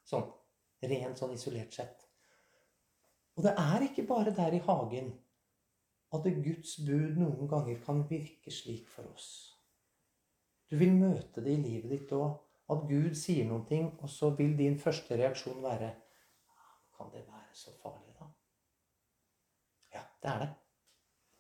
Sånn. 0.06 0.28
Rent 0.86 1.18
sånn 1.18 1.34
isolert 1.34 1.74
sett. 1.74 2.04
Og 3.36 3.46
det 3.48 3.56
er 3.58 3.88
ikke 3.88 4.06
bare 4.08 4.34
der 4.36 4.54
i 4.54 4.62
hagen 4.68 5.10
at 6.14 6.28
Guds 6.46 6.78
bud 6.86 7.18
noen 7.18 7.50
ganger 7.50 7.80
kan 7.84 8.04
virke 8.10 8.54
slik 8.54 8.88
for 8.92 9.10
oss. 9.16 9.55
Du 10.70 10.78
vil 10.80 10.94
møte 10.98 11.44
det 11.44 11.54
i 11.54 11.62
livet 11.62 11.92
ditt 11.92 12.14
òg. 12.16 12.42
At 12.72 12.88
Gud 12.90 13.14
sier 13.14 13.46
noen 13.46 13.66
ting, 13.70 13.92
og 14.02 14.10
så 14.10 14.32
vil 14.34 14.56
din 14.58 14.80
første 14.82 15.18
reaksjon 15.20 15.62
være 15.64 15.92
Kan 16.96 17.12
det 17.12 17.26
være 17.28 17.52
så 17.54 17.74
farlig, 17.82 18.16
da? 18.18 18.26
Ja, 19.94 20.02
det 20.24 20.30
er 20.32 20.40
det. 20.40 20.50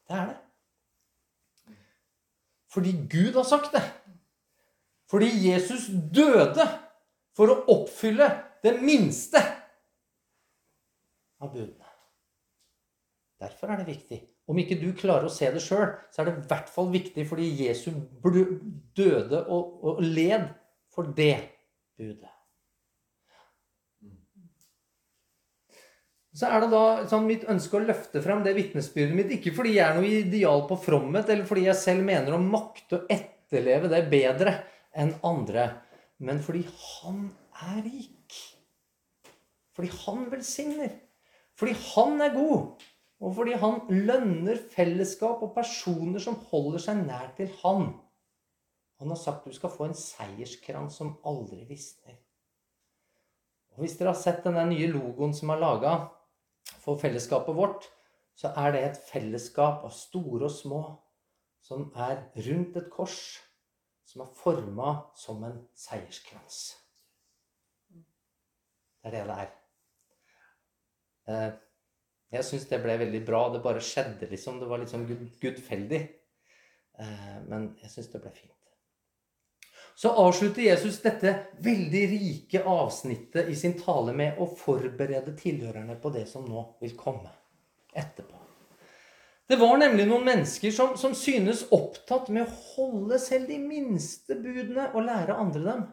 Det 0.05 0.17
er 0.19 0.25
det. 0.29 1.75
Fordi 2.75 2.91
Gud 2.91 3.33
har 3.39 3.47
sagt 3.47 3.71
det. 3.73 3.83
Fordi 5.07 5.29
Jesus 5.47 5.87
døde 6.15 6.67
for 7.35 7.51
å 7.51 7.61
oppfylle 7.71 8.27
det 8.63 8.75
minste 8.83 9.39
av 11.39 11.53
budene. 11.53 11.87
Derfor 13.39 13.71
er 13.71 13.81
det 13.81 13.87
viktig. 13.93 14.19
Om 14.45 14.61
ikke 14.61 14.77
du 14.77 14.91
klarer 14.97 15.25
å 15.25 15.33
se 15.33 15.49
det 15.53 15.63
sjøl, 15.63 15.95
så 16.13 16.21
er 16.21 16.29
det 16.29 16.35
i 16.37 16.45
hvert 16.51 16.69
fall 16.69 16.91
viktig 16.93 17.25
fordi 17.25 17.49
Jesus 17.63 17.95
døde 18.95 19.41
og, 19.49 19.75
og 19.81 20.01
led 20.05 20.47
for 20.93 21.09
det 21.17 21.33
budet. 21.97 22.29
Så 26.35 26.49
er 26.51 26.65
det 26.65 26.71
da 26.73 26.83
sånn, 27.07 27.29
mitt 27.29 27.45
ønske 27.47 27.77
å 27.77 27.85
løfte 27.85 28.19
frem 28.23 28.41
det 28.43 28.57
vitnesbyrdet 28.57 29.15
mitt. 29.15 29.31
Ikke 29.37 29.53
fordi 29.55 29.77
jeg 29.77 29.85
er 29.87 29.95
noe 29.95 30.09
ideal 30.19 30.65
på 30.67 30.75
fromhet, 30.83 31.29
eller 31.31 31.47
fordi 31.47 31.63
jeg 31.69 31.79
selv 31.79 32.03
mener 32.07 32.35
å 32.35 32.41
makte 32.43 32.97
å 32.97 33.05
etterleve 33.07 33.87
det 33.91 34.01
bedre 34.11 34.57
enn 34.95 35.13
andre, 35.27 35.69
men 36.23 36.41
fordi 36.43 36.65
han 36.67 37.29
er 37.71 37.79
rik. 37.85 38.35
Fordi 39.75 39.91
han 40.03 40.27
velsigner. 40.31 40.91
Fordi 41.55 41.75
han 41.93 42.19
er 42.23 42.35
god. 42.35 42.83
Og 43.23 43.35
fordi 43.37 43.55
han 43.59 43.79
lønner 43.89 44.59
fellesskap 44.73 45.43
og 45.45 45.53
personer 45.55 46.19
som 46.23 46.37
holder 46.49 46.83
seg 46.83 47.05
nær 47.05 47.31
til 47.37 47.51
han. 47.61 47.93
Han 48.99 49.11
har 49.11 49.19
sagt 49.19 49.47
du 49.47 49.55
skal 49.55 49.71
få 49.71 49.89
en 49.89 49.97
seierskrans 49.97 50.99
som 50.99 51.15
aldri 51.27 51.63
visner. 51.69 52.17
Og 53.75 53.83
Hvis 53.83 53.97
dere 53.99 54.13
har 54.13 54.19
sett 54.19 54.43
den 54.43 54.59
nye 54.71 54.91
logoen 54.91 55.33
som 55.35 55.51
er 55.51 55.59
laga 55.63 55.95
for 56.83 56.99
fellesskapet 56.99 57.55
vårt, 57.55 57.89
så 58.35 58.51
er 58.59 58.71
det 58.71 58.83
et 58.83 59.01
fellesskap 59.09 59.83
av 59.87 59.91
store 59.95 60.47
og 60.47 60.51
små 60.51 60.81
som 61.63 61.87
er 61.95 62.19
rundt 62.45 62.75
et 62.77 62.89
kors, 62.93 63.19
som 64.05 64.21
er 64.21 64.33
forma 64.37 64.95
som 65.17 65.43
en 65.47 65.61
seierskrans. 65.75 66.75
Det 67.89 69.11
er 69.11 69.15
det 69.15 69.23
det 69.27 69.37
er. 71.35 71.55
Jeg 72.35 72.47
syns 72.47 72.67
det 72.69 72.81
ble 72.83 72.97
veldig 73.01 73.21
bra. 73.27 73.45
Det 73.53 73.63
bare 73.63 73.83
skjedde, 73.83 74.29
liksom. 74.31 74.59
Det 74.61 74.69
var 74.69 74.81
litt 74.81 74.91
sånn 74.91 75.07
gudfeldig. 75.41 76.01
Eh, 76.99 77.39
men 77.49 77.71
jeg 77.81 77.91
syns 77.91 78.11
det 78.13 78.21
ble 78.23 78.33
fint. 78.35 78.51
Så 79.95 80.11
avslutter 80.11 80.61
Jesus 80.61 80.99
dette 80.99 81.31
veldig 81.63 82.01
rike 82.11 82.63
avsnittet 82.67 83.47
i 83.47 83.55
sin 83.55 83.77
tale 83.79 84.11
med 84.13 84.41
å 84.43 84.49
forberede 84.59 85.31
tilhørerne 85.39 85.95
på 86.01 86.11
det 86.11 86.25
som 86.27 86.43
nå 86.47 86.65
vil 86.81 86.97
komme 86.99 87.31
etterpå. 87.95 88.41
Det 89.47 89.55
var 89.61 89.77
nemlig 89.77 90.07
noen 90.09 90.25
mennesker 90.25 90.73
som, 90.73 90.95
som 90.97 91.13
synes 91.15 91.67
opptatt 91.75 92.31
med 92.33 92.43
å 92.43 92.57
holde 92.73 93.19
selv 93.21 93.47
de 93.47 93.59
minste 93.61 94.35
budene 94.35 94.89
og 94.91 95.05
lære 95.05 95.37
andre 95.37 95.63
dem. 95.63 95.85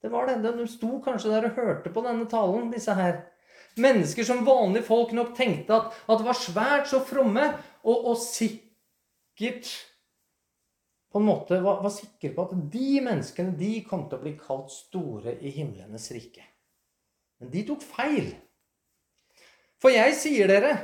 Det 0.00 0.08
var 0.08 0.30
det. 0.30 0.38
De 0.56 0.66
sto 0.70 1.00
kanskje 1.04 1.32
der 1.34 1.50
og 1.50 1.58
hørte 1.58 1.92
på 1.92 2.04
denne 2.06 2.28
talen, 2.30 2.70
disse 2.72 2.94
her. 2.96 3.18
Mennesker 3.78 4.26
som 4.26 4.42
vanlige 4.46 4.88
folk 4.88 5.12
nok 5.14 5.34
tenkte 5.36 5.76
at, 5.76 5.94
at 6.10 6.24
var 6.26 6.38
svært 6.38 6.90
så 6.90 6.98
fromme 7.06 7.44
og, 7.84 8.10
og 8.10 8.16
sikkert 8.18 9.70
på 11.10 11.18
en 11.18 11.26
måte 11.26 11.58
var, 11.62 11.80
var 11.82 11.92
sikre 11.94 12.32
på 12.34 12.46
at 12.46 12.54
de 12.72 13.00
menneskene 13.02 13.56
de 13.58 13.72
kom 13.86 14.06
til 14.08 14.18
å 14.18 14.22
bli 14.22 14.36
kalt 14.38 14.70
store 14.72 15.34
i 15.42 15.50
himlenes 15.54 16.06
rike. 16.14 16.44
Men 17.40 17.50
de 17.50 17.64
tok 17.66 17.82
feil. 17.82 18.30
For 19.80 19.90
jeg 19.94 20.14
sier 20.18 20.50
dere, 20.50 20.74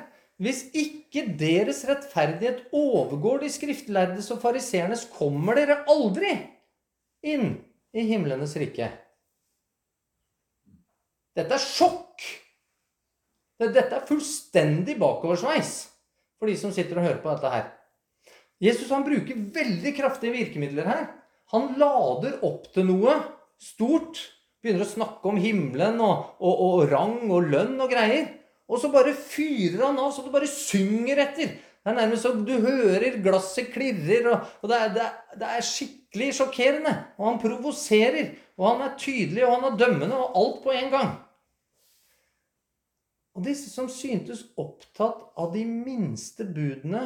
hvis 0.42 0.64
ikke 0.76 1.26
deres 1.38 1.84
rettferdighet 1.88 2.66
overgår 2.76 3.44
de 3.44 3.52
skriftlærdes 3.52 4.32
og 4.34 4.40
fariseernes, 4.42 5.06
kommer 5.14 5.58
dere 5.58 5.82
aldri 5.92 6.32
inn 7.26 7.54
i 7.96 8.04
himlenes 8.08 8.56
rike. 8.60 8.90
Dette 11.36 11.54
er 11.56 11.62
sjokk! 11.62 12.05
Dette 13.56 13.88
er 13.96 14.06
fullstendig 14.08 14.98
bakoversveis 15.00 15.74
for 16.36 16.50
de 16.50 16.56
som 16.60 16.72
sitter 16.74 16.98
og 16.98 17.06
hører 17.06 17.20
på 17.22 17.32
dette 17.32 17.52
her. 17.52 17.68
Jesus 18.62 18.90
han 18.92 19.04
bruker 19.04 19.44
veldig 19.56 19.92
kraftige 19.96 20.34
virkemidler 20.34 20.88
her. 20.88 21.04
Han 21.52 21.74
lader 21.80 22.40
opp 22.44 22.66
til 22.74 22.88
noe 22.88 23.14
stort. 23.62 24.20
Begynner 24.64 24.84
å 24.84 24.88
snakke 24.88 25.30
om 25.30 25.38
himmelen 25.40 26.00
og, 26.02 26.36
og, 26.40 26.62
og 26.66 26.90
rang 26.90 27.30
og 27.30 27.48
lønn 27.52 27.76
og 27.80 27.92
greier. 27.92 28.28
Og 28.66 28.80
så 28.82 28.90
bare 28.90 29.14
fyrer 29.14 29.84
han 29.84 30.00
av 30.02 30.10
så 30.12 30.24
du 30.24 30.32
bare 30.34 30.48
synger 30.50 31.22
etter. 31.22 31.52
Det 31.86 31.92
er 31.92 31.98
nærmest 32.00 32.24
så 32.26 32.32
du 32.34 32.56
hører 32.64 33.20
glasset 33.22 33.68
klirrer, 33.70 34.24
og, 34.32 34.48
og 34.58 34.72
det, 34.72 34.78
er, 34.80 34.88
det, 34.96 35.04
er, 35.04 35.36
det, 35.38 35.50
er, 35.52 35.66
skikkelig 35.68 36.30
sjokkerende. 36.34 36.94
Og 37.14 37.28
han 37.28 37.38
provoserer, 37.44 38.32
og 38.58 38.66
han 38.72 38.82
er 38.88 38.96
tydelig, 38.98 39.44
og 39.46 39.52
han 39.54 39.68
er 39.68 39.78
dømmende, 39.84 40.18
og 40.18 40.40
alt 40.40 40.58
på 40.64 40.74
en 40.74 40.90
gang. 40.96 41.12
Og 43.36 43.44
disse 43.44 43.68
som 43.68 43.88
syntes 43.92 44.46
opptatt 44.56 45.26
av 45.36 45.50
de 45.52 45.62
minste 45.68 46.46
budene, 46.48 47.04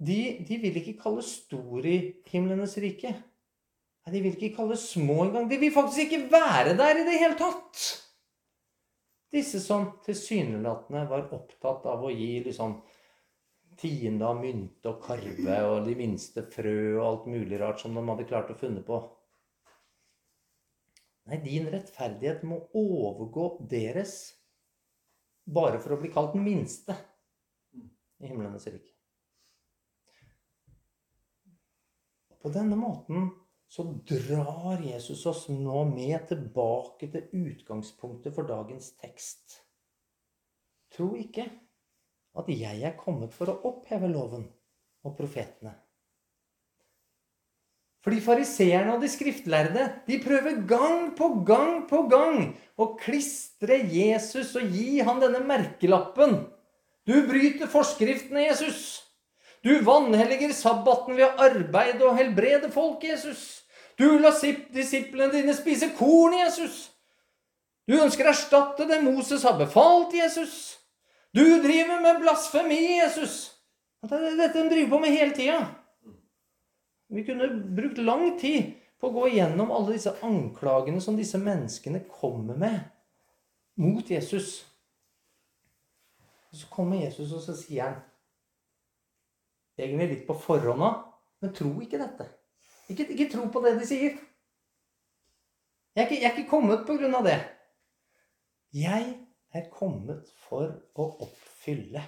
de, 0.00 0.20
de 0.48 0.56
vil 0.62 0.78
ikke 0.80 0.96
kalle 1.02 1.24
stor 1.24 1.84
i 1.84 1.98
himlenes 2.32 2.78
rike. 2.80 3.12
Nei, 4.00 4.12
De 4.14 4.22
vil 4.24 4.38
ikke 4.38 4.56
kalle 4.62 4.78
små 4.80 5.26
engang. 5.26 5.50
De 5.50 5.58
vil 5.60 5.74
faktisk 5.74 6.06
ikke 6.06 6.30
være 6.32 6.72
der 6.78 7.02
i 7.02 7.04
det 7.04 7.18
hele 7.20 7.36
tatt. 7.36 7.82
Disse 9.30 9.60
som 9.62 9.90
tilsynelatende 10.06 11.04
var 11.12 11.28
opptatt 11.36 11.84
av 11.86 12.02
å 12.02 12.10
gi 12.10 12.40
liksom 12.48 12.80
tiende 13.80 14.26
av 14.26 14.40
mynte 14.40 14.90
og 14.90 15.04
karve 15.04 15.60
og 15.68 15.84
de 15.86 15.94
minste 16.00 16.42
frø 16.52 16.96
og 16.96 17.04
alt 17.04 17.30
mulig 17.30 17.60
rart 17.60 17.84
som 17.84 17.94
de 17.96 18.02
hadde 18.08 18.26
klart 18.28 18.50
å 18.52 18.58
funne 18.58 18.82
på. 18.84 19.04
Nei, 21.28 21.38
din 21.44 21.68
rettferdighet 21.70 22.42
må 22.48 22.64
overgå 22.72 23.52
deres 23.70 24.39
bare 25.50 25.80
for 25.82 25.94
å 25.94 26.00
bli 26.00 26.10
kalt 26.14 26.34
den 26.36 26.46
minste 26.46 26.96
i 28.20 28.30
himlenes 28.30 28.66
rike. 28.70 28.94
På 32.40 32.48
denne 32.48 32.76
måten 32.78 33.28
så 33.70 33.84
drar 34.08 34.80
Jesus 34.82 35.26
oss 35.28 35.44
nå 35.52 35.82
med 35.90 36.24
tilbake 36.30 37.10
til 37.12 37.28
utgangspunktet 37.50 38.34
for 38.34 38.48
dagens 38.48 38.94
tekst. 38.98 39.60
Tro 40.90 41.12
ikke 41.20 41.44
at 42.40 42.48
jeg 42.50 42.82
er 42.86 42.96
kommet 42.98 43.34
for 43.36 43.52
å 43.52 43.60
oppheve 43.70 44.08
loven 44.10 44.48
og 45.06 45.14
profetene. 45.18 45.74
Fordi 48.00 48.20
fariseerne 48.24 48.94
og 48.94 49.02
de 49.02 49.10
skriftlærde 49.12 49.84
de 50.06 50.16
prøver 50.22 50.62
gang 50.68 51.10
på 51.16 51.28
gang 51.46 51.84
på 51.88 52.06
gang 52.08 52.54
å 52.80 52.94
klistre 53.00 53.76
Jesus 53.92 54.54
og 54.56 54.72
gi 54.72 55.02
han 55.04 55.20
denne 55.20 55.42
merkelappen. 55.44 56.38
Du 57.04 57.16
bryter 57.28 57.68
forskriftene, 57.68 58.46
Jesus. 58.46 59.02
Du 59.60 59.74
vanhelliger 59.84 60.52
sabbaten 60.56 61.18
ved 61.18 61.26
å 61.26 61.44
arbeide 61.44 62.06
og 62.08 62.16
helbrede 62.16 62.70
folk, 62.72 63.04
Jesus. 63.04 63.66
Du 64.00 64.16
lar 64.16 64.32
disiplene 64.72 65.34
dine 65.34 65.52
spise 65.56 65.90
korn, 65.98 66.38
Jesus. 66.40 66.86
Du 67.84 67.98
ønsker 68.00 68.28
å 68.28 68.32
erstatte 68.32 68.86
det 68.88 69.02
Moses 69.04 69.44
har 69.44 69.58
befalt, 69.60 70.14
Jesus. 70.16 70.78
Du 71.36 71.42
driver 71.60 72.00
med 72.00 72.22
blasfemi, 72.22 72.80
Jesus. 73.02 73.50
Det 74.00 74.36
dette 74.38 74.56
de 74.56 74.70
driver 74.70 74.94
på 74.94 75.02
med 75.02 75.12
hele 75.12 75.36
tida. 75.36 75.60
Vi 77.10 77.24
kunne 77.26 77.48
brukt 77.76 77.98
lang 77.98 78.38
tid 78.38 78.72
på 79.00 79.08
å 79.08 79.14
gå 79.14 79.28
igjennom 79.30 79.72
alle 79.74 79.96
disse 79.96 80.12
anklagene 80.22 81.00
som 81.02 81.16
disse 81.18 81.40
menneskene 81.42 82.04
kommer 82.06 82.58
med 82.60 82.80
mot 83.80 84.10
Jesus. 84.10 84.60
Og 86.50 86.60
så 86.60 86.68
kommer 86.70 87.00
Jesus, 87.02 87.32
og 87.34 87.42
så 87.42 87.54
sier 87.58 87.88
han 87.88 87.96
egentlig 89.80 90.10
litt 90.12 90.26
på 90.28 90.36
forhånd 90.38 90.84
av. 90.86 91.00
Men 91.40 91.54
tro 91.56 91.72
ikke 91.82 91.98
dette. 91.98 92.26
Ikke, 92.92 93.06
ikke 93.14 93.30
tro 93.32 93.46
på 93.50 93.62
det 93.64 93.74
de 93.78 93.88
sier. 93.88 94.18
Jeg 95.96 96.04
er 96.04 96.06
ikke, 96.06 96.20
jeg 96.20 96.28
er 96.28 96.36
ikke 96.36 96.50
kommet 96.50 96.84
på 96.86 96.94
grunn 97.00 97.16
av 97.18 97.26
det. 97.26 97.38
Jeg 98.76 99.08
er 99.50 99.66
kommet 99.74 100.28
for 100.44 100.76
å 100.94 101.08
oppfylle. 101.26 102.04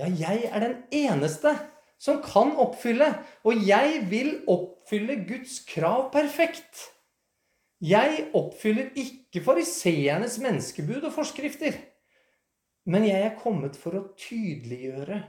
Ja, 0.00 0.08
jeg 0.08 0.46
er 0.48 0.64
den 0.64 0.78
eneste 0.96 1.52
som 2.00 2.22
kan 2.24 2.54
oppfylle. 2.60 3.10
Og 3.44 3.60
jeg 3.66 4.06
vil 4.10 4.32
oppfylle 4.50 5.20
Guds 5.28 5.60
krav 5.68 6.08
perfekt. 6.14 6.88
Jeg 7.80 8.26
oppfyller 8.36 8.90
ikke 8.98 9.42
fariseernes 9.44 10.38
menneskebud 10.42 11.06
og 11.08 11.14
forskrifter. 11.14 11.78
Men 12.88 13.06
jeg 13.06 13.22
er 13.24 13.38
kommet 13.40 13.76
for 13.76 13.96
å 13.96 14.08
tydeliggjøre 14.18 15.20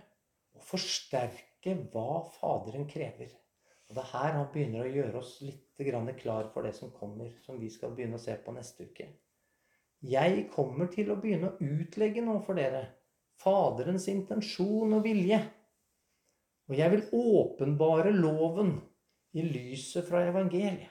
og 0.56 0.66
forsterke 0.66 1.76
hva 1.94 2.24
Faderen 2.40 2.88
krever. 2.90 3.32
Og 3.90 3.96
Det 3.96 4.04
er 4.06 4.12
her 4.14 4.38
han 4.38 4.48
begynner 4.54 4.86
å 4.86 4.92
gjøre 4.92 5.20
oss 5.20 5.34
litt 5.44 5.68
klar 6.22 6.48
for 6.54 6.64
det 6.64 6.72
som 6.78 6.92
kommer, 6.92 7.32
som 7.44 7.60
vi 7.60 7.70
skal 7.70 7.92
begynne 7.96 8.16
å 8.16 8.22
se 8.22 8.36
på 8.40 8.54
neste 8.56 8.86
uke. 8.88 9.08
Jeg 10.02 10.48
kommer 10.54 10.88
til 10.88 11.12
å 11.12 11.18
begynne 11.20 11.52
å 11.52 11.58
utlegge 11.60 12.22
noe 12.22 12.42
for 12.46 12.56
dere. 12.56 12.86
Faderens 13.42 14.08
intensjon 14.08 14.94
og 14.94 15.04
vilje. 15.04 15.42
Og 16.70 16.78
jeg 16.78 16.92
vil 16.94 17.08
åpenbare 17.12 18.14
loven 18.16 18.76
i 19.34 19.44
lyset 19.46 20.08
fra 20.08 20.24
evangeliet. 20.28 20.90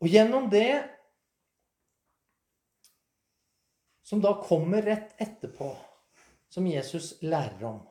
Og 0.00 0.08
gjennom 0.08 0.48
det 0.48 0.80
som 4.06 4.22
da 4.24 4.32
kommer 4.42 4.82
rett 4.82 5.12
etterpå, 5.20 5.68
som 6.50 6.66
Jesus 6.66 7.12
lærer 7.22 7.62
om, 7.68 7.82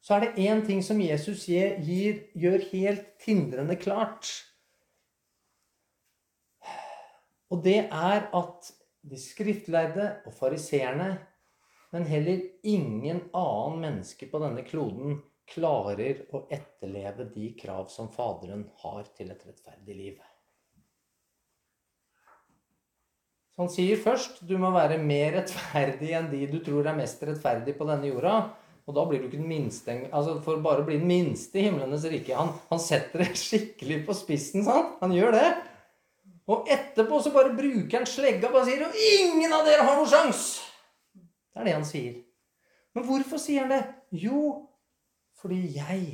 så 0.00 0.16
er 0.16 0.24
det 0.24 0.46
én 0.48 0.62
ting 0.66 0.82
som 0.84 1.00
Jesus 1.00 1.46
gir, 1.48 2.20
gjør 2.34 2.66
helt 2.72 3.06
tindrende 3.20 3.76
klart. 3.80 4.28
Og 7.52 7.62
det 7.64 7.84
er 7.86 8.26
at 8.36 8.70
de 9.06 9.18
skriftlærde 9.20 10.06
og 10.26 10.34
fariseerne, 10.36 11.14
men 11.90 12.06
heller 12.06 12.42
ingen 12.62 13.20
annen 13.34 13.80
menneske 13.82 14.28
på 14.30 14.40
denne 14.42 14.62
kloden, 14.66 15.18
klarer 15.50 16.20
å 16.30 16.44
etterleve 16.52 17.26
de 17.34 17.48
krav 17.58 17.88
som 17.90 18.10
Faderen 18.14 18.68
har 18.84 19.08
til 19.16 19.32
et 19.32 19.42
rettferdig 19.46 19.96
liv. 19.96 20.20
Så 23.50 23.64
han 23.64 23.72
sier 23.72 23.98
først 24.00 24.44
du 24.46 24.54
må 24.62 24.70
være 24.72 25.00
mer 25.02 25.34
rettferdig 25.40 26.14
enn 26.16 26.30
de 26.30 26.46
du 26.52 26.60
tror 26.64 26.86
er 26.86 26.96
mest 26.96 27.22
rettferdig 27.26 27.74
på 27.76 27.88
denne 27.88 28.12
jorda. 28.12 28.36
Og 28.88 28.94
da 28.96 29.04
blir 29.06 29.20
du 29.20 29.26
ikke 29.28 29.38
den 29.38 29.50
minste 29.50 29.94
altså 30.08 30.38
For 30.42 30.62
bare 30.64 30.82
å 30.82 30.86
bli 30.86 30.96
den 30.98 31.10
minste 31.10 31.60
i 31.60 31.66
himlenes 31.66 32.06
rike 32.10 32.34
han, 32.34 32.54
han, 32.70 32.80
setter 32.82 33.22
det 33.22 33.34
skikkelig 33.38 34.00
på 34.06 34.16
spissen. 34.16 34.64
sant? 34.66 34.96
Han 35.02 35.12
gjør 35.14 35.36
det. 35.36 35.50
Og 36.50 36.70
etterpå 36.70 37.20
så 37.22 37.34
bare 37.34 37.54
bruker 37.54 38.00
han 38.00 38.08
slegga 38.08 38.50
og 38.50 38.64
sier 38.66 38.86
Og 38.86 38.96
ingen 39.18 39.52
av 39.54 39.66
dere 39.68 39.86
har 39.86 39.98
noen 39.98 40.10
sjans! 40.10 40.69
Det 41.50 41.60
er 41.60 41.68
det 41.68 41.76
han 41.76 41.86
sier. 41.88 42.18
Men 42.94 43.06
hvorfor 43.06 43.40
sier 43.42 43.66
han 43.66 43.74
det? 43.74 43.82
Jo, 44.22 44.68
fordi 45.40 45.60
jeg 45.76 46.06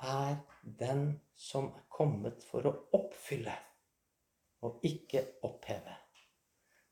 er 0.00 0.36
den 0.62 1.06
som 1.36 1.70
er 1.74 1.86
kommet 1.92 2.44
for 2.46 2.66
å 2.68 2.76
oppfylle 2.96 3.56
og 4.66 4.84
ikke 4.86 5.24
oppheve. 5.46 5.96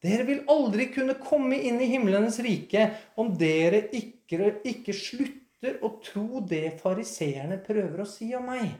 Dere 0.02 0.24
vil 0.28 0.44
aldri 0.50 0.88
kunne 0.94 1.18
komme 1.18 1.58
inn 1.58 1.80
i 1.82 1.88
himlenes 1.90 2.38
rike 2.44 2.84
om 3.18 3.32
dere 3.38 3.88
ikke, 3.98 4.52
ikke 4.62 4.94
slutter 4.94 5.80
å 5.82 5.96
tro 6.04 6.42
det 6.46 6.76
fariseerne 6.78 7.58
prøver 7.64 8.04
å 8.04 8.08
si 8.08 8.30
om 8.38 8.46
meg. 8.46 8.70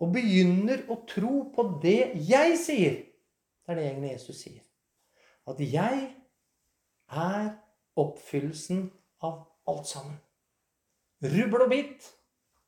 Og 0.00 0.14
begynner 0.14 0.86
å 0.90 1.02
tro 1.06 1.44
på 1.52 1.66
det 1.82 2.14
jeg 2.24 2.56
sier. 2.58 2.96
Det 3.62 3.74
er 3.74 3.78
det 3.78 3.84
egentlig 3.90 4.14
Jesus 4.16 4.40
sier. 4.46 4.62
At 5.46 5.60
jeg 5.60 6.00
er 7.12 7.50
oppfyllelsen 8.00 8.86
av 9.22 9.44
alt 9.68 9.86
sammen. 9.88 10.18
Rubbel 11.22 11.66
og 11.66 11.70
bit, 11.70 12.08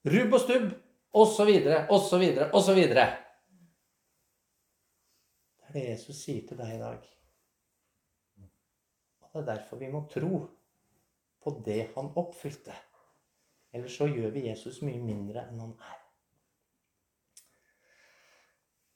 rubb 0.07 0.37
og 0.37 0.41
stubb, 0.45 0.69
osv., 1.15 1.51
osv., 1.91 2.25
osv. 2.53 2.81
Det 2.85 2.99
er 5.69 5.73
det 5.75 5.89
Jesus 5.89 6.23
sier 6.23 6.47
til 6.47 6.61
deg 6.61 6.77
i 6.77 6.83
dag. 6.83 7.01
Det 9.35 9.41
er 9.43 9.47
derfor 9.49 9.81
vi 9.81 9.89
må 9.91 10.05
tro 10.07 10.45
på 11.43 11.53
det 11.67 11.89
han 11.97 12.13
oppfylte. 12.15 12.75
Ellers 13.75 13.97
så 13.99 14.07
gjør 14.07 14.31
vi 14.31 14.47
Jesus 14.47 14.79
mye 14.87 15.01
mindre 15.03 15.43
enn 15.49 15.59
han 15.59 15.73
er. 15.75 15.97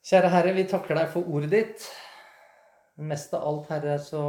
Kjære 0.08 0.30
Herre, 0.32 0.52
vi 0.54 0.64
takker 0.70 0.94
deg 0.94 1.10
for 1.12 1.26
ordet 1.26 1.50
ditt. 1.52 1.88
Mest 3.10 3.34
av 3.34 3.42
alt, 3.50 3.66
Herre, 3.72 3.98
så 3.98 4.22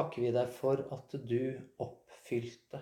takker 0.00 0.24
vi 0.24 0.32
deg 0.34 0.50
for 0.56 0.80
at 0.96 1.14
du 1.28 1.42
oppfylte. 1.84 2.80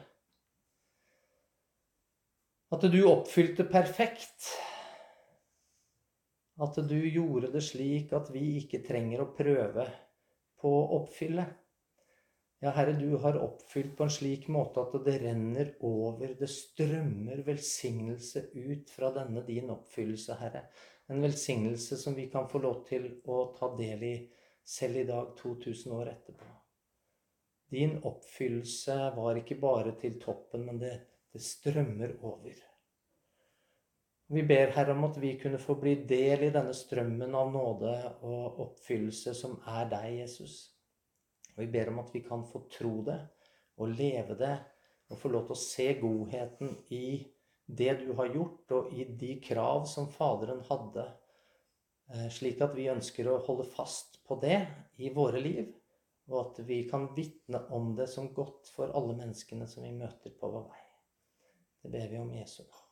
At 2.70 2.84
du 2.92 2.98
oppfylte 3.08 3.64
perfekt. 3.68 4.50
At 6.60 6.76
du 6.90 6.98
gjorde 6.98 7.52
det 7.54 7.62
slik 7.64 8.12
at 8.16 8.30
vi 8.34 8.58
ikke 8.58 8.82
trenger 8.86 9.22
å 9.22 9.32
prøve 9.34 9.86
på 10.58 10.74
å 10.74 10.84
oppfylle. 10.98 11.46
Ja, 12.58 12.72
Herre, 12.74 12.96
du 12.98 13.14
har 13.22 13.38
oppfylt 13.38 13.94
på 13.96 14.04
en 14.04 14.10
slik 14.10 14.48
måte 14.50 14.82
at 14.82 14.96
det 15.06 15.20
renner 15.22 15.70
over, 15.86 16.34
det 16.34 16.50
strømmer 16.50 17.44
velsignelse 17.46 18.48
ut 18.58 18.90
fra 18.90 19.12
denne 19.14 19.44
din 19.46 19.70
oppfyllelse, 19.70 20.38
Herre. 20.42 20.64
En 21.08 21.22
velsignelse 21.22 21.96
som 21.96 22.18
vi 22.18 22.26
kan 22.32 22.50
få 22.50 22.60
lov 22.66 22.82
til 22.90 23.12
å 23.30 23.44
ta 23.54 23.70
del 23.78 24.02
i 24.10 24.16
selv 24.68 25.04
i 25.04 25.06
dag, 25.08 25.36
2000 25.38 25.94
år 25.94 26.10
etterpå. 26.16 26.50
Din 27.70 27.98
oppfyllelse 28.08 28.96
var 29.16 29.38
ikke 29.40 29.58
bare 29.60 29.92
til 30.00 30.16
toppen, 30.22 30.64
men 30.66 30.80
det, 30.80 30.94
det 31.32 31.42
strømmer 31.44 32.16
over. 32.24 32.56
Vi 34.28 34.42
ber 34.44 34.72
Herre 34.76 34.92
om 34.92 35.06
at 35.08 35.16
vi 35.20 35.34
kunne 35.40 35.60
få 35.60 35.78
bli 35.80 35.94
del 36.08 36.42
i 36.44 36.52
denne 36.52 36.74
strømmen 36.76 37.32
av 37.36 37.52
nåde 37.52 37.92
og 38.28 38.58
oppfyllelse 38.64 39.32
som 39.36 39.54
er 39.72 39.88
deg, 39.88 40.08
Jesus. 40.18 40.56
Og 41.54 41.62
vi 41.64 41.68
ber 41.78 41.92
om 41.92 42.02
at 42.02 42.12
vi 42.12 42.20
kan 42.26 42.44
få 42.44 42.66
tro 42.72 42.98
det 43.06 43.18
og 43.80 43.94
leve 43.96 44.36
det 44.36 44.54
og 45.08 45.20
få 45.20 45.32
lov 45.32 45.46
til 45.48 45.56
å 45.56 45.62
se 45.62 45.86
godheten 46.00 46.74
i 46.92 47.06
det 47.68 47.94
du 48.02 48.12
har 48.16 48.28
gjort, 48.32 48.72
og 48.72 48.92
i 48.96 49.04
de 49.20 49.34
krav 49.44 49.84
som 49.88 50.08
Faderen 50.12 50.60
hadde, 50.68 51.04
eh, 52.12 52.28
slik 52.32 52.60
at 52.64 52.76
vi 52.76 52.88
ønsker 52.92 53.28
å 53.28 53.40
holde 53.44 53.68
fast 53.68 54.20
på 54.28 54.38
det 54.40 54.60
i 54.96 55.12
våre 55.12 55.40
liv, 55.40 55.72
og 56.28 56.40
at 56.42 56.60
vi 56.68 56.82
kan 56.88 57.08
vitne 57.16 57.62
om 57.74 57.94
det 57.96 58.08
som 58.12 58.32
godt 58.34 58.68
for 58.74 58.92
alle 58.96 59.16
menneskene 59.16 59.68
som 59.68 59.86
vi 59.86 59.94
møter 59.96 60.34
på 60.40 60.52
vår 60.52 60.68
vei. 60.68 60.84
Det 61.82 61.94
ber 61.94 62.12
vi 62.12 62.20
om 62.20 62.34
Jesu 62.34 62.62
navn. 62.62 62.87